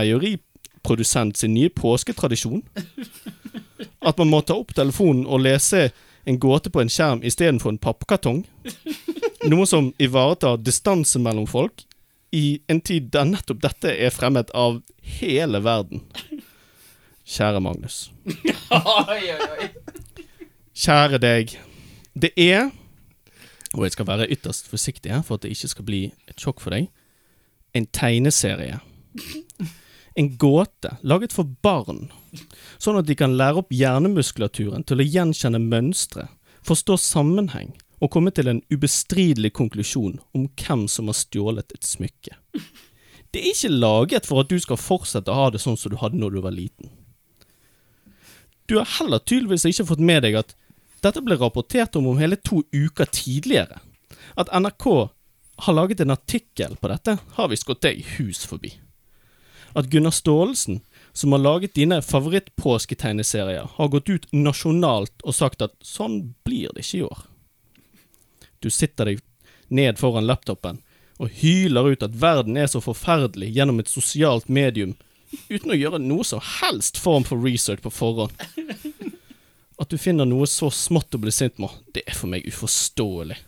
[0.83, 2.63] meieriprodusent sin nye påsketradisjon?
[4.01, 5.91] At man må ta opp telefonen og lese
[6.25, 8.45] en gåte på en skjerm istedenfor en pappkartong?
[9.47, 11.85] Noe som ivaretar distanse mellom folk
[12.31, 16.01] i en tid der nettopp dette er fremmet av hele verden.
[17.25, 18.11] Kjære Magnus.
[20.73, 21.53] Kjære deg.
[22.13, 22.71] Det er,
[23.73, 26.59] og jeg skal være ytterst forsiktig her for at det ikke skal bli et sjokk
[26.61, 26.89] for deg,
[27.73, 28.79] en tegneserie.
[30.15, 32.11] En gåte laget for barn,
[32.77, 36.27] sånn at de kan lære opp hjernemuskulaturen til å gjenkjenne mønstre,
[36.63, 37.73] forstå sammenheng
[38.03, 42.35] og komme til en ubestridelig konklusjon om hvem som har stjålet et smykke.
[43.33, 45.97] Det er ikke laget for at du skal fortsette å ha det sånn som du
[45.97, 46.91] hadde når du var liten.
[48.69, 50.53] Du har heller tydeligvis ikke fått med deg at
[51.03, 53.81] dette ble rapportert om om hele to uker tidligere.
[54.39, 54.85] At NRK
[55.65, 58.71] har laget en artikkel på dette, har visst gått deg hus forbi.
[59.73, 60.81] At Gunnar Staalesen,
[61.13, 66.85] som har laget dine favorittpåsketegneserier, har gått ut nasjonalt og sagt at sånn blir det
[66.85, 67.23] ikke i år.
[68.61, 69.23] Du sitter deg
[69.73, 70.81] ned foran laptopen
[71.21, 74.95] og hyler ut at verden er så forferdelig gjennom et sosialt medium,
[75.49, 78.33] uten å gjøre noe som helst form for research på forhånd.
[79.81, 83.39] At du finner noe så smått å bli sint med, det er for meg uforståelig.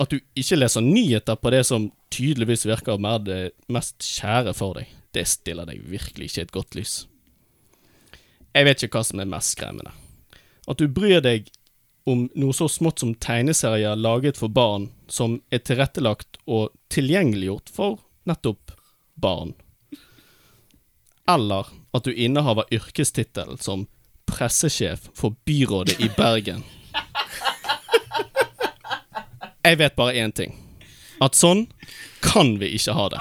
[0.00, 3.40] At du ikke leser nyheter på det som tydeligvis virker være det
[3.72, 6.94] mest kjære for deg, det stiller deg virkelig ikke et godt lys.
[8.52, 9.92] Jeg vet ikke hva som er mest skremmende.
[10.68, 11.48] At du bryr deg
[12.08, 18.00] om noe så smått som tegneserier laget for barn, som er tilrettelagt og tilgjengeliggjort for
[18.28, 18.74] nettopp
[19.14, 19.54] barn.
[21.30, 23.86] Eller at du innehaver yrkestittelen som
[24.26, 26.64] pressesjef for byrådet i Bergen.
[29.62, 30.56] Jeg vet bare én ting.
[31.22, 31.68] At sånn
[32.24, 33.20] kan vi ikke ha det.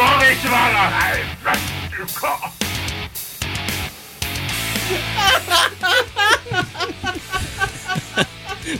[0.00, 0.82] Bare ikke være!
[0.96, 1.12] Nei,
[1.44, 1.58] vet
[1.96, 2.34] du hva?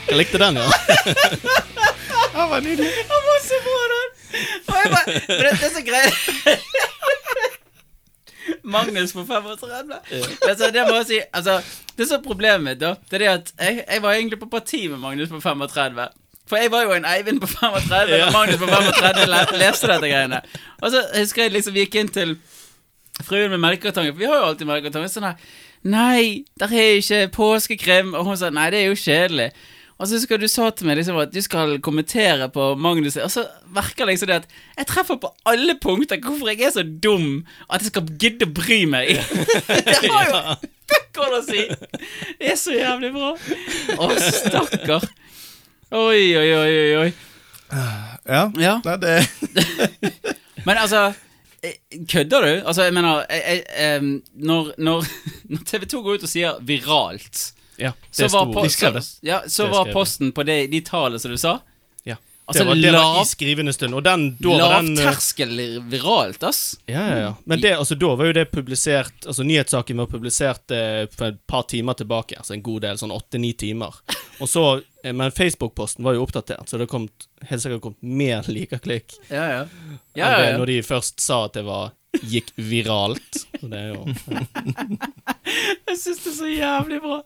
[0.09, 0.69] Jeg likte den, ja.
[2.35, 2.91] Han var nydelig.
[3.11, 4.09] Han var så bra, den.
[4.69, 6.17] Og jeg bare, men det, det er så greit.
[8.65, 9.95] Magnus på 35.
[10.49, 11.61] Altså, det må jeg si altså,
[11.97, 14.49] Det som er problemet mitt, da, det er det at jeg, jeg var egentlig på
[14.53, 16.09] parti med Magnus på 35.
[16.51, 18.27] For jeg var jo en Eivind på 35 Ja.
[18.27, 20.43] og Magnus på 35 le- leste dette greiene.
[20.83, 22.37] Og så husker jeg liksom vi gikk inn til
[23.23, 25.13] fruen med melkekartonger, for vi har jo alltid melkekartonger.
[25.13, 25.37] Sånn her
[25.83, 28.11] Nei, der er ikke påskekrim.
[28.19, 29.47] Og hun sa nei, det er jo kjedelig.
[30.01, 33.29] Og så husker du sa til meg liksom at du skal kommentere på Magnus Og
[33.33, 33.43] så
[33.77, 34.47] virker det liksom det at
[34.79, 38.53] jeg treffer på alle punkter hvorfor jeg er så dum at jeg skal gidde å
[38.57, 39.21] bry meg.
[39.69, 40.41] Det har jo
[40.91, 41.67] fuck all å si!
[42.41, 43.35] Det er så jævlig bra.
[44.01, 44.09] Å,
[44.41, 45.05] stakkar.
[45.91, 47.13] Oi, oi, oi, oi, oi.
[48.27, 48.43] Ja.
[48.59, 48.75] Ja.
[48.85, 49.15] Nei, det
[50.67, 51.01] Men altså
[51.63, 51.77] eh,
[52.09, 52.51] Kødder du?
[52.67, 54.03] Altså, jeg mener jeg, jeg,
[54.35, 55.07] når, når,
[55.51, 57.43] når TV 2 går ut og sier 'viralt',
[57.81, 60.67] Ja, så det var, sto- po- De så, ja, så Det var posten på det,
[60.71, 61.59] de tallene som du sa.
[62.05, 62.17] Ja.
[62.45, 63.95] Altså, det, var, det var i skrivende stund.
[63.95, 65.55] Og den, da var den eh, Lavterskel
[65.89, 66.77] viralt, ass.
[66.87, 67.35] Ja, ja, ja.
[67.45, 71.41] Men det, altså, da var jo det publisert Altså Nyhetssaken var publisert eh, for et
[71.47, 72.37] par timer tilbake.
[72.37, 73.97] Altså en god del, sånn åtte-ni timer.
[74.41, 77.07] Og så, eh, Men Facebook-posten var jo oppdatert, så det kom
[77.49, 79.63] helt sikkert kommet mer likeklikk Ja, ja.
[79.65, 80.59] enn Ja, det ja, ja.
[80.61, 81.93] når de først sa at det var
[82.27, 83.45] gikk viralt.
[83.63, 84.03] Det er jo
[85.91, 87.21] Jeg syns det er så jævlig bra.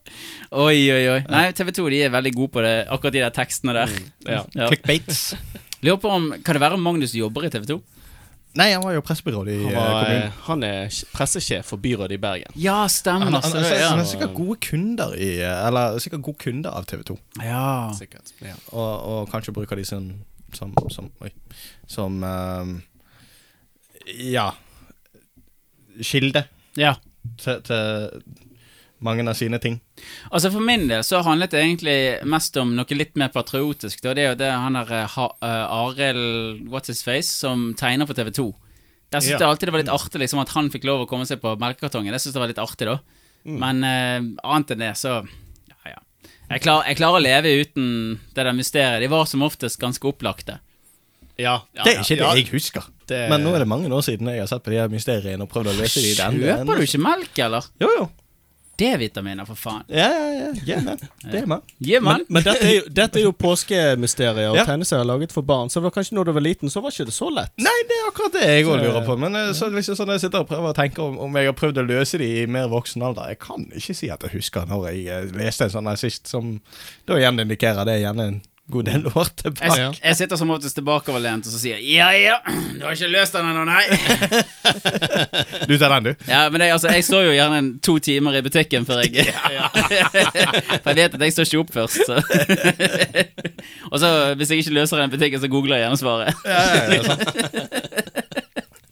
[0.65, 1.19] Oi, oi, oi.
[1.33, 3.95] Nei, TV 2 de er veldig gode på det, akkurat de der tekstene der.
[4.29, 4.43] ja.
[4.69, 5.23] Clickbaits.
[5.85, 7.79] Lurer på om Kan det være Magnus jobber i TV 2?
[8.55, 10.23] Nei, han var jo pressebyråd i Han, eh, var, kommunen.
[10.29, 12.53] eh, han er pressesjef for byrådet i Bergen.
[12.55, 13.27] Ja, stemmer.
[13.27, 16.87] han, han, han, han er sikkert gode kunder i eh, Eller sikkert gode kunder av
[16.87, 17.17] TV 2.
[17.43, 17.65] ja.
[17.99, 18.31] Sikkert.
[18.45, 18.55] Ja.
[18.73, 20.13] Og, og kanskje bruker de som
[20.55, 21.33] Som, som Oi.
[21.91, 22.77] Som um,
[24.31, 24.51] Ja
[26.03, 26.45] Kilde
[26.79, 26.95] ja.
[27.39, 28.23] til, til
[29.01, 29.81] mange av sine ting.
[30.33, 34.01] Altså For min del så handlet det egentlig mest om noe litt mer patriotisk.
[34.03, 37.75] Det, det er jo det han der eh, ha- eh, Arild What's His Face som
[37.75, 38.53] tegner på TV2.
[39.13, 39.39] Der syns Ja.
[39.39, 41.57] jeg alltid det var litt artig liksom at han fikk lov å komme seg på
[41.61, 42.13] melkekartongen.
[42.13, 42.99] Det synes jeg var litt artig, da.
[43.45, 45.21] Men uh, annet enn det, så
[45.69, 45.99] Ja, ja.
[46.51, 49.01] Jeg, klar, jeg klarer å leve uten det der mysteriet.
[49.05, 50.59] De var som oftest ganske opplagte.
[51.37, 52.33] Ja, ja, Det er ikke ja.
[52.33, 52.85] det jeg husker.
[53.07, 55.43] Det- Men nå er det mange år siden jeg har sett på de her mysteriene
[55.43, 56.15] og prøvd å løse de.
[56.15, 57.65] den- Kjøper du ikke melk, eller?
[57.81, 58.11] Jo, jo.
[58.81, 59.85] D-vitaminer, for faen.
[59.89, 60.49] Ja, ja, ja.
[60.67, 60.99] ja men.
[61.23, 61.63] Det er man.
[61.81, 64.65] Yeah, meg Men, men dette er jo, dette er jo påskemysterier og Ja.
[64.69, 65.71] tegneserier laget for barn.
[65.71, 67.53] Så det var kanskje når du var liten, så var ikke det så lett.
[67.59, 69.17] Nei, det er akkurat det jeg òg lurer på.
[69.21, 71.59] Men eh, så liksom sånn jeg sitter og prøver å tenke om, om jeg har
[71.59, 74.67] prøvd å løse de i mer voksen alder Jeg kan ikke si at jeg husker
[74.71, 76.57] når jeg eh, leste en sånn her sist, som
[77.07, 78.43] da igjen indikerer det igjen en
[78.73, 79.99] god del år tilbake.
[80.05, 82.39] jeg sitter som oftest tilbakeoverlent og så sier jeg, Ja, ja,
[82.79, 83.85] du har ikke løst den ennå, nei.
[85.69, 86.25] Du tar den, du.
[86.29, 89.29] Ja, men det, altså, jeg står jo gjerne en to timer i butikken før jeg
[90.83, 92.01] For jeg vet at jeg står ikke opp først.
[92.09, 92.15] Så.
[93.91, 96.45] og så hvis jeg ikke løser den i butikken, så googler jeg gjerne svaret.
[96.45, 97.23] Ja, ja, ja, sant.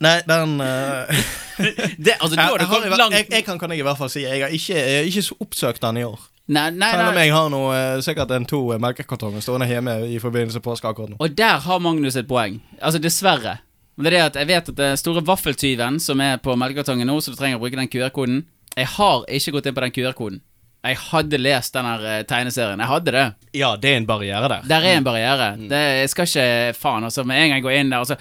[0.02, 1.24] Nei, den eh,
[1.62, 3.98] Det, altså, da har du jeg, kommet langt jeg, jeg kan, kan jeg i hvert
[3.98, 6.20] fall si Jeg har ikke, jeg har ikke oppsøkt den i år.
[6.52, 9.94] Nei, nei, Selv om jeg har noe, eh, sikkert en to eh, melkekartonger stående hjemme
[10.10, 11.18] i forbindelse med påske akkurat nå.
[11.22, 12.58] Og der har Magnus et poeng.
[12.80, 13.60] Altså, dessverre.
[13.94, 17.06] Men det er det at jeg vet at den store vaffeltyven som er på melkekartongen
[17.08, 18.42] nå, så du trenger å bruke den QR-koden
[18.74, 20.40] Jeg har ikke gått inn på den QR-koden.
[20.82, 22.80] Jeg hadde lest den her eh, tegneserien.
[22.82, 23.26] Jeg hadde det.
[23.54, 24.64] Ja, det er en barriere der.
[24.66, 25.52] Der er en barriere.
[25.70, 27.22] Det, jeg skal ikke Faen, altså.
[27.28, 28.18] Med en gang går inn der, altså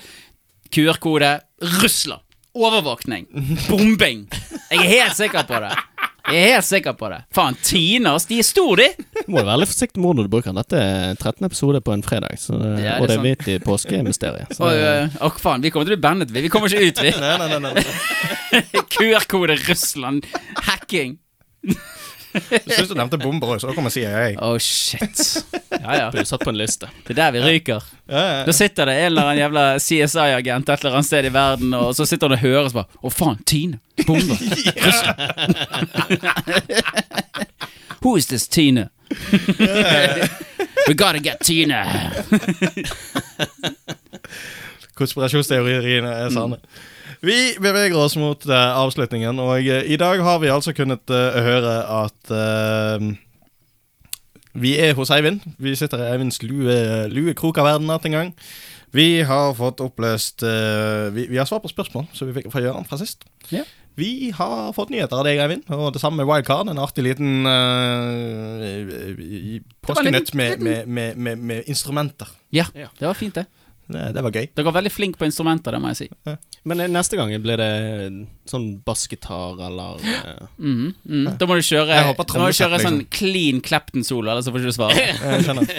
[0.71, 1.39] QR-kode
[1.81, 2.21] Russland.
[2.57, 3.27] Overvåkning.
[3.69, 4.25] Bombing.
[4.71, 5.71] Jeg er helt sikker på det.
[6.31, 7.17] Jeg er helt sikker på det.
[7.33, 9.05] Faen, Tinas, de er store, de!
[9.25, 10.59] Du må være litt forsiktig med ord når du bruker den.
[10.61, 11.47] Dette er 13.
[11.47, 14.53] episode på en fredag, så, Ja, det og det er midt i påskemysteriet.
[14.55, 16.45] så Og, oi, faen, vi kommer til å bli bandet, vi.
[16.45, 17.13] Vi kommer ikke ut, vi.
[17.19, 18.83] Nei, nei, nei, nei.
[18.95, 20.27] QR-kode Russland.
[20.67, 21.17] Hacking.
[22.51, 24.35] Jeg syns du nevnte bomber òg, så da kommer CIA.
[24.43, 25.19] Oh, shit.
[25.71, 26.05] Ja, ja.
[26.13, 26.87] blir satt på en liste.
[27.07, 27.81] Det er der vi ryker.
[28.07, 31.33] Ja, ja, Da sitter det en eller annen jævla CSI-agent et eller annet sted i
[31.33, 33.77] verden, og så sitter han og hører og så bare Å, faen, Tine.
[34.07, 34.37] Bomber.
[38.01, 38.85] Who is this Tine?
[40.87, 41.83] We gotta get Tine.
[44.97, 46.57] Konspirasjonsteoriene er sanne.
[47.21, 51.37] Vi beveger oss mot uh, avslutningen, og uh, i dag har vi altså kunnet uh,
[51.37, 52.33] høre at
[54.51, 55.45] vi er hos Eivind.
[55.61, 56.73] Vi sitter i Eivinds lue,
[57.13, 58.33] lue krok av verden natt en gang.
[58.91, 62.83] Vi har fått oppløst vi, vi har svart på spørsmål som vi fikk fra Gøran
[62.89, 63.23] fra sist.
[63.53, 63.63] Ja.
[63.95, 66.67] Vi har fått nyheter av deg, Eivind, og det samme med Wildcard.
[66.71, 68.59] En artig liten uh,
[69.87, 72.27] påskenytt med, med, med, med, med instrumenter.
[72.51, 73.47] Ja, det var fint, det.
[73.91, 74.45] Det, det var gøy.
[74.55, 76.35] Dere var veldig flinke på instrumenter, det må jeg si.
[76.69, 77.71] Men eh, neste gang blir det
[78.51, 81.27] sånn bassgitar eller mm, Mhm, mhm.
[81.41, 83.11] Da må du kjøre, må du kjøre sånn liksom.
[83.17, 85.05] clean Clapton-solo, ellers så får du ikke svare.
[85.31, 85.75] Jeg skjønner.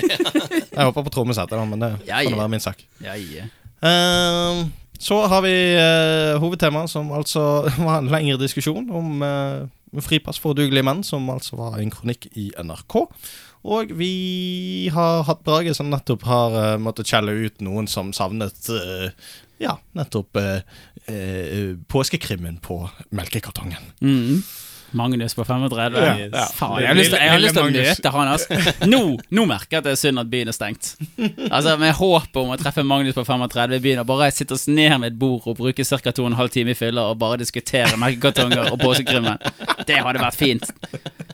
[0.73, 2.85] Jeg håper på trommesettet, men det Ja, kan være min sak.
[3.05, 3.49] Ja, ja.
[3.83, 4.73] Ehm,
[5.03, 9.67] Så har vi uh, hovedtema, som altså var en lengre diskusjon om uh,
[10.01, 13.01] fripass for udugelige menn, som altså var en kronikk i NRK.
[13.63, 18.69] Og vi har hatt Brage som nettopp har uh, måttet skjelle ut noen som savnet
[18.75, 19.09] uh,
[19.63, 20.59] Ja, nettopp uh,
[21.91, 22.83] påskekrimmen på
[23.15, 23.93] melkekartongen.
[24.03, 24.43] Mm.
[24.93, 25.95] Magnus på 35.
[25.97, 26.47] Ja, ja.
[26.55, 28.31] Faen, jeg har lyst til, lyst til å møte han.
[28.35, 28.59] Altså.
[28.93, 29.01] Nå,
[29.33, 30.93] nå merker jeg at det er synd at byen er stengt.
[31.49, 34.67] Altså Med håp om å treffe Magnus på 35 i byen og bare sitte oss
[34.69, 36.13] ned med et bord og bruke ca.
[36.13, 39.41] 2 12 timer i fylla og bare diskutere melkekartonger og påskekrimmen.
[39.89, 40.69] Det hadde vært fint.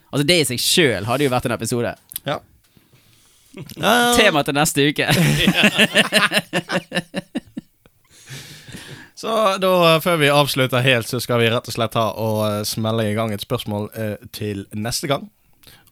[0.09, 1.95] Altså Det i seg sjøl hadde jo vært en episode.
[2.29, 2.39] Ja.
[4.17, 5.09] Tema til neste uke.
[9.19, 12.61] Så da, før vi avslutter helt, så skal vi rett og slett ta og eh,
[12.69, 15.25] smelle i gang et spørsmål eh, til neste gang.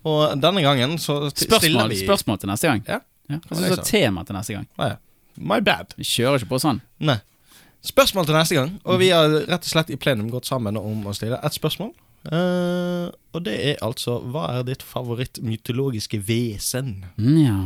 [0.07, 2.85] Og denne gangen så stiller vi spørsmål til neste gang.
[2.87, 3.01] Ja.
[3.27, 4.69] Ja, Hva jeg er tema til neste gang?
[4.79, 5.01] Ah, ja.
[5.43, 5.97] My bad.
[5.99, 6.79] Vi kjører ikke på sånn.
[7.03, 7.19] Nei.
[7.87, 8.71] Spørsmål til neste gang.
[8.87, 11.91] Og vi har rett og slett i plenum gått sammen om å stille ett spørsmål.
[12.33, 17.05] Eh, og det er altså Hva er ditt favorittmytologiske vesen?
[17.21, 17.59] Ja.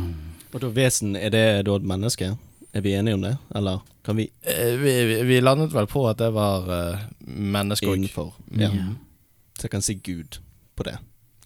[0.51, 2.35] Og da vesen, er det da et menneske?
[2.71, 6.05] Er vi enige om det, eller kan vi uh, vi, vi, vi landet vel på
[6.07, 7.97] at det var uh, menneske òg.
[7.99, 8.31] innenfor?
[8.55, 8.69] Ja.
[9.59, 10.39] Så jeg kan si Gud
[10.79, 10.95] på det.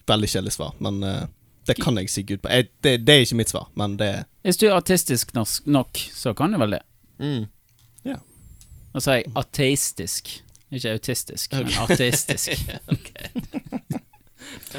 [0.05, 1.25] Veldig kjedelig svar, men uh,
[1.65, 2.51] det kan jeg si Gud på.
[2.53, 4.11] Jeg, det, det er ikke mitt svar, men det
[4.45, 6.83] Hvis du er artistisk norsk nok, så kan du vel det.
[7.17, 7.47] Mm.
[8.05, 8.19] Ja.
[8.93, 10.29] Nå sa jeg ateistisk.
[10.71, 12.49] Ikke autistisk, men ateistisk.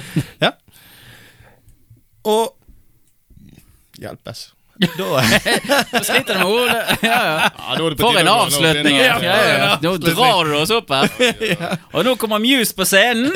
[0.41, 0.51] Ja.
[2.25, 2.57] Og
[3.99, 4.53] Hjelpes.
[4.79, 6.99] Da sliter du med ordet.
[7.03, 7.51] Ja, ja.
[7.97, 8.97] For en avslutning!
[8.97, 9.79] Ja, ja, ja.
[9.83, 11.09] Nå drar du oss opp her.
[11.95, 13.33] Og nå kommer Muse på scenen.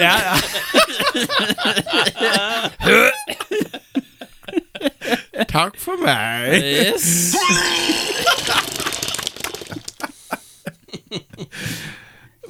[5.48, 6.60] Takk for meg.
[6.60, 7.32] Yes.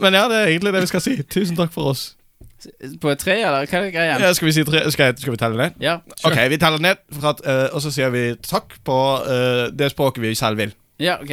[0.00, 1.14] Men ja, det er egentlig det vi skal si.
[1.22, 2.02] Tusen takk for oss.
[3.00, 4.18] På et tre, eller hva er greia?
[4.20, 4.82] Ja, skal vi si tre?
[4.92, 5.78] Skal, jeg, skal vi telle ned?
[5.80, 5.94] Ja,
[6.28, 10.20] Ok, vi teller ned, at, uh, og så sier vi takk på uh, det språket
[10.24, 10.74] vi selv vil.
[11.00, 11.32] Ja, ok.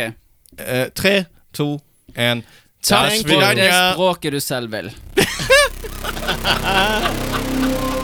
[0.62, 1.74] uh, tre, to,
[2.16, 2.46] én
[2.88, 4.92] Takk på det språket du selv vil.